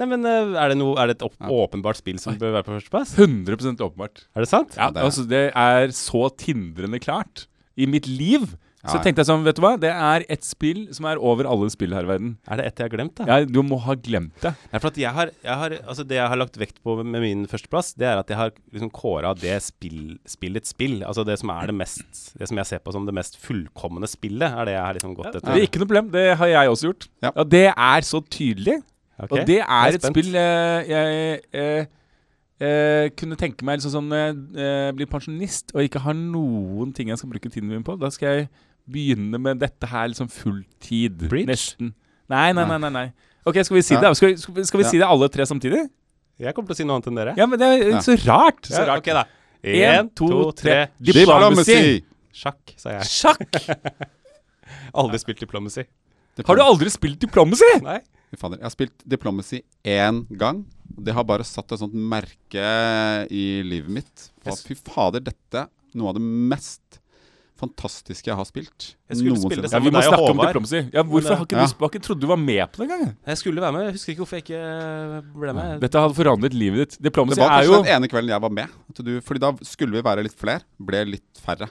Nei, 0.00 0.08
men 0.08 0.24
eh, 0.24 0.54
er 0.58 0.72
det, 0.72 0.78
noe, 0.80 0.96
er 0.98 1.10
det 1.10 1.18
et 1.18 1.26
opp 1.26 1.36
Ja. 1.38 1.50
åpenbart 1.60 1.98
spill 2.00 2.18
som 2.22 2.38
bør 2.40 2.54
være 2.56 2.66
på 2.66 2.72
førsteplass? 2.78 3.12
100% 3.20 3.82
åpenbart. 3.84 4.24
Er 4.34 4.40
det 4.46 4.48
sant? 4.50 4.74
Ja, 4.78 4.88
det 4.90 5.02
er- 5.02 5.04
altså 5.10 5.26
Det 5.28 5.42
er 5.54 5.88
så 5.92 6.22
tindrende 6.40 6.98
klart. 7.02 7.46
I 7.76 7.86
mitt 7.86 8.08
liv 8.08 8.56
så 8.80 8.96
Ja. 8.96 9.02
tenkte 9.04 9.20
jeg 9.20 9.26
sånn, 9.28 9.42
vet 9.44 9.56
du 9.56 9.60
hva? 9.60 9.74
Det 9.78 9.90
er 9.92 10.24
et 10.32 10.42
spill 10.42 10.86
som 10.96 11.04
er 11.04 11.18
over 11.20 11.44
alle 11.44 11.68
spill 11.68 11.92
her 11.92 12.06
i 12.06 12.08
verden. 12.08 12.30
Er 12.48 12.56
det 12.56 12.64
et 12.66 12.76
jeg 12.80 12.86
har 12.88 12.96
glemt, 12.96 13.14
da? 13.18 13.24
Ja, 13.28 13.44
du 13.44 13.60
må 13.62 13.76
ha 13.84 13.92
glemt 13.94 14.40
det. 14.40 14.54
Nei, 14.72 14.78
for 14.80 14.88
at 14.88 14.96
jeg 14.96 15.12
har, 15.12 15.30
jeg 15.44 15.54
har, 15.62 15.70
altså 15.84 16.06
det 16.08 16.16
jeg 16.16 16.28
har 16.32 16.36
lagt 16.40 16.56
vekt 16.56 16.78
på 16.82 16.94
med 17.04 17.20
min 17.20 17.46
førsteplass, 17.46 17.92
det 18.00 18.06
er 18.08 18.18
at 18.22 18.28
jeg 18.32 18.38
har 18.40 18.50
liksom 18.72 18.90
kåra 18.90 19.34
det 19.36 19.58
spill, 19.62 20.18
spillets 20.24 20.72
spill. 20.72 21.02
Altså 21.04 21.26
det 21.28 21.38
som 21.38 21.50
er 21.50 21.66
det 21.66 21.76
mest 21.76 22.32
Det 22.38 22.48
som 22.48 22.56
jeg 22.56 22.66
ser 22.66 22.78
på 22.80 22.92
som 22.92 23.04
det 23.04 23.12
mest 23.14 23.36
fullkomne 23.36 24.08
spillet, 24.08 24.48
er 24.48 24.64
det 24.64 24.72
jeg 24.78 24.82
har 24.86 24.94
liksom 24.94 25.14
gått 25.14 25.32
Det 25.32 25.42
etter. 25.42 25.52
er 25.52 25.66
ikke 25.68 25.78
noe 25.82 25.90
problem. 25.92 26.10
Det 26.10 26.26
har 26.38 26.46
jeg 26.46 26.68
også 26.72 26.88
gjort. 26.88 27.08
Ja. 27.22 27.30
Og 27.36 27.50
det 27.50 27.66
er 27.76 28.00
så 28.00 28.20
tydelig. 28.30 28.82
Okay. 29.20 29.40
Og 29.42 29.46
det 29.46 29.58
er, 29.60 29.68
er 29.68 29.92
et 29.92 30.02
spill 30.08 30.34
eh, 30.34 30.84
jeg 30.88 31.40
eh, 31.52 31.84
eh, 32.60 33.10
kunne 33.16 33.36
tenke 33.36 33.64
meg 33.68 33.78
liksom 33.80 33.92
sånn 33.92 34.12
eh, 34.16 34.92
Bli 34.96 35.04
pensjonist 35.10 35.74
og 35.74 35.82
ikke 35.84 36.00
ha 36.06 36.14
noen 36.16 36.94
ting 36.96 37.08
jeg 37.12 37.20
skal 37.20 37.28
bruke 37.32 37.50
tiden 37.52 37.68
min 37.68 37.84
på. 37.84 37.98
Da 38.00 38.08
skal 38.14 38.28
jeg 38.38 38.48
begynne 38.92 39.38
med 39.40 39.60
dette 39.62 39.86
her 39.90 40.08
liksom 40.12 40.28
fulltid. 40.32 41.24
Bridge? 41.30 41.46
Nesten. 41.50 41.92
Nei, 42.30 42.52
nei, 42.52 42.64
nei. 42.68 42.78
nei, 42.86 42.90
nei. 42.96 43.06
Ok, 43.46 43.56
skal 43.64 43.76
vi 43.78 43.82
si 43.82 43.94
Ja. 43.94 44.00
det? 44.04 44.16
Skal 44.16 44.34
vi, 44.34 44.36
skal 44.64 44.78
vi, 44.78 44.84
Ja. 44.84 44.90
si 44.90 44.98
det 44.98 45.06
alle 45.08 45.28
tre 45.32 45.46
samtidig? 45.46 45.88
Jeg 46.40 46.54
kommer 46.54 46.68
til 46.68 46.74
å 46.74 46.76
si 46.76 46.84
noe 46.84 46.96
annet 46.96 47.06
enn 47.10 47.16
dere. 47.20 47.34
Ja, 47.36 47.46
men 47.46 47.58
det 47.58 47.68
er 47.68 47.90
Ja. 47.90 47.98
så 48.04 48.16
rart. 48.26 48.62
Så 48.66 48.78
Ja, 48.80 48.86
rart. 48.86 48.98
ok, 48.98 49.12
da. 49.12 49.24
En, 49.62 50.08
to, 50.10 50.52
tre. 50.52 50.88
Diplomacy. 51.00 52.02
Sjakk, 52.32 52.74
sa 52.76 52.90
jeg. 52.90 53.02
Sjakk! 53.02 53.50
Aldri 54.94 55.18
spilt 55.18 55.40
Diplomacy. 55.40 55.84
Har 56.46 56.56
du 56.56 56.62
aldri 56.62 56.88
spilt 56.90 57.18
Diplomacy? 57.20 57.66
Nei. 57.82 57.98
Fader, 58.38 58.58
Jeg 58.60 58.62
har 58.68 58.70
spilt 58.70 59.02
Diplomacy 59.08 59.60
én 59.84 60.22
gang. 60.38 60.64
Det 60.86 61.12
har 61.12 61.24
bare 61.26 61.42
satt 61.44 61.72
et 61.72 61.80
sånt 61.82 61.92
merke 61.94 63.26
i 63.30 63.62
livet 63.66 63.90
mitt. 63.90 64.30
På, 64.44 64.52
at 64.54 64.62
fy 64.62 64.74
fader, 64.78 65.20
dette 65.20 65.64
er 65.66 65.68
noe 65.98 66.12
av 66.12 66.14
det 66.14 66.22
mest 66.22 66.99
fantastiske 67.60 68.30
jeg 68.30 68.36
har 68.38 68.46
spilt. 68.48 68.86
Jeg 69.10 69.20
skulle 69.20 69.40
spille 69.42 69.64
det 69.66 69.70
sammen 69.72 69.86
Vi 69.86 69.92
med 69.92 69.98
må 69.98 70.02
deg 70.04 70.14
og 70.16 70.24
Håvard. 70.24 70.50
Diplomacy. 70.50 70.80
Ja, 70.94 71.04
hvorfor 71.04 71.36
har 71.36 71.44
ikke 71.46 71.60
ja. 71.60 71.66
du, 71.68 71.84
ikke 71.90 72.02
trodde 72.06 72.24
du 72.24 72.30
var 72.30 72.40
med 72.40 72.62
på 72.72 72.82
det 72.82 72.88
engang? 72.88 73.12
Jeg 73.32 73.40
skulle 73.42 73.64
være 73.64 73.76
med. 73.76 73.86
Jeg 73.88 73.98
husker 73.98 74.14
ikke 74.14 74.24
hvorfor 74.24 74.40
jeg 74.40 74.46
ikke 74.46 74.62
ble 75.44 75.54
med. 75.60 75.76
Dette 75.84 76.06
hadde 76.06 76.18
forandret 76.18 76.56
livet 76.56 76.82
ditt. 76.84 76.98
Det 76.98 77.10
Diplomacy 77.10 77.42
var 77.42 77.52
er 77.52 77.60
kanskje 77.60 77.76
jo 77.76 77.84
den 77.84 77.92
ene 77.96 78.10
kvelden 78.12 78.34
jeg 78.34 78.44
var 78.46 78.56
med. 78.60 78.80
Du, 79.00 79.12
fordi 79.26 79.44
da 79.44 79.52
skulle 79.68 79.98
vi 79.98 80.04
være 80.10 80.26
litt 80.26 80.36
flere. 80.40 80.64
Ble 80.90 81.04
litt 81.16 81.44
færre. 81.44 81.70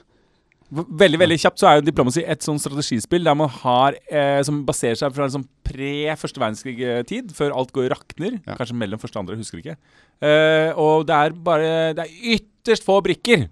Veldig 0.70 1.18
veldig 1.18 1.38
kjapt 1.42 1.58
så 1.58 1.66
er 1.66 1.78
jo 1.78 1.86
Diplomacy 1.88 2.22
et 2.22 2.46
sånn 2.46 2.58
strategispill 2.62 3.24
der 3.26 3.34
man 3.38 3.50
har 3.50 3.96
eh, 4.06 4.38
som 4.46 4.60
baserer 4.66 4.98
seg 4.98 5.16
fra 5.16 5.26
en 5.26 5.32
sånn 5.34 5.46
pre-første 5.66 6.38
verdenskrig-tid, 6.38 7.32
før 7.34 7.56
alt 7.58 7.72
går 7.74 7.88
i 7.88 7.90
rakner. 7.90 8.36
Ja. 8.44 8.54
Kanskje 8.58 8.78
mellom 8.78 9.02
første 9.02 9.18
og 9.18 9.24
andre, 9.24 9.38
husker 9.40 9.58
ikke. 9.58 9.74
Eh, 10.22 10.70
og 10.78 11.08
det 11.08 11.16
er 11.16 11.34
bare 11.34 11.72
Det 11.98 12.04
er 12.06 12.36
ytterst 12.36 12.86
få 12.86 13.00
brikker. 13.02 13.48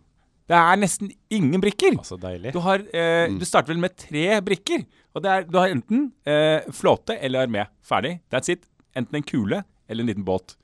Det 0.49 0.57
er 0.57 0.79
nesten 0.81 1.11
ingen 1.35 1.61
brikker. 1.61 1.99
Altså, 2.01 2.17
deilig. 2.21 2.53
Du, 2.55 2.61
har, 2.65 2.79
eh, 2.95 3.29
Mm. 3.29 3.39
du 3.39 3.45
starter 3.45 3.69
vel 3.75 3.83
med 3.83 3.97
tre 4.01 4.41
brikker. 4.41 4.87
Og 5.15 5.23
det 5.23 5.31
er, 5.31 5.43
du 5.45 5.59
har 5.59 5.69
enten 5.69 6.07
eh, 6.25 6.61
flåte 6.73 7.19
eller 7.21 7.47
armé. 7.47 7.67
Ferdig. 7.85 8.21
That's 8.33 8.49
it. 8.49 8.65
Enten 8.97 9.17
en 9.21 9.23
kule 9.29 9.63
eller 9.89 10.03
en 10.03 10.09
liten 10.09 10.25
båt. 10.25 10.57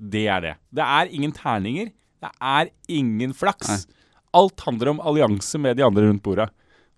Det 0.00 0.26
er 0.26 0.40
det. 0.40 0.54
Det 0.74 0.82
er 0.82 1.06
ingen 1.14 1.32
terninger. 1.32 1.92
Det 2.22 2.30
er 2.40 2.70
ingen 2.88 3.32
flaks. 3.32 3.68
Nei. 3.68 3.78
Alt 4.34 4.60
handler 4.66 4.88
om 4.94 5.00
allianse 5.00 5.58
med 5.60 5.76
de 5.76 5.84
andre 5.86 6.08
rundt 6.08 6.22
bordet. 6.22 6.48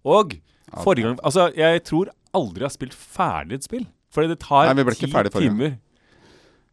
Og 0.04 0.36
forrige 0.82 1.02
gang 1.10 1.18
Altså, 1.24 1.50
jeg 1.56 1.82
tror 1.84 2.08
aldri 2.34 2.60
jeg 2.64 2.68
har 2.70 2.74
spilt 2.78 2.94
ferdig 2.94 3.58
et 3.60 3.64
spill. 3.68 3.86
Fordi 4.14 4.28
det 4.32 4.38
tar 4.40 4.68
ti 4.94 5.10
timer. 5.34 5.76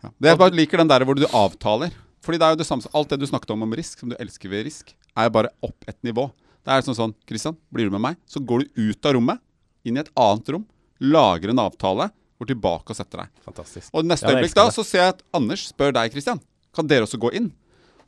Ja. 0.03 0.09
Det 0.21 0.29
jeg 0.31 0.37
bare 0.37 0.55
liker 0.57 0.77
den 0.81 0.87
der 0.89 1.03
hvor 1.05 1.15
du 1.17 1.25
avtaler. 1.27 1.91
Fordi 2.21 2.37
det 2.37 2.45
er 2.47 2.53
jo 2.55 2.59
det 2.61 2.67
samme 2.67 2.83
som 2.85 2.91
Alt 2.93 3.09
det 3.09 3.19
du 3.19 3.25
snakket 3.25 3.51
om 3.55 3.63
om 3.65 3.73
risk, 3.73 3.99
som 3.99 4.09
du 4.11 4.15
elsker 4.19 4.49
ved 4.49 4.65
risk, 4.65 4.93
er 5.17 5.27
jo 5.27 5.33
bare 5.37 5.49
opp 5.65 5.87
et 5.89 5.97
nivå. 6.05 6.27
Det 6.63 6.69
er 6.75 6.81
sånn 6.85 6.97
sånn 6.97 7.15
Kristian, 7.25 7.57
blir 7.73 7.89
du 7.89 7.95
med 7.95 8.01
meg? 8.01 8.17
Så 8.29 8.39
går 8.45 8.65
du 8.67 8.89
ut 8.91 9.05
av 9.09 9.15
rommet, 9.17 9.39
inn 9.83 9.97
i 9.97 9.99
et 10.03 10.11
annet 10.15 10.49
rom, 10.53 10.65
lager 11.01 11.49
en 11.49 11.63
avtale, 11.63 12.11
går 12.39 12.51
tilbake 12.53 12.93
og 12.93 12.95
setter 12.97 13.23
deg. 13.23 13.31
Fantastisk. 13.45 13.89
Og 13.93 14.05
neste 14.05 14.29
Ja, 14.29 14.35
øyeblikk 14.37 14.53
da, 14.53 14.67
så 14.69 14.85
ser 14.85 15.01
jeg 15.01 15.15
at 15.15 15.23
Anders 15.33 15.67
spør 15.73 15.93
deg, 15.97 16.11
Kristian, 16.13 16.39
Kan 16.73 16.87
dere 16.87 17.03
også 17.03 17.17
gå 17.19 17.33
inn? 17.35 17.49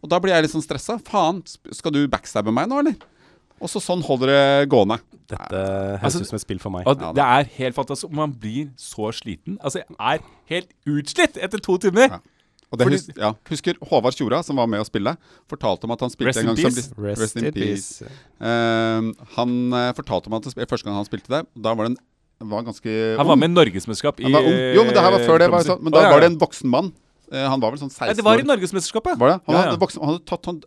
Og 0.01 0.07
da 0.09 0.19
blir 0.19 0.31
jeg 0.33 0.43
litt 0.45 0.51
sånn 0.53 0.63
stressa. 0.63 0.95
Faen, 1.03 1.41
skal 1.75 1.91
du 1.91 2.07
backstabbe 2.07 2.51
meg 2.53 2.69
nå, 2.69 2.79
eller? 2.79 2.95
Og 3.59 3.67
så 3.71 3.79
sånn 3.83 4.01
holder 4.03 4.27
det 4.31 4.69
gående. 4.71 4.99
Dette 5.27 5.51
høres 5.51 6.03
Altså- 6.03 6.21
ut 6.21 6.27
som 6.27 6.35
et 6.35 6.41
spill 6.41 6.59
for 6.59 6.69
meg. 6.71 6.87
Og 6.87 6.99
Ja, 6.99 7.11
det 7.11 7.23
er 7.23 7.43
helt 7.57 7.75
fantastisk. 7.75 8.11
Man 8.11 8.31
blir 8.33 8.69
så 8.77 9.11
sliten. 9.11 9.57
Altså, 9.59 9.83
jeg 9.83 9.97
er 9.99 10.19
helt 10.47 10.69
utslitt 10.85 11.37
etter 11.41 11.59
to 11.59 11.77
timer. 11.77 12.07
Ja. 12.09 12.19
Og 12.73 12.79
det 12.81 12.87
Fordi- 12.87 12.97
hus 12.97 13.19
ja, 13.21 13.29
husker 13.51 13.77
Håvard 13.85 14.15
Tjora, 14.17 14.39
som 14.43 14.57
var 14.57 14.65
med 14.67 14.81
å 14.81 14.87
spille, 14.87 15.13
fortalte 15.47 15.85
om 15.85 15.91
at 15.93 16.01
han 16.01 16.09
spilte 16.09 16.31
Rest 16.33 16.41
en 16.41 16.49
in 16.49 16.55
gang 16.55 16.63
som 16.63 16.73
peace. 16.73 16.93
bli- 16.97 17.13
Rest 17.21 17.37
in 17.37 17.51
peace. 17.53 18.07
Eh, 18.41 19.11
han 19.37 19.53
uh, 19.73 19.91
fortalte 19.93 20.31
om 20.31 20.39
at 20.39 20.49
det, 20.49 20.65
første 20.67 20.87
gang 20.89 20.97
han 20.97 21.05
spilte 21.05 21.29
det, 21.29 21.43
da 21.53 21.75
var 21.77 21.85
det 21.87 21.93
en 21.93 22.49
var 22.49 22.65
ganske 22.65 22.91
Han 23.17 23.27
var 23.29 23.37
med 23.39 23.51
i 23.51 23.53
Norgesmesterskap 23.53 24.19
i. 24.19 24.23
Jo, 24.27 24.83
men 24.83 24.91
det 24.91 24.99
her 25.05 25.13
var 25.13 25.21
før 25.23 25.39
det. 25.39 25.47
Var 25.53 25.63
sånn, 25.63 25.83
men 25.85 25.93
da 25.93 26.01
var 26.11 26.19
det 26.19 26.31
en 26.33 26.39
voksen 26.41 26.67
mann. 26.67 26.89
Eh, 27.31 27.45
han 27.47 27.61
var 27.61 27.71
vel 27.71 27.79
sånn 27.79 27.89
16 27.93 28.03
år. 28.03 28.09
Nei, 28.09 28.15
det 28.19 28.25
var 28.25 28.41
i. 28.41 28.43
Norgesmesterskapet. 28.49 29.17
Var 29.21 29.31
det? 29.31 29.37
Han, 29.45 29.55
Ja, 29.55 29.61
ja. 29.61 29.69
hadde 29.71 29.79
voksen, 29.79 30.01
han 30.03 30.11
hadde 30.13 30.25
tatt 30.27 30.45
han, 30.45 30.59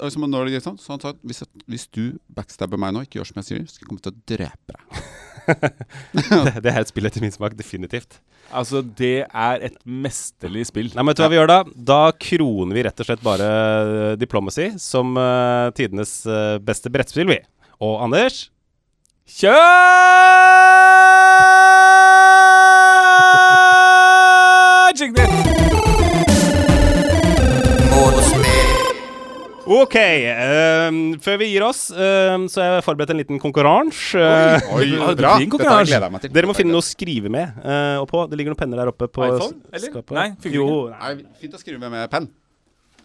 sånn, 0.62 0.78
så 0.80 0.88
han 0.94 1.00
sa 1.02 1.08
at 1.10 1.20
hvis, 1.22 1.42
hvis 1.68 1.86
du 1.92 2.18
backstabber 2.32 2.78
meg 2.80 2.94
nå, 2.94 3.02
ikke 3.04 3.20
gjør 3.20 3.28
som 3.28 3.42
jeg 3.42 3.48
sier, 3.50 3.66
skal 3.68 3.84
jeg 3.84 3.90
komme 3.90 4.02
til 4.02 4.14
å 4.14 4.22
drepe 4.26 4.72
deg. 4.72 5.02
Det, 5.46 6.62
det 6.64 6.72
er 6.72 6.80
et 6.80 6.90
spill 6.90 7.09
etter 7.09 7.22
min 7.24 7.35
smak, 7.35 7.56
definitivt. 7.59 8.18
Altså, 8.54 8.82
det 8.98 9.26
er 9.26 9.64
et 9.66 9.76
mesterlig 9.85 10.66
spill. 10.68 10.90
Nei, 10.94 11.02
men 11.02 11.12
vet 11.12 11.20
du 11.20 11.24
hva 11.24 11.30
vi 11.32 11.38
gjør 11.38 11.50
da? 11.50 11.59
Da 11.92 12.00
kroner 12.28 12.78
vi 12.78 12.85
rett 12.87 13.02
og 13.02 13.09
slett 13.09 13.24
bare 13.26 13.48
eh, 13.50 14.12
Diplomacy 14.20 14.72
som 14.82 15.16
uh, 15.18 15.72
tidenes 15.76 16.18
uh, 16.30 16.56
beste 16.62 16.92
brettspill, 16.92 17.30
vi. 17.30 17.40
Og 17.82 17.98
Anders 18.06 18.46
Kjør! 19.26 20.36
OK. 29.76 29.96
Um, 29.98 30.98
før 31.22 31.38
vi 31.42 31.48
gir 31.52 31.64
oss, 31.66 31.84
um, 31.92 32.46
så 32.52 32.62
har 32.62 32.74
jeg 32.78 32.84
forberedt 32.86 33.12
en 33.14 33.20
liten 33.20 33.40
konkurranse. 33.42 34.20
Oi, 34.20 34.60
Oi, 34.78 34.86
Ja, 34.92 35.10
bra. 35.18 35.34
Dette 35.42 35.58
gleder 35.58 36.06
jeg 36.06 36.14
meg 36.14 36.24
til. 36.24 36.32
Dere 36.36 36.50
må 36.50 36.56
finne 36.56 36.74
noe 36.74 36.84
å 36.84 36.86
skrive 36.86 37.32
med 37.32 37.58
uh, 37.64 38.00
og 38.02 38.08
på. 38.12 38.24
Det 38.30 38.38
ligger 38.40 38.54
noen 38.54 38.60
penner 38.62 38.82
der 38.82 38.92
oppe 38.92 39.08
på 39.10 39.26
iPhone, 39.26 39.60
eller? 39.72 39.92
skapet. 39.92 40.16
Nei, 40.18 40.26
funker 40.40 40.58
jo, 40.58 40.68
nei. 40.94 41.12
Nei, 41.20 41.36
fint 41.42 41.56
å 41.58 41.62
skrive 41.62 41.82
med 41.82 41.94
med 41.96 42.10
penn. 42.12 42.30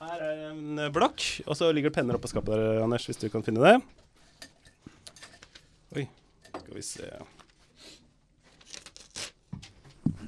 Her 0.01 0.21
er 0.25 0.37
en 0.49 0.79
eh, 0.81 0.87
blokk, 0.93 1.21
og 1.45 1.53
så 1.59 1.67
ligger 1.69 1.91
det 1.91 1.97
penner 1.99 2.17
oppå 2.17 2.29
skapet 2.31 2.49
der, 2.55 2.79
Anders, 2.81 3.03
hvis 3.05 3.19
du 3.21 3.27
kan 3.29 3.43
finne 3.45 3.61
det. 3.61 3.75
Oi, 5.93 6.07
skal 6.55 6.73
vi 6.79 6.81
se 6.87 7.11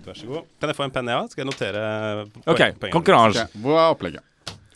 Vær 0.03 0.17
så 0.19 0.27
god. 0.27 0.47
Kan 0.59 0.67
jeg 0.69 0.75
få 0.75 0.83
en 0.85 0.91
penn, 0.93 1.09
ja? 1.09 1.21
Skal 1.31 1.45
jeg 1.45 1.47
notere 1.47 1.81
poeng- 2.27 2.51
OK, 2.51 2.61
poengene? 2.75 2.91
konkurranse. 2.91 3.45
Hvor 3.63 3.77
er 3.79 3.93
opplegget? 3.95 4.25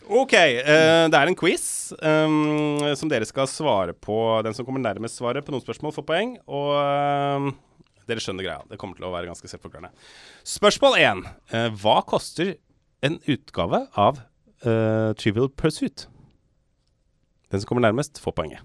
OK. 0.08 0.34
Uh, 0.34 1.06
det 1.12 1.18
er 1.18 1.30
en 1.30 1.36
quiz 1.38 1.64
um, 2.00 2.80
som 2.96 3.10
dere 3.12 3.28
skal 3.28 3.48
svare 3.50 3.94
på. 3.94 4.16
Den 4.46 4.56
som 4.56 4.66
kommer 4.66 4.82
nærmest 4.82 5.20
svaret 5.20 5.44
på 5.44 5.52
noen 5.54 5.64
spørsmål, 5.64 5.94
får 5.96 6.06
poeng. 6.08 6.34
Og 6.48 6.72
um, 6.74 7.50
dere 8.08 8.24
skjønner 8.24 8.46
greia. 8.46 8.64
Det 8.70 8.80
kommer 8.80 8.98
til 8.98 9.08
å 9.08 9.12
være 9.12 9.28
ganske 9.28 9.50
selvforklarende. 9.50 9.92
Spørsmål 10.48 10.98
én. 11.02 11.24
Uh, 11.52 11.68
hva 11.82 12.00
koster 12.08 12.56
en 13.04 13.20
utgave 13.28 13.84
av 14.00 14.22
uh, 14.64 15.14
Trivial 15.20 15.52
Pursuit? 15.52 16.08
Den 17.52 17.62
som 17.62 17.70
kommer 17.70 17.86
nærmest, 17.86 18.20
får 18.20 18.36
poenget. 18.36 18.64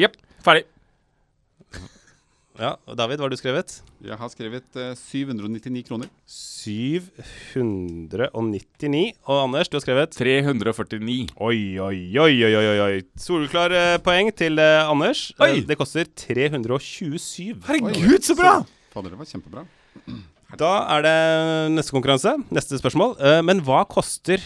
Jepp. 0.00 0.16
Ferdig. 0.42 0.66
Ja, 2.60 2.74
og 2.84 2.98
David, 3.00 3.16
hva 3.16 3.24
har 3.24 3.32
du 3.32 3.36
skrevet? 3.40 3.78
Jeg 4.04 4.12
har 4.20 4.28
skrevet 4.28 4.74
eh, 4.76 4.90
799 4.98 5.86
kroner. 5.88 6.04
799. 6.28 9.14
Og 9.24 9.38
Anders, 9.46 9.70
du 9.72 9.78
har 9.78 9.84
skrevet 9.84 10.12
349. 10.12 11.32
Oi, 11.40 11.78
oi, 11.80 11.96
oi, 12.20 12.34
oi, 12.44 12.52
oi, 12.58 12.76
oi. 12.84 12.98
Solklar 13.20 13.72
eh, 13.76 13.96
poeng 14.04 14.28
til 14.36 14.58
eh, 14.60 14.84
Anders. 14.84 15.30
Eh, 15.38 15.42
Oi. 15.46 15.62
det 15.68 15.76
koster 15.80 16.04
327. 16.26 17.56
Herregud, 17.70 18.20
så 18.28 18.34
bra! 18.36 18.52
Fader, 18.92 19.10
det 19.14 19.18
var 19.22 19.28
kjempebra. 19.32 19.62
Da 20.60 20.68
er 20.92 21.00
det 21.06 21.16
neste 21.72 21.94
konkurranse. 21.96 22.34
Neste 22.52 22.76
spørsmål. 22.76 23.16
Eh, 23.24 23.40
men 23.48 23.64
hva 23.64 23.80
koster 23.88 24.36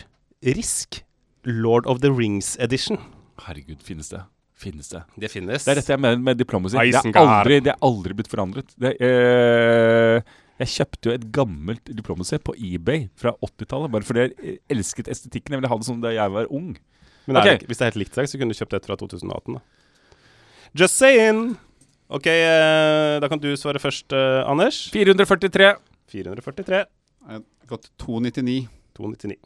Risk 0.47 1.03
Lord 1.43 1.83
of 1.91 1.99
the 2.05 2.11
Rings 2.15 2.55
Edition? 2.63 2.95
Herregud, 3.43 3.83
finnes 3.83 4.07
det? 4.15 4.23
Finnes 4.57 4.89
det? 4.89 5.03
Det 5.21 5.29
finnes. 5.29 5.65
Det 5.67 5.73
er 5.75 5.81
dette 5.83 5.93
jeg 5.93 6.01
mener 6.01 6.23
med 6.25 6.39
diplomacy. 6.41 6.79
Det 6.81 6.97
er 7.13 7.21
aldri, 7.21 7.59
det 7.61 7.73
er 7.75 7.81
aldri 7.85 8.15
blitt 8.17 8.31
forandret. 8.33 8.71
Det, 8.81 8.95
eh, 9.05 10.23
jeg 10.63 10.71
kjøpte 10.73 11.11
jo 11.11 11.13
et 11.19 11.27
gammelt 11.37 11.91
diplomacy 11.93 12.39
på 12.41 12.55
eBay 12.57 13.09
fra 13.21 13.35
80-tallet, 13.45 13.93
bare 13.93 14.07
fordi 14.09 14.23
jeg 14.25 14.59
elsket 14.73 15.11
estetikken. 15.13 15.53
Jeg 15.53 15.61
ville 15.61 15.69
ha 15.69 15.77
det 15.77 15.89
som 15.89 16.01
da 16.01 16.15
jeg 16.17 16.33
var 16.33 16.49
ung. 16.49 16.71
Men 17.27 17.37
er 17.37 17.41
Ok. 17.43 17.59
det, 17.61 17.67
hvis 17.69 17.79
det 17.79 17.85
er 17.85 17.91
helt 17.91 18.01
likt, 18.07 18.15
seg, 18.17 18.29
så 18.33 18.39
kunne 18.41 18.55
du 18.55 18.57
kjøpt 18.57 18.77
et 18.79 18.87
fra 18.89 18.97
2018. 18.97 19.55
da. 19.59 19.61
Just 20.75 20.97
saying! 20.97 21.59
OK, 22.09 22.27
eh, 22.31 23.19
da 23.21 23.29
kan 23.29 23.39
du 23.43 23.51
svare 23.57 23.81
først, 23.83 24.13
eh, 24.15 24.45
Anders. 24.49 24.89
443. 24.95 25.75
443. 26.09 26.87
Jeg 26.87 26.87
har 27.29 27.43
gått 27.69 27.91
299. 27.99 28.69
299. 28.97 29.37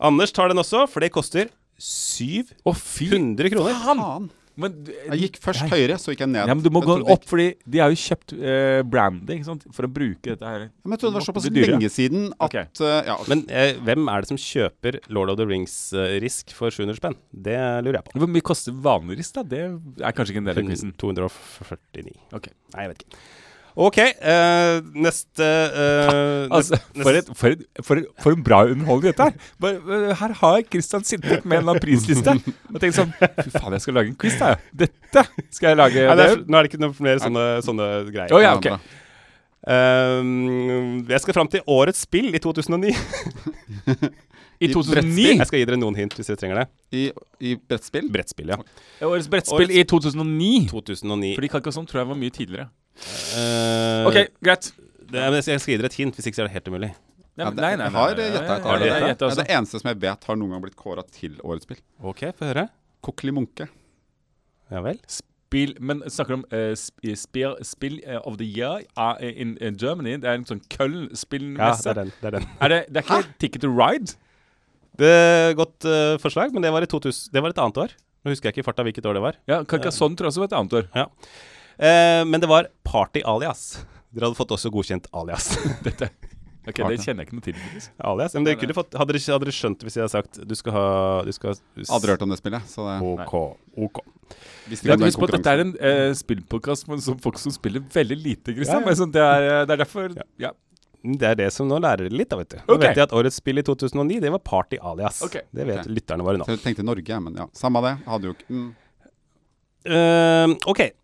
Anders 0.00 0.32
tar 0.32 0.48
den 0.48 0.58
også, 0.58 0.86
for 0.88 1.00
det 1.00 1.12
koster 1.12 1.50
700 1.78 3.52
kroner. 3.52 3.84
Faen! 3.84 4.32
Men, 4.54 4.74
Jeg 4.86 5.18
gikk 5.24 5.38
først 5.42 5.66
høyere, 5.66 5.96
så 5.98 6.12
gikk 6.12 6.22
jeg 6.22 6.30
ned. 6.30 6.46
Ja, 6.46 6.54
men 6.54 6.62
du 6.62 6.70
må 6.70 6.80
Jeg 6.84 7.02
gå 7.02 7.14
opp, 7.14 7.24
fordi 7.26 7.46
de 7.66 7.80
har 7.82 7.90
jo 7.90 7.98
kjøpt 7.98 8.34
uh, 8.38 8.82
branding 8.86 9.42
sant? 9.46 9.64
for 9.74 9.88
å 9.88 9.90
bruke 9.90 10.22
dette 10.30 10.46
her. 10.46 10.66
Ja, 10.68 10.70
Men 10.84 10.94
jeg 10.94 11.02
trodde 11.02 11.14
det 11.16 11.20
var 11.20 11.26
såpass 11.26 11.48
lenge 11.50 11.90
siden 11.90 12.28
at 12.36 12.46
okay. 12.46 12.70
uh, 12.78 13.00
ja, 13.08 13.16
Men 13.30 13.42
uh, 13.50 13.82
hvem 13.88 14.10
er 14.12 14.22
det 14.22 14.30
som 14.30 14.38
kjøper 14.38 15.00
Lord 15.10 15.34
of 15.34 15.40
the 15.40 15.48
Rings-risk 15.50 16.54
for 16.54 16.74
700 16.74 17.00
spenn? 17.00 17.18
Det 17.34 17.58
lurer 17.82 17.98
jeg 17.98 18.06
på. 18.06 18.18
Hvor 18.22 18.30
mye 18.36 18.46
koster 18.46 18.76
vanlig 18.86 19.18
risk, 19.24 19.40
da? 19.40 19.46
Det 19.54 19.64
er 19.66 20.14
kanskje 20.14 20.36
ikke 20.36 20.44
en 20.44 20.52
del 20.52 20.62
av 20.62 20.70
quizen. 20.70 20.94
249. 21.02 22.14
Ok. 22.38 22.52
Nei, 22.76 22.86
jeg 22.86 22.94
vet 22.94 23.08
ikke. 23.08 23.24
OK, 23.74 23.96
uh, 23.98 24.76
neste 24.94 25.42
uh, 25.74 26.46
Altså, 26.54 26.78
for, 26.94 27.10
et, 27.10 27.30
for, 27.34 27.54
et, 27.56 27.64
for, 27.82 27.98
et, 27.98 28.10
for 28.22 28.36
en 28.36 28.44
bra 28.46 28.60
underholdning 28.70 29.08
dette 29.10 29.26
her. 29.26 29.48
Bare, 29.60 29.80
øh, 29.82 30.10
her 30.20 30.34
har 30.40 30.60
Christian 30.70 31.02
sittet 31.04 31.44
med 31.44 31.56
en 31.56 31.64
eller 31.64 31.72
annen 31.74 31.82
prisliste 31.82 32.36
og 32.70 32.78
tenkt 32.78 32.94
sånn 33.00 33.10
Fy 33.18 33.48
faen, 33.56 33.74
jeg 33.74 33.82
skal 33.82 33.98
lage 33.98 34.12
en 34.12 34.18
quiz, 34.20 34.36
da. 34.38 34.52
Dette 34.84 35.24
skal 35.48 35.72
jeg 35.72 35.80
lage. 35.80 36.04
Nei, 36.06 36.18
det 36.20 36.28
er, 36.28 36.44
nå 36.46 36.60
er 36.60 36.68
det 36.68 36.70
ikke 36.70 36.84
noe 36.84 36.94
flere 36.94 37.24
sånne, 37.24 37.46
sånne 37.66 37.88
greier. 38.12 38.36
Oh, 38.36 38.42
ja, 38.42 38.54
okay. 38.60 38.78
ok. 38.78 39.00
Eh, 39.64 40.30
jeg 41.10 41.24
skal 41.24 41.36
fram 41.40 41.50
til 41.50 41.66
årets 41.74 42.04
spill 42.06 42.30
i 42.30 42.42
2009. 42.46 42.94
I 44.62 44.70
2009. 44.70 45.26
Jeg 45.40 45.48
skal 45.50 45.58
gi 45.60 45.66
dere 45.66 45.80
noen 45.80 45.98
hint 45.98 46.14
hvis 46.14 46.30
dere 46.30 46.38
trenger 46.40 46.62
det. 46.62 46.66
I, 46.94 47.04
I 47.42 47.56
brettspill? 47.58 48.06
Brettspill, 48.14 48.54
ja. 48.54 48.60
Årets 49.02 49.26
brettspill 49.32 49.66
Årets- 49.66 49.82
i 49.82 49.88
2009. 49.90 50.54
2009. 50.70 51.34
Fordi 51.40 51.74
sånn, 51.74 51.90
tror 51.90 52.04
jeg 52.04 52.12
var 52.12 52.20
mye 52.22 52.34
tidligere. 52.38 52.70
Eh, 52.94 54.06
OK, 54.08 54.20
greit. 54.44 54.70
det, 55.10 55.24
jeg 55.42 55.60
skal 55.60 55.74
gi 55.74 55.80
dere 55.80 55.90
et 55.90 55.98
hint, 55.98 56.16
hvis 56.16 56.28
ikke 56.30 56.38
så 56.38 56.44
er 56.44 56.50
det 56.50 56.56
helt 56.58 56.70
umulig. 56.70 56.92
Nei, 57.34 57.48
nei, 57.50 57.72
det, 57.74 57.82
jeg 57.82 57.94
har 57.96 58.12
gjetta 58.14 58.56
et 58.56 58.66
Har 58.68 58.78
du 58.78 58.84
av 58.86 59.04
gjettet? 59.08 59.22
det. 59.34 59.44
Ja, 59.48 59.58
eneste 59.58 59.80
som 59.80 59.88
jeg 59.90 59.98
vet 60.04 60.26
har 60.28 60.36
noen 60.38 60.54
gang 60.54 60.60
blitt 60.62 60.76
kåra 60.78 61.02
til 61.10 61.34
årets 61.42 61.66
spill. 61.66 61.80
OK, 61.98 62.28
få 62.38 62.50
høre. 62.52 62.68
Kokkeli 63.02 63.34
Munke. 63.34 63.66
Ja 64.70 64.82
vel. 64.84 65.00
Spill, 65.10 65.74
men 65.82 66.04
snakker 66.10 66.38
om 66.38 66.44
uh, 66.54 66.72
spill, 66.78 67.56
spill 67.66 67.98
eh, 68.06 68.20
of 68.22 68.38
the 68.38 68.46
year 68.46 68.84
uh, 68.94 69.18
in, 69.18 69.56
in 69.58 69.74
Germany. 69.80 70.14
Det 70.22 70.30
er 70.30 70.38
en 70.38 70.46
sånn 70.46 70.62
Ja, 70.62 70.76
Köln-spillmesse. 70.76 71.90
det 71.90 71.92
er 71.92 72.00
den. 72.04 72.14
Det 72.20 72.30
er 72.30 72.36
den. 72.38 72.46
er 72.60 72.72
det, 72.72 72.80
det 72.94 73.02
er 73.02 73.08
ikke 73.08 73.36
Ticket 73.42 73.66
to 73.66 73.72
Ride? 73.74 74.14
Det 74.94 75.10
er 75.10 75.58
Godt 75.58 75.88
uh, 75.90 76.14
forslag, 76.22 76.54
men 76.54 76.62
det 76.62 76.70
var, 76.74 76.86
i 76.86 76.90
2000, 76.90 77.34
det 77.34 77.42
var 77.42 77.50
et 77.50 77.60
annet 77.66 77.82
år. 77.82 77.98
Nå 78.24 78.32
husker 78.32 78.48
jeg 78.48 78.54
ikke 78.54 78.62
i 78.62 78.68
farta 78.70 78.86
hvilket 78.86 79.10
år 79.10 79.18
det 79.18 79.24
var. 79.26 79.42
Ja, 79.50 79.58
Carcassonne 79.68 80.16
tror 80.16 80.30
jeg 80.30 80.36
også 80.36 80.46
var 80.46 80.52
et 80.52 80.58
annet 80.62 80.78
år. 80.78 81.10
Eh, 81.78 82.22
men 82.28 82.40
det 82.42 82.50
var 82.50 82.70
Party 82.86 83.24
Alias. 83.24 83.84
Dere 84.14 84.28
hadde 84.28 84.38
fått 84.38 84.54
også 84.54 84.70
godkjent 84.74 85.10
Alias. 85.12 85.52
Dette. 85.86 86.10
Ok, 86.64 86.78
Det 86.80 86.96
det. 86.96 87.04
kjenner 87.04 87.24
jeg 87.24 87.28
ikke 87.28 87.36
noe 87.36 87.44
til. 87.44 87.56
alias. 88.00 88.34
Men 88.34 88.46
dere 88.46 88.56
kunne 88.56 88.76
fått, 88.76 88.94
hadde, 88.96 89.12
dere, 89.12 89.32
hadde 89.34 89.44
dere 89.44 89.52
skjønt 89.52 89.82
det 89.82 89.88
hvis 89.88 89.98
jeg 89.98 90.04
hadde 90.06 90.14
sagt 90.14 90.38
du 90.48 90.54
skal 90.56 90.72
ha 90.72 90.86
du 91.26 91.32
skal, 91.36 91.58
Aldri 91.92 92.14
hørt 92.14 92.24
om 92.24 92.32
det 92.32 92.38
spillet. 92.40 92.70
Så 92.70 92.86
det, 92.88 92.94
OK. 93.04 93.34
ok. 93.76 94.00
Ja, 94.80 94.96
det 94.96 95.10
Husk 95.10 95.20
på 95.20 95.28
at 95.28 95.34
dette 95.36 95.52
er 95.52 95.60
en 95.60 95.74
uh, 95.76 96.10
spillpodkast 96.16 96.88
med 96.88 97.04
sånn 97.04 97.20
folk 97.20 97.36
som 97.42 97.52
spiller 97.52 97.84
veldig 97.92 98.16
lite, 98.16 98.54
Christian. 98.56 98.80
Ja, 98.80 98.94
ja. 98.94 98.98
Sånn, 99.02 99.12
det, 99.12 99.20
er, 99.20 99.48
eh, 99.50 99.66
det 99.68 99.76
er 99.76 99.82
derfor 99.84 100.14
Ja. 100.14 100.28
ja. 100.48 100.52
Det 101.04 101.26
er 101.28 101.34
det 101.36 101.50
som 101.52 101.68
nå 101.68 101.76
lærer 101.84 102.08
litt, 102.08 102.30
da, 102.30 102.38
vet 102.40 102.54
du. 102.54 102.56
Nå 102.62 102.78
okay. 102.78 102.86
vet 102.86 102.96
jeg 102.96 103.04
at 103.04 103.12
årets 103.12 103.36
spill 103.36 103.60
i 103.60 103.64
2009, 103.66 104.22
det 104.24 104.30
var 104.32 104.40
Party 104.40 104.78
Alias. 104.80 105.20
Okay. 105.26 105.44
Det 105.52 105.66
vet 105.68 105.82
okay. 105.82 105.92
lytterne 105.98 106.24
våre 106.24 106.40
nå. 106.40 106.46
Så 106.48 106.56
jeg 106.56 106.62
tenkte 106.62 106.86
Norge, 106.86 107.18
men 107.26 107.36
ja. 107.42 107.44
Samme 107.52 107.82
det. 107.84 107.92
Hadde 108.08 108.30
jo 108.30 108.32
ikke 108.32 108.46
mm. 108.48 108.70
uh, 109.92 110.54
OK, 110.72 110.80
eh, 110.80 110.94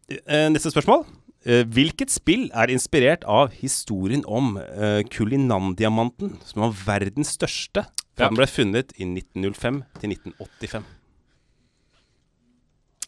neste 0.50 0.72
spørsmål. 0.72 1.04
Eh, 1.48 1.62
hvilket 1.64 2.12
spill 2.12 2.50
er 2.52 2.68
inspirert 2.68 3.22
av 3.24 3.54
historien 3.56 4.20
om 4.28 4.58
uh, 4.60 5.00
Kulinandiamanten, 5.08 6.34
som 6.44 6.66
var 6.66 6.74
verdens 6.84 7.32
største 7.38 7.86
fra 7.88 8.26
Ja. 8.26 8.28
den 8.28 8.36
ble 8.36 8.46
funnet 8.50 8.92
i 8.98 9.06
1905 9.08 9.78
til 10.02 10.12
1985? 10.12 10.84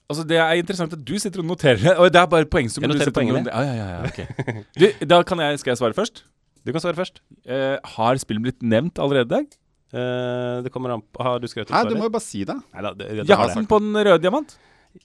Altså, 0.08 0.24
Det 0.28 0.38
er 0.38 0.52
interessant 0.56 0.92
at 0.92 1.04
du 1.04 1.18
sitter 1.18 1.40
og 1.40 1.46
noterer 1.46 1.76
det. 1.76 1.96
Og 1.98 2.08
det 2.12 2.20
er 2.20 2.26
bare 2.26 2.48
poengsum. 2.48 2.82
Jeg 2.82 2.90
du 2.90 2.96
noterer 2.96 3.12
poengene. 3.12 3.44
Ja, 3.52 3.60
ja, 3.60 3.86
ja, 3.88 4.00
okay. 4.08 4.64
du, 4.80 4.88
da 5.04 5.22
kan 5.22 5.38
jeg, 5.38 5.60
skal 5.60 5.72
jeg 5.72 5.78
svare 5.78 5.96
først. 5.96 6.24
Du 6.64 6.72
kan 6.72 6.80
svare 6.80 6.96
først. 6.96 7.20
Uh, 7.44 7.76
har 7.84 8.16
spillet 8.16 8.42
blitt 8.48 8.62
nevnt 8.64 8.96
allerede 8.96 9.28
i 9.28 9.34
dag? 9.36 9.46
Uh, 9.92 10.64
det 10.64 10.72
kommer 10.72 10.94
an 10.94 11.02
på 11.04 11.20
Har 11.20 11.36
du 11.36 11.44
skrevet 11.44 11.68
opp 11.68 11.76
Nei, 11.76 11.84
du 11.92 11.98
må 12.00 12.08
jo 12.08 12.12
bare 12.14 12.24
si 12.24 12.46
det. 12.48 12.56
Det, 12.72 12.96
det, 12.96 13.28
Jakten 13.28 13.68
på 13.68 13.76
den 13.76 13.92
røde 13.92 14.22
diamant? 14.24 14.56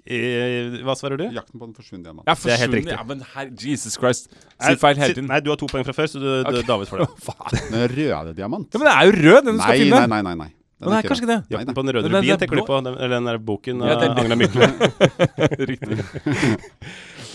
Eh, 0.08 0.78
hva 0.88 0.96
svarer 1.00 1.20
du? 1.20 1.26
Jakten 1.36 1.60
på 1.60 1.66
den 1.68 1.74
forsvunne 1.76 2.04
diamant. 2.04 2.28
Ja, 2.28 2.36
Det 2.36 2.54
er 2.54 2.62
helt 2.64 2.78
riktig. 2.80 2.94
Ja, 2.96 3.04
men 3.08 3.24
her, 3.34 3.50
Jesus 3.60 3.98
Christ. 4.00 4.30
Nei, 4.60 4.76
feil 4.80 5.00
hele 5.00 5.16
tiden. 5.16 5.28
Nei, 5.32 5.40
du 5.44 5.50
har 5.52 5.60
to 5.60 5.68
poeng 5.72 5.84
fra 5.88 5.96
før, 5.96 6.08
så 6.12 6.22
du, 6.22 6.28
okay. 6.44 6.64
David 6.68 6.92
får 6.92 7.04
det. 7.04 7.10
Faen. 7.28 7.58
Den 7.72 7.88
røde 7.96 8.36
diamant? 8.38 8.70
Ja, 8.72 8.82
men 8.82 8.90
det 8.90 8.96
er 8.96 9.10
jo 9.10 9.18
rød, 9.18 9.42
den 9.48 9.60
du 9.60 9.64
skal 9.64 9.84
finne. 9.84 10.00
nei, 10.04 10.08
nei. 10.16 10.22
nei, 10.30 10.38
nei. 10.46 10.50
Den 10.78 10.94
er 10.94 11.08
kanskje 11.08 11.24
ikke 11.26 11.32
det. 11.32 11.40
Jakten 11.56 11.74
på 11.74 11.84
den 11.84 11.96
røde 11.96 12.10
rubin 12.14 12.32
er 12.36 12.42
tenker 12.42 12.60
du 12.60 12.66
på? 12.68 12.80
Den, 12.86 12.98
eller 13.02 13.16
den 13.18 13.30
der 13.32 13.40
boken 13.42 13.80
Ja, 13.82 13.96
av 13.98 14.20
Agna 14.22 14.38
Mykle. 14.38 14.68
Riktig. 15.72 15.98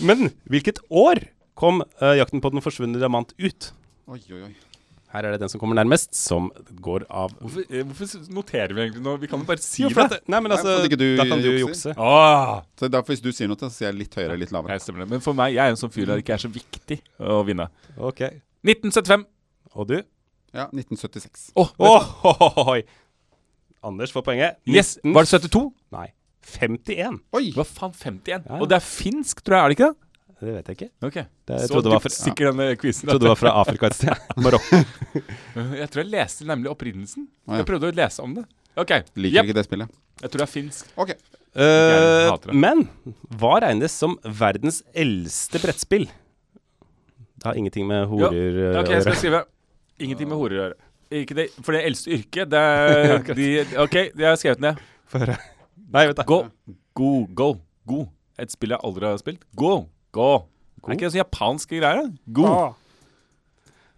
Men 0.07 0.29
hvilket 0.47 0.79
år 0.87 1.25
kom 1.59 1.83
uh, 1.83 2.13
Jakten 2.15 2.39
på 2.43 2.53
den 2.53 2.63
forsvunne 2.63 3.01
diamant 3.01 3.35
ut? 3.35 3.73
Oi, 4.07 4.21
oi, 4.31 4.45
oi. 4.47 4.53
Her 5.13 5.27
er 5.27 5.35
det 5.35 5.43
den 5.43 5.51
som 5.51 5.61
kommer 5.61 5.77
nærmest, 5.77 6.15
som 6.17 6.47
går 6.81 7.03
av 7.09 7.35
Hvorfor, 7.37 7.65
eh, 7.69 7.83
hvorfor 7.85 8.31
noterer 8.33 8.73
vi 8.73 8.81
egentlig 8.81 9.03
nå? 9.05 9.13
Vi 9.21 9.27
kan 9.29 9.43
jo 9.43 9.45
bare 9.45 9.61
si 9.61 9.83
Jo, 9.83 9.91
det. 9.93 10.07
det. 10.09 10.19
Nei, 10.33 10.39
men 10.41 10.55
altså 10.55 10.71
Nei, 10.79 10.87
ikke 10.89 10.97
du 10.97 11.05
Da 11.19 11.27
kan 11.29 11.43
du 11.43 11.49
jukser. 11.51 11.93
jukse. 11.93 11.93
Åh! 12.01 12.55
Så 12.79 12.89
derfor 12.89 13.13
Hvis 13.13 13.21
du 13.21 13.29
sier 13.31 13.51
noe, 13.51 13.59
så 13.61 13.69
sier 13.69 13.91
jeg 13.91 13.99
litt 13.99 14.17
høyere, 14.17 14.39
litt 14.41 14.55
lavere. 14.55 14.73
Nei, 14.73 14.97
det. 15.03 15.09
Men 15.11 15.21
for 15.21 15.37
meg, 15.37 15.53
jeg 15.53 15.61
er 15.67 15.75
en 15.75 15.79
sånn 15.79 15.93
fyr 15.93 16.09
der 16.09 16.17
det 16.17 16.25
ikke 16.25 16.33
er 16.39 16.43
så 16.47 16.49
viktig 16.49 16.99
å 17.21 17.43
vinne. 17.45 17.69
Ok. 17.97 18.25
1975. 18.65 19.27
Og 19.75 19.87
du? 19.93 19.95
Ja, 20.53 20.67
1976. 20.73 21.51
Oh, 21.57 21.69
oh, 21.77 22.77
Anders 23.83 24.13
får 24.15 24.23
poenget. 24.25 24.59
Yes, 24.69 24.97
Var 25.03 25.25
det 25.25 25.29
72? 25.29 25.63
Nei. 25.93 26.07
51. 26.57 27.19
Oi! 27.35 27.51
Hva 27.55 27.65
faen, 27.67 27.93
51? 27.93 28.27
Ja, 28.27 28.39
ja. 28.47 28.59
Og 28.61 28.69
det 28.71 28.77
er 28.77 28.85
finsk, 28.85 29.41
tror 29.43 29.57
jeg, 29.57 29.63
er 29.63 29.71
det 29.71 29.77
ikke 29.77 29.89
det? 29.91 30.02
Det 30.43 30.51
vet 30.51 30.69
jeg 30.69 30.77
ikke. 30.77 30.89
Ok. 31.07 31.17
Det, 31.47 31.57
jeg 31.61 31.69
Så 31.69 31.81
det 31.83 31.91
var 31.93 32.01
fra, 32.03 32.11
sikker 32.11 32.49
denne 32.49 32.65
quizen. 32.79 33.07
trodde 33.07 33.23
det 33.23 33.31
var 33.31 33.39
fra 33.39 33.53
Afrika 33.61 33.87
et 33.87 33.95
sted. 33.95 34.25
Marokko. 34.43 34.79
Jeg 35.79 35.87
tror 35.93 36.03
jeg 36.03 36.09
leste 36.11 36.47
nemlig 36.49 36.71
opprinnelsen. 36.73 37.29
Ah, 37.47 37.53
ja. 37.53 37.61
Jeg 37.61 37.69
prøvde 37.69 37.91
å 37.93 37.95
lese 37.95 38.25
om 38.25 38.33
det. 38.35 38.43
Ok, 38.79 38.91
Liker 39.15 39.37
yep. 39.37 39.47
ikke 39.47 39.55
det 39.59 39.63
spillet. 39.67 39.93
Jeg 40.23 40.33
tror 40.33 40.43
det 40.43 40.47
er 40.47 40.51
finsk. 40.51 40.91
Ok. 40.99 41.13
Uh, 41.53 42.53
men 42.57 42.87
hva 43.37 43.59
regnes 43.61 43.93
som 43.93 44.15
verdens 44.25 44.81
eldste 44.97 45.61
brettspill? 45.61 46.07
Det 47.37 47.45
har 47.45 47.59
ingenting 47.59 47.85
med 47.85 48.07
horer 48.09 48.57
eh, 48.71 48.79
Ok, 48.79 48.89
jeg 48.89 49.03
skal 49.03 49.17
skrive 49.19 49.41
Ingenting 50.01 50.31
med 50.31 50.39
horer 50.39 50.55
å 50.55 50.61
gjøre. 50.63 50.77
Ikke 51.19 51.37
det, 51.37 51.45
for 51.61 51.77
det 51.77 51.83
eldste 51.85 52.15
yrket, 52.15 52.49
det 52.49 52.61
er 52.63 53.37
de, 53.37 53.49
Ok, 53.83 53.97
jeg 54.09 54.25
har 54.25 54.39
skrevet 54.41 54.63
ned. 54.65 54.81
Få 55.11 55.21
høre. 55.21 55.37
Nei, 55.93 56.07
vet 56.09 56.17
du. 56.17 56.23
Go. 56.25 56.39
Go. 56.97 57.11
Go. 57.29 57.49
Go. 57.85 57.99
Et 58.41 58.49
spill 58.49 58.73
jeg 58.73 58.81
aldri 58.87 59.05
har 59.05 59.21
spilt. 59.21 59.43
Go. 59.59 59.83
Go. 60.13 60.29
Er 60.83 60.95
ikke 60.95 61.07
det 61.07 61.13
så 61.15 61.21
japanske 61.23 61.79
greier? 61.79 62.09
Go. 62.35 62.47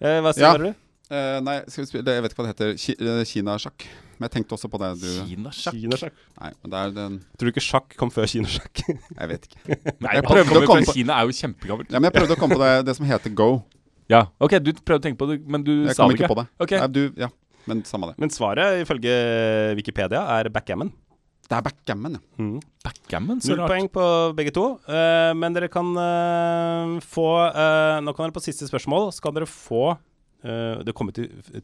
Eh, 0.02 0.20
hva 0.22 0.34
Ja. 0.38 0.54
du? 0.58 0.74
Eh, 1.12 1.40
nei, 1.46 1.60
skal 1.70 1.84
vi 1.86 1.90
spille 1.92 2.06
Jeg 2.16 2.24
vet 2.26 2.34
ikke 2.34 2.42
hva 2.42 2.48
det 2.48 2.54
heter. 2.56 2.74
Ki 2.82 2.96
eh, 2.98 3.24
Kinasjakk. 3.30 3.86
Men 4.18 4.30
jeg 4.30 4.32
tenkte 4.36 4.56
også 4.56 4.70
på 4.72 4.80
det 4.82 4.90
du 5.02 5.08
Kinasjakk? 5.28 5.76
Kinasjakk. 5.76 6.14
Nei, 6.42 6.52
men 6.64 6.72
det 6.74 6.80
er 6.82 6.92
den 6.96 7.18
Tror 7.38 7.46
du 7.50 7.52
ikke 7.54 7.64
sjakk 7.66 7.96
kom 8.00 8.10
før 8.16 8.26
kinasjakk? 8.32 8.82
Jeg 9.20 9.30
vet 9.34 9.46
ikke. 9.50 9.78
Nei, 10.02 10.14
Jeg 10.18 10.24
prøvde 10.26 10.62
å 10.62 10.66
komme 10.66 10.86
på- 10.88 10.96
Kina 10.98 11.20
er 11.20 11.30
jo 11.30 11.36
kjempegammelt. 11.36 11.92
Ja, 11.92 12.00
men 12.00 12.10
jeg 12.12 12.16
prøvde 12.22 12.36
å 12.38 12.40
komme 12.40 12.56
på 12.58 12.64
det, 12.64 12.74
det 12.88 12.96
som 12.98 13.06
heter 13.06 13.36
Go. 13.36 13.50
Ja, 14.10 14.24
ok, 14.40 14.58
du 14.62 14.72
prøvde 14.74 15.02
å 15.02 15.06
tenke 15.06 15.18
på 15.20 15.28
det, 15.32 15.40
men 15.50 15.64
du 15.66 15.72
Jeg 15.86 15.96
sa 15.98 16.08
det 16.08 16.16
ikke 16.18 16.26
Jeg 16.26 16.30
kom 16.30 16.32
ikke. 16.32 16.36
på 16.36 16.42
det. 16.42 16.48
Ok, 16.66 16.72
Nei, 16.80 16.88
du, 16.88 17.22
ja, 17.22 17.30
men 17.68 17.84
samme 17.84 18.12
det. 18.12 18.18
Men 18.22 18.30
svaret, 18.30 18.82
ifølge 18.86 19.14
Wikipedia, 19.76 20.22
er 20.40 20.50
backgammon. 20.54 20.92
Det 21.46 21.54
er 21.60 21.62
backgammon, 21.68 22.18
ja. 22.18 22.22
Mm. 22.42 22.58
Backgammon, 22.84 23.42
så 23.42 23.54
Null 23.54 23.62
rart. 23.62 23.70
poeng 23.76 23.90
på 23.94 24.06
begge 24.38 24.54
to. 24.56 24.66
Uh, 24.90 25.32
men 25.38 25.54
dere 25.54 25.70
kan 25.70 25.92
uh, 25.94 26.96
få 27.06 27.28
uh, 27.54 28.02
Nå 28.02 28.16
kan 28.18 28.26
dere 28.26 28.36
på 28.36 28.42
siste 28.44 28.66
spørsmål 28.70 29.12
Så 29.14 29.22
kan 29.22 29.36
dere 29.38 29.46
få 29.50 29.92
eh, 30.42 30.82
Det 30.86 30.94
kom 30.98 31.10
ut 31.10 31.20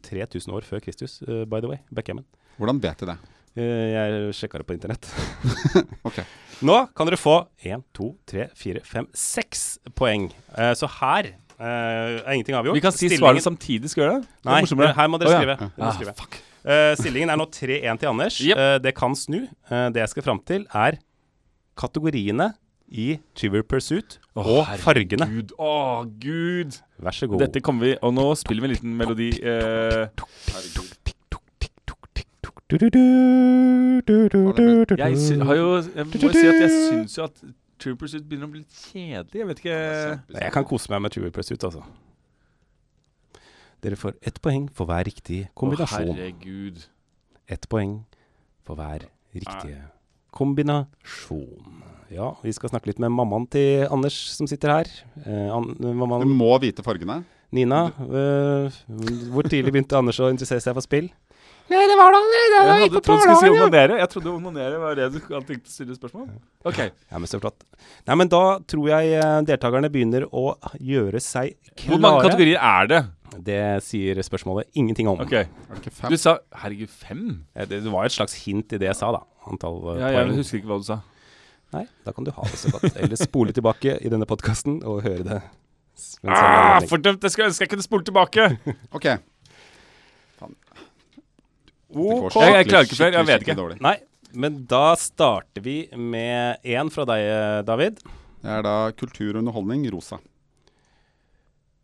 3000 0.06 0.54
år 0.54 0.66
før 0.66 0.82
Kristus, 0.84 1.18
by 1.22 1.58
the 1.62 1.70
way. 1.70 1.78
Backgammon. 1.94 2.24
Hvordan 2.58 2.80
vet 2.82 3.02
du 3.02 3.06
det? 3.10 3.18
Eh, 3.52 3.92
jeg 3.92 4.32
sjekka 4.38 4.62
det 4.62 4.66
på 4.68 4.76
internett. 4.76 5.08
Ok. 6.08 6.22
Nå 6.62 6.76
kan 6.96 7.08
dere 7.08 7.18
få 7.18 7.34
1, 7.66 7.82
2, 7.96 8.08
3, 8.30 8.46
4, 8.56 8.82
5, 8.86 9.08
6 9.18 9.64
poeng. 9.98 10.28
Eh, 10.56 10.72
så 10.78 10.88
her 11.00 11.32
eh, 11.32 12.22
er 12.22 12.32
ingenting 12.36 12.56
avgjort. 12.58 12.78
Vi 12.78 12.84
kan 12.84 12.94
si 12.94 13.08
Stillingen- 13.08 13.24
svaret 13.26 13.44
samtidig, 13.44 13.90
skal 13.90 14.02
vi 14.02 14.06
gjøre 14.08 14.20
det? 14.22 14.28
Det 14.30 14.78
Nei, 14.78 14.94
her 14.96 15.10
må 15.10 15.20
dere 15.20 15.28
Å, 15.28 15.34
ja. 15.34 15.42
skrive. 15.42 15.70
Ah, 15.76 15.92
skrive. 15.98 16.14
fuck. 16.22 16.38
Eh, 16.62 16.92
stillingen 16.98 17.32
er 17.32 17.38
nå 17.40 17.46
3-1 17.50 17.98
til 17.98 18.10
Anders. 18.10 18.38
Yep. 18.38 18.58
Uh, 18.58 18.76
det 18.82 18.94
kan 18.94 19.16
snu. 19.18 19.40
Uh, 19.70 19.88
det 19.94 20.02
jeg 20.04 20.12
skal 20.14 20.26
fram 20.26 20.40
til, 20.46 20.66
er 20.70 21.00
kategoriene 21.78 22.52
i 22.92 23.16
Chiver 23.34 23.62
Pursuit 23.62 24.18
oh, 24.36 24.46
og 24.46 24.66
fargene. 24.84 25.26
Å, 25.56 25.66
oh, 25.66 26.04
gud. 26.20 26.76
Vær 27.02 27.16
så 27.16 27.26
god. 27.30 27.40
Dette 27.46 27.62
kommer 27.64 27.88
vi, 27.88 27.94
og 28.04 28.14
nå 28.14 28.26
spiller 28.38 28.62
vi 28.62 28.70
en 28.70 28.74
liten 28.76 28.94
melodi. 28.98 29.30
Eh, 29.40 30.06
jeg 35.02 35.18
sy 35.20 35.34
har 35.40 35.58
jo, 35.58 35.66
jeg 35.82 36.06
må 36.08 36.20
jo 36.22 36.30
si 36.32 36.46
at 36.46 36.60
jeg 36.62 36.70
syns 36.76 37.18
jo 37.18 37.26
at 37.26 37.42
Chiver 37.82 37.98
Pursuit 37.98 38.22
begynner 38.28 38.46
å 38.46 38.52
bli 38.52 38.62
litt 38.62 38.86
kjedelig. 38.92 39.40
Jeg 39.40 39.48
vet 39.50 39.60
ikke 39.64 39.80
Jeg 40.38 40.54
kan 40.54 40.68
kose 40.68 40.92
meg 40.92 41.02
med 41.04 41.16
Chiver 41.16 41.34
Pursuit, 41.34 41.64
altså. 41.64 41.82
Dere 43.82 43.98
får 43.98 44.14
ett 44.22 44.38
poeng 44.42 44.68
for 44.74 44.86
hver 44.86 45.04
riktig 45.08 45.48
kombinasjon. 45.58 46.12
Å, 46.12 46.14
herregud. 46.14 46.84
Ett 47.50 47.66
poeng 47.72 47.96
for 48.62 48.78
hver 48.78 49.08
riktige 49.34 49.80
kombinasjon. 50.32 51.82
Ja, 52.12 52.28
vi 52.44 52.52
skal 52.54 52.70
snakke 52.70 52.90
litt 52.90 53.00
med 53.02 53.10
mammaen 53.14 53.48
til 53.50 53.86
Anders 53.90 54.14
som 54.36 54.46
sitter 54.46 54.70
her. 54.76 54.90
Eh, 55.24 55.48
an, 55.50 55.72
Du 55.80 56.28
må 56.28 56.52
vite 56.62 56.84
fargene. 56.84 57.22
Nina, 57.52 57.86
øh, 58.08 58.72
hvor 59.32 59.44
tidlig 59.48 59.72
begynte 59.74 59.98
Anders 59.98 60.20
å 60.20 60.30
interessere 60.32 60.62
seg 60.64 60.76
for 60.76 60.84
spill? 60.84 61.10
Jeg 61.72 61.88
hadde 61.88 63.00
trodd 63.00 63.20
du 63.20 63.22
skulle 63.22 63.36
si 63.40 63.50
onanere. 63.52 63.98
Jeg 64.00 64.10
trodde 64.12 64.32
onanere 64.32 64.78
var 64.82 64.96
det 64.98 65.08
du 65.14 65.18
hadde 65.20 65.46
tenkt 65.48 65.68
å 65.68 65.72
stille 65.72 65.96
spørsmål. 65.96 66.28
Ok. 66.68 66.80
Ja, 66.84 67.18
men 67.18 67.28
så 67.30 67.40
flott. 67.40 67.64
Nei, 68.08 68.16
men 68.18 68.30
da 68.32 68.58
tror 68.68 68.88
jeg 68.92 69.14
eh, 69.18 69.40
deltakerne 69.48 69.90
begynner 69.92 70.26
å 70.28 70.54
gjøre 70.80 71.20
seg 71.22 71.56
klare. 71.74 71.92
Hvor 71.94 72.02
mange 72.02 72.24
kategorier 72.28 72.60
er 72.60 72.90
det? 72.92 73.02
Det 73.40 73.82
sier 73.82 74.14
spørsmålet 74.22 74.68
ingenting 74.76 75.08
om. 75.08 75.20
Ok. 75.24 75.46
Du 76.10 76.16
sa 76.20 76.38
Herregud, 76.54 76.88
fem? 76.90 77.44
Eh, 77.56 77.64
Det, 77.64 77.82
det 77.84 77.90
var 77.92 78.04
et 78.04 78.12
slags 78.12 78.34
hint 78.44 78.72
i 78.72 78.78
det 78.78 78.86
jeg 78.90 78.96
sa, 78.98 79.12
da. 79.12 79.22
Antall 79.48 79.78
ja, 79.98 80.10
poeng. 80.12 80.28
jeg 80.28 80.36
husker 80.36 80.58
ikke 80.60 80.68
hva 80.68 80.78
du 80.78 80.84
sa. 80.84 80.98
Nei, 81.72 81.86
da 82.04 82.12
kan 82.12 82.24
du 82.24 82.30
ha 82.36 82.42
det 82.44 82.58
så 82.60 82.68
godt. 82.74 82.96
Eller 83.00 83.16
spole 83.16 83.52
tilbake 83.56 83.96
i 84.04 84.08
denne 84.12 84.26
podkasten 84.28 84.82
og 84.84 85.00
høre 85.06 85.24
det. 85.24 85.40
Ah, 86.28 86.80
fordømt! 86.88 87.22
Jeg 87.24 87.30
skulle 87.32 87.48
ønske 87.48 87.64
jeg 87.64 87.70
kunne 87.72 87.82
spole 87.86 88.04
tilbake. 88.04 88.50
Ok. 88.96 89.06
Ok. 90.42 90.52
Jeg- 91.92 92.54
jeg 92.56 92.66
klarer 92.68 92.84
ikke 92.86 92.96
flere, 92.96 93.12
jeg 93.12 93.26
vet 93.26 93.42
ikke. 93.46 93.54
dårlig. 93.56 93.80
Nei, 93.84 93.96
men 94.34 94.64
da 94.64 94.94
starter 94.96 95.60
vi 95.60 95.88
med 95.96 96.56
én 96.64 96.90
fra 96.90 97.04
deg, 97.04 97.20
eh, 97.20 97.62
David. 97.62 97.98
Det 98.42 98.50
er 98.50 98.62
da 98.62 98.90
kultur 98.92 99.34
og 99.36 99.42
underholdning, 99.42 99.84
rosa. 99.92 100.18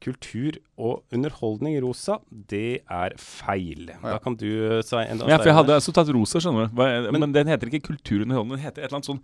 Kultur 0.00 0.58
og 0.78 1.02
underholdning, 1.12 1.74
Rosa, 1.82 2.18
det 2.30 2.82
er 2.88 3.16
feil. 3.18 3.88
ja. 3.90 3.98
Da 4.04 4.18
kan 4.22 4.36
du 4.38 4.46
eh, 4.78 4.82
si 4.86 4.94
enda 4.96 5.26
Ja, 5.28 5.38
for 5.40 5.50
jeg 5.50 5.56
hadde 5.58 5.74
også 5.80 5.92
tatt 5.96 6.12
rosa, 6.14 6.38
skjønner 6.38 6.68
du. 6.68 6.76
Hva- 6.78 7.10
Men, 7.12 7.20
Men- 7.24 7.32
den 7.34 7.46
heter 7.50 7.66
ikke 7.70 7.82
kulturunderholdning. 7.90 8.56
Den 8.58 8.64
heter 8.66 8.82
et 8.84 8.88
eller 8.92 9.00
annet 9.00 9.10
sånn 9.10 9.22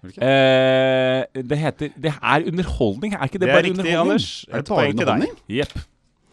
det 0.00 0.16
eh, 0.24 1.42
Det 1.44 1.58
heter 1.60 1.90
Det 2.00 2.12
er 2.16 2.44
underholdning, 2.48 3.12
er 3.14 3.24
ikke 3.28 3.38
det, 3.38 3.40
Det 3.40 3.48
er 3.50 3.54
bare 3.54 3.64
riktig, 3.66 3.78
underholdning? 3.84 4.12
Anders. 4.16 4.28
Er 4.48 4.56
det 4.62 4.68
bare 4.68 4.92
underholdning? 4.94 5.34
Jepp. 5.48 5.74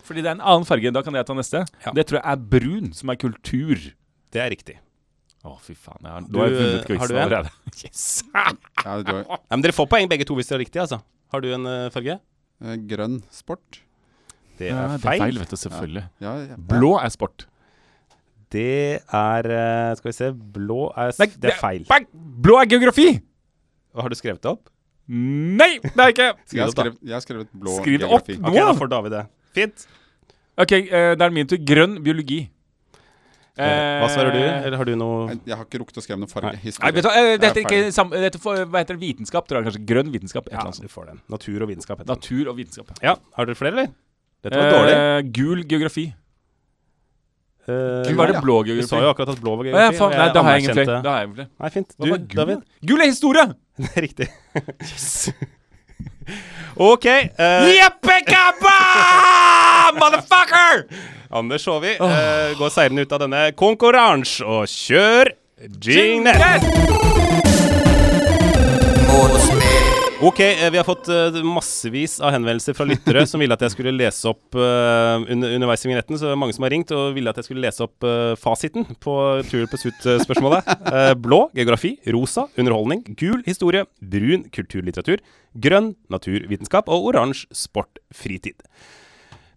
Fordi 0.07 0.21
det 0.23 0.29
er 0.31 0.35
en 0.38 0.41
annen 0.41 0.65
farge. 0.65 0.91
Da 0.95 1.01
kan 1.03 1.13
jeg 1.19 1.25
ta 1.27 1.33
neste. 1.35 1.63
Ja. 1.85 1.91
Det 1.91 2.05
tror 2.07 2.21
jeg 2.21 2.31
er 2.31 2.43
brun, 2.53 2.93
som 2.95 3.09
er 3.11 3.15
kultur. 3.19 3.75
Det 4.31 4.39
er 4.41 4.49
riktig. 4.53 4.77
Å, 5.43 5.57
fy 5.63 5.75
faen. 5.75 5.99
Jeg 6.03 6.11
har, 6.11 6.21
Du, 6.27 6.39
har 6.39 6.47
jeg 6.47 6.55
vunnet 6.59 6.77
har 6.77 6.88
du 6.88 6.93
quizen 6.93 7.15
en? 7.15 7.23
allerede. 7.25 7.51
Yes! 7.83 8.23
Ja, 8.33 8.95
du 9.03 9.11
har, 9.13 9.23
Nei, 9.27 9.38
men 9.51 9.61
dere 9.67 9.75
får 9.75 9.88
poeng 9.91 10.07
begge 10.09 10.25
to 10.27 10.35
hvis 10.39 10.47
dere 10.49 10.57
har 10.57 10.63
riktig, 10.65 10.79
altså. 10.81 11.01
Har 11.31 11.43
du 11.43 11.49
en 11.53 11.67
uh, 11.67 11.89
farge? 11.93 12.15
Eh, 12.63 12.79
grønn 12.89 13.19
sport. 13.33 13.81
Det 14.57 14.71
er 14.71 14.73
er 14.73 14.87
det 14.87 14.97
er 14.97 15.03
feil. 15.03 15.21
feil, 15.21 15.39
vet 15.43 15.53
du. 15.53 15.59
Selvfølgelig. 15.61 16.03
Ja, 16.23 16.33
ja. 16.41 16.57
Blå 16.71 16.95
er 16.97 17.13
sport. 17.13 17.47
Det 18.51 19.01
er 19.11 19.49
eh, 19.51 19.95
Skal 19.99 20.07
vi 20.07 20.15
se 20.15 20.31
Blå 20.31 20.87
er 20.95 21.11
Nei, 21.19 21.27
Det 21.27 21.51
er 21.51 21.59
feil. 21.59 21.85
Bang! 21.89 22.07
Blå 22.13 22.61
er 22.61 22.69
geografi! 22.71 23.19
Har 23.97 24.13
du 24.13 24.15
skrevet 24.15 24.39
det 24.39 24.51
opp? 24.53 24.69
Nei, 25.07 25.77
det 25.83 26.03
er 26.03 26.13
ikke 26.13 26.27
Jeg 26.31 26.37
Skriv 26.47 26.61
har 26.61 26.67
det 26.67 26.71
opp, 26.71 26.79
skrevet, 26.79 26.99
jeg 27.01 27.15
har 27.15 27.23
skrevet 27.25 27.51
blå 27.51 27.75
Skriv 27.81 27.99
det 27.99 28.07
opp 28.07 28.29
nå. 28.31 28.37
Okay, 28.51 28.61
da 28.63 28.75
får 28.77 28.91
David 28.91 29.15
det. 29.17 29.23
Fint. 29.55 29.87
OK, 30.57 30.73
uh, 30.73 31.11
det 31.17 31.27
er 31.27 31.35
min 31.35 31.49
tur. 31.49 31.59
Grønn 31.69 31.99
biologi. 32.03 32.39
Eh, 33.57 33.99
Hva 34.03 34.07
svarer 34.13 34.31
du? 34.35 34.39
Eh, 34.39 34.65
Eller 34.67 34.77
har 34.77 34.85
du 34.85 34.95
noe 34.95 35.29
Jeg, 35.31 35.39
jeg 35.49 35.55
har 35.57 35.65
ikke 35.65 35.79
rukket 35.81 35.97
å 35.97 36.03
skrive 36.05 36.19
noe 36.21 36.29
farge. 36.29 36.51
Nei. 36.53 36.59
Nei, 36.59 36.65
Historie. 36.67 37.01
hva, 37.01 37.13
eh, 37.17 38.21
dette 38.27 38.37
for, 38.43 38.55
Hva 38.65 38.77
heter 38.83 38.93
det? 38.97 39.01
Vitenskap, 39.01 39.47
tror 39.49 39.63
jeg 39.63 39.71
kanskje. 39.71 39.85
Grønn 39.89 40.11
vitenskap. 40.13 40.45
Et 40.45 40.53
Ja, 40.53 40.59
eller 40.59 40.69
annet 40.69 40.77
sånt. 40.77 40.87
du 40.87 40.93
får 40.93 41.05
den. 41.07 41.21
Natur 41.33 41.61
og 41.65 41.67
vitenskap. 41.71 41.97
heter. 41.97 42.13
Natur 42.13 42.47
og 42.51 42.55
vitenskap. 42.59 42.91
Ja, 43.01 43.15
Har 43.35 43.45
dere 43.49 43.55
flere, 43.57 43.73
eller? 43.73 43.87
Dette 44.43 44.53
var 44.61 44.71
dårlig. 44.71 44.93
Eh, 44.93 45.21
gul 45.33 45.63
geografi. 45.65 46.13
Uh, 47.67 48.03
Gul, 48.07 48.15
Var 48.15 48.27
det 48.31 48.35
blå 48.39 48.41
blå 48.45 48.63
Du 48.63 48.69
geografi? 48.71 48.87
sa 48.87 49.01
jo 49.01 49.09
akkurat 49.11 49.29
at 49.33 49.41
blå 49.43 49.57
var 49.57 49.65
Å, 49.65 49.71
ja, 49.75 49.91
faen, 49.91 50.11
nei, 50.15 50.27
da 50.31 50.41
har 50.45 50.51
jeg 50.55 50.63
ingen 50.63 50.75
flere. 50.77 51.01
Da 51.03 51.09
har 51.11 51.19
jeg 51.25 51.33
flere. 51.35 51.49
Nei, 51.59 51.69
fint. 51.73 51.89
Du, 51.99 52.05
gul? 52.07 52.27
David? 52.37 52.61
Gul 52.85 53.01
er 53.01 53.05
historie! 53.11 53.43
Det 53.77 53.89
er 53.97 54.01
riktig. 54.07 54.27
OK. 56.77 57.05
eh, 57.05 57.67
Jeppekabba! 57.75 58.77
Motherfucker! 59.99 60.85
Anders 61.30 61.67
Håvi 61.67 61.95
eh, 61.97 62.53
går 62.57 62.71
seirende 62.71 63.03
ut 63.03 63.13
av 63.15 63.23
denne 63.25 63.43
konkurransen 63.57 64.47
og 64.47 64.67
kjør 64.71 65.34
jingle! 65.84 66.38
Ok, 70.17 70.39
eh, 70.39 70.71
vi 70.71 70.80
har 70.80 70.86
fått 70.88 71.09
eh, 71.13 71.36
massevis 71.45 72.15
av 72.23 72.32
henvendelser 72.34 72.73
fra 72.73 72.88
lyttere 72.89 73.21
som 73.30 73.41
ville 73.43 73.53
at 73.53 73.61
jeg 73.61 73.75
skulle 73.75 73.93
lese 73.93 74.25
opp 74.32 74.55
uh, 74.57 75.21
under, 75.30 75.51
underveis 75.53 75.84
i 75.86 75.91
vignetten. 75.91 76.17
Så 76.17 76.25
det 76.25 76.32
er 76.34 76.39
mange 76.41 76.55
som 76.57 76.65
har 76.65 76.73
ringt 76.73 76.93
og 76.95 77.11
ville 77.13 77.30
at 77.30 77.38
jeg 77.38 77.45
skulle 77.49 77.61
lese 77.61 77.86
opp 77.86 78.07
uh, 78.07 78.34
fasiten 78.39 78.88
på 79.03 79.17
Tour 79.51 79.67
Pursuit-spørsmålet. 79.69 80.71
Blå 81.21 81.43
geografi, 81.57 81.99
rosa 82.15 82.47
underholdning, 82.57 83.03
gul 83.19 83.43
historie, 83.45 83.86
brun 84.01 84.47
kulturlitteratur, 84.55 85.21
grønn 85.53 85.93
naturvitenskap 86.13 86.89
og 86.89 87.11
oransje 87.11 87.45
sport 87.53 88.01
fritid. 88.09 88.65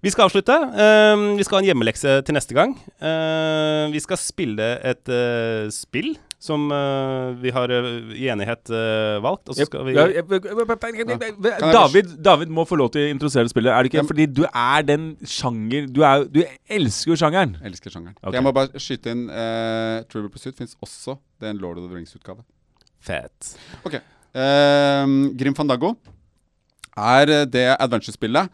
Vi 0.00 0.10
skal 0.12 0.28
avslutte. 0.28 0.56
Uh, 0.56 1.36
vi 1.36 1.44
skal 1.44 1.58
ha 1.58 1.62
en 1.64 1.70
hjemmelekse 1.70 2.20
til 2.24 2.36
neste 2.36 2.56
gang. 2.56 2.74
Uh, 3.02 3.92
vi 3.92 4.00
skal 4.00 4.20
spille 4.20 4.74
et 4.86 5.12
uh, 5.12 5.68
spill 5.74 6.14
som 6.40 6.70
eh, 6.72 7.34
vi 7.42 7.50
har 7.52 7.68
eh, 7.68 7.88
i 8.16 8.28
enighet 8.32 8.70
valgt. 9.20 9.50
Og 9.52 9.56
så 9.58 9.66
skal 9.68 9.84
vi 9.84 9.92
David, 11.60 12.14
David 12.24 12.52
må 12.56 12.64
få 12.68 12.78
lov 12.80 12.88
til 12.94 13.04
å 13.04 13.10
introdusere 13.12 13.50
spillet. 13.52 13.74
Er 13.74 13.84
det 13.84 13.90
ikke? 13.90 14.00
Ja. 14.00 14.06
Fordi 14.08 14.26
du 14.38 14.40
er 14.48 14.86
den 14.88 15.10
sjanger 15.28 15.90
Du, 15.92 16.00
er, 16.06 16.24
du 16.32 16.40
elsker 16.64 17.12
jo 17.12 17.18
sjangeren. 17.20 17.58
Elsker 17.60 17.92
sjangeren. 17.92 18.16
Okay. 18.22 18.38
Jeg 18.38 18.46
må 18.46 18.54
bare 18.56 18.80
skyte 18.80 19.12
inn 19.12 19.26
uh, 19.28 20.00
Trivial 20.08 20.32
Pursuit 20.32 20.56
fins 20.56 20.72
også. 20.80 21.18
Det 21.36 21.50
er 21.50 21.52
en 21.52 21.60
Lord 21.60 21.82
of 21.82 21.90
the 21.90 21.98
Rings-utgave. 21.98 22.40
Fett. 23.04 23.52
Ok. 23.84 24.00
Ehm, 24.40 25.20
Grim 25.36 25.56
Fandago 25.58 25.94
er 26.96 27.46
det 27.52 27.68
adventure-spillet 27.76 28.48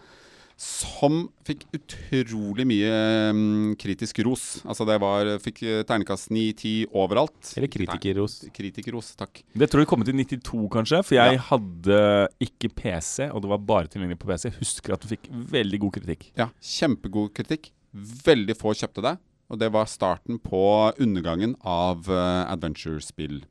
som 0.56 1.26
fikk 1.44 1.66
utrolig 1.76 2.64
mye 2.68 2.92
um, 3.28 3.74
kritisk 3.76 4.22
ros. 4.24 4.44
Altså 4.64 4.86
det 4.88 4.96
var 5.02 5.28
Fikk 5.44 5.58
eh, 5.68 5.82
terningkast 5.84 6.30
9-10 6.32 6.86
overalt. 6.96 7.50
Eller 7.60 7.68
kritikerros. 7.68 8.38
Kritikerros, 8.56 9.10
takk. 9.20 9.42
Det 9.52 9.68
tror 9.68 9.84
jeg 9.84 9.90
kom 9.90 10.04
til 10.06 10.16
92, 10.16 10.62
kanskje. 10.72 11.02
For 11.04 11.18
jeg 11.18 11.36
Ja. 11.36 11.42
hadde 11.50 12.00
ikke 12.48 12.70
PC, 12.72 13.28
og 13.28 13.44
det 13.44 13.52
var 13.52 13.58
bare 13.68 13.92
tilgjengelig 13.92 14.18
på 14.22 14.30
PC. 14.32 14.48
Jeg 14.48 14.58
husker 14.62 14.96
at 14.96 15.04
du 15.04 15.10
fikk 15.12 15.28
veldig 15.28 15.82
god 15.84 15.98
kritikk. 15.98 16.30
Ja, 16.40 16.48
Kjempegod 16.64 17.34
kritikk. 17.36 17.70
Veldig 17.92 18.56
få 18.56 18.72
kjøpte 18.72 19.04
det. 19.04 19.14
Og 19.52 19.60
det 19.60 19.68
var 19.76 19.84
starten 19.86 20.40
på 20.42 20.62
undergangen 20.98 21.52
av 21.62 22.08
uh, 22.08 22.48
adventure-spill. 22.50 23.44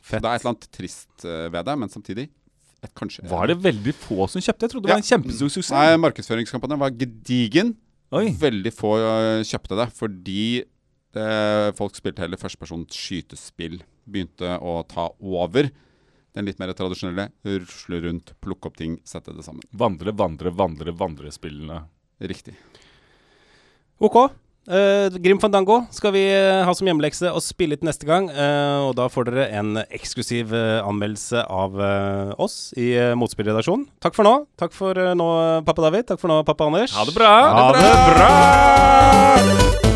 Fett. 0.00 0.22
det 0.24 0.28
er 0.30 0.38
et 0.38 0.40
eller 0.40 0.54
annet 0.54 0.70
trist 0.72 1.24
uh, 1.28 1.48
ved 1.52 1.64
det, 1.68 1.76
men 1.78 1.92
samtidig 1.92 2.30
kanskje 2.98 3.26
Var 3.28 3.50
det 3.50 3.58
veldig 3.64 3.94
få 3.98 4.28
som 4.30 4.42
kjøpte? 4.44 4.66
Jeg 4.66 4.74
trodde 4.74 4.86
det 4.86 4.94
var 4.94 5.02
en 5.02 5.08
kjempestor 5.10 5.50
suksess. 5.50 5.74
Nei, 5.74 5.98
markedsføringskampanjen 6.04 6.82
var 6.82 6.94
gedigen. 6.94 7.74
Oi. 8.14 8.28
Veldig 8.40 8.72
få 8.72 8.94
øh, 9.02 9.42
kjøpte 9.44 9.76
det, 9.80 9.88
fordi 9.98 10.44
eh, 10.62 11.68
folk 11.76 11.98
spilte 11.98 12.24
heller 12.24 12.40
førstepersons 12.40 12.96
skytespill. 12.96 13.80
Begynte 14.08 14.54
å 14.62 14.80
ta 14.88 15.10
over 15.18 15.68
den 16.36 16.46
litt 16.46 16.60
mer 16.60 16.72
tradisjonelle 16.76 17.28
rusle 17.44 18.02
rundt, 18.04 18.34
plukke 18.44 18.70
opp 18.70 18.78
ting, 18.78 18.98
sette 19.08 19.34
det 19.34 19.44
sammen. 19.44 19.64
Vandre, 19.76 20.14
vandre, 20.16 20.52
vandre, 20.54 20.94
vandrespillene. 20.94 21.82
Riktig. 22.22 22.54
Ok. 23.98 24.20
Eh, 24.68 25.18
Grim 25.24 25.40
Fandango 25.40 25.80
skal 25.94 26.12
vi 26.12 26.26
eh, 26.28 26.60
ha 26.66 26.74
som 26.76 26.88
hjemmelekse 26.88 27.32
og 27.32 27.40
spille 27.44 27.76
litt 27.76 27.86
neste 27.86 28.08
gang. 28.08 28.28
Uh, 28.28 28.88
og 28.90 28.94
da 28.98 29.08
får 29.12 29.30
dere 29.30 29.48
en 29.56 29.80
eksklusiv 29.86 30.52
anmeldelse 30.52 31.44
av 31.48 31.80
oss 32.40 32.74
i 32.76 32.92
uh, 32.98 33.16
Motspillredaksjonen. 33.18 33.88
Takk 34.04 34.16
for 34.18 34.28
nå. 34.28 34.34
Takk 34.60 34.76
for 34.76 34.96
nå, 35.16 35.28
pappa 35.66 35.88
David. 35.88 36.08
Takk 36.12 36.22
for 36.22 36.32
nå, 36.32 36.42
pappa 36.48 36.68
Anders. 36.68 36.96
Ha 36.96 37.08
det 37.08 37.16
bra! 37.16 37.34
Ha 37.56 37.68
det 37.76 37.92
bra! 38.12 39.87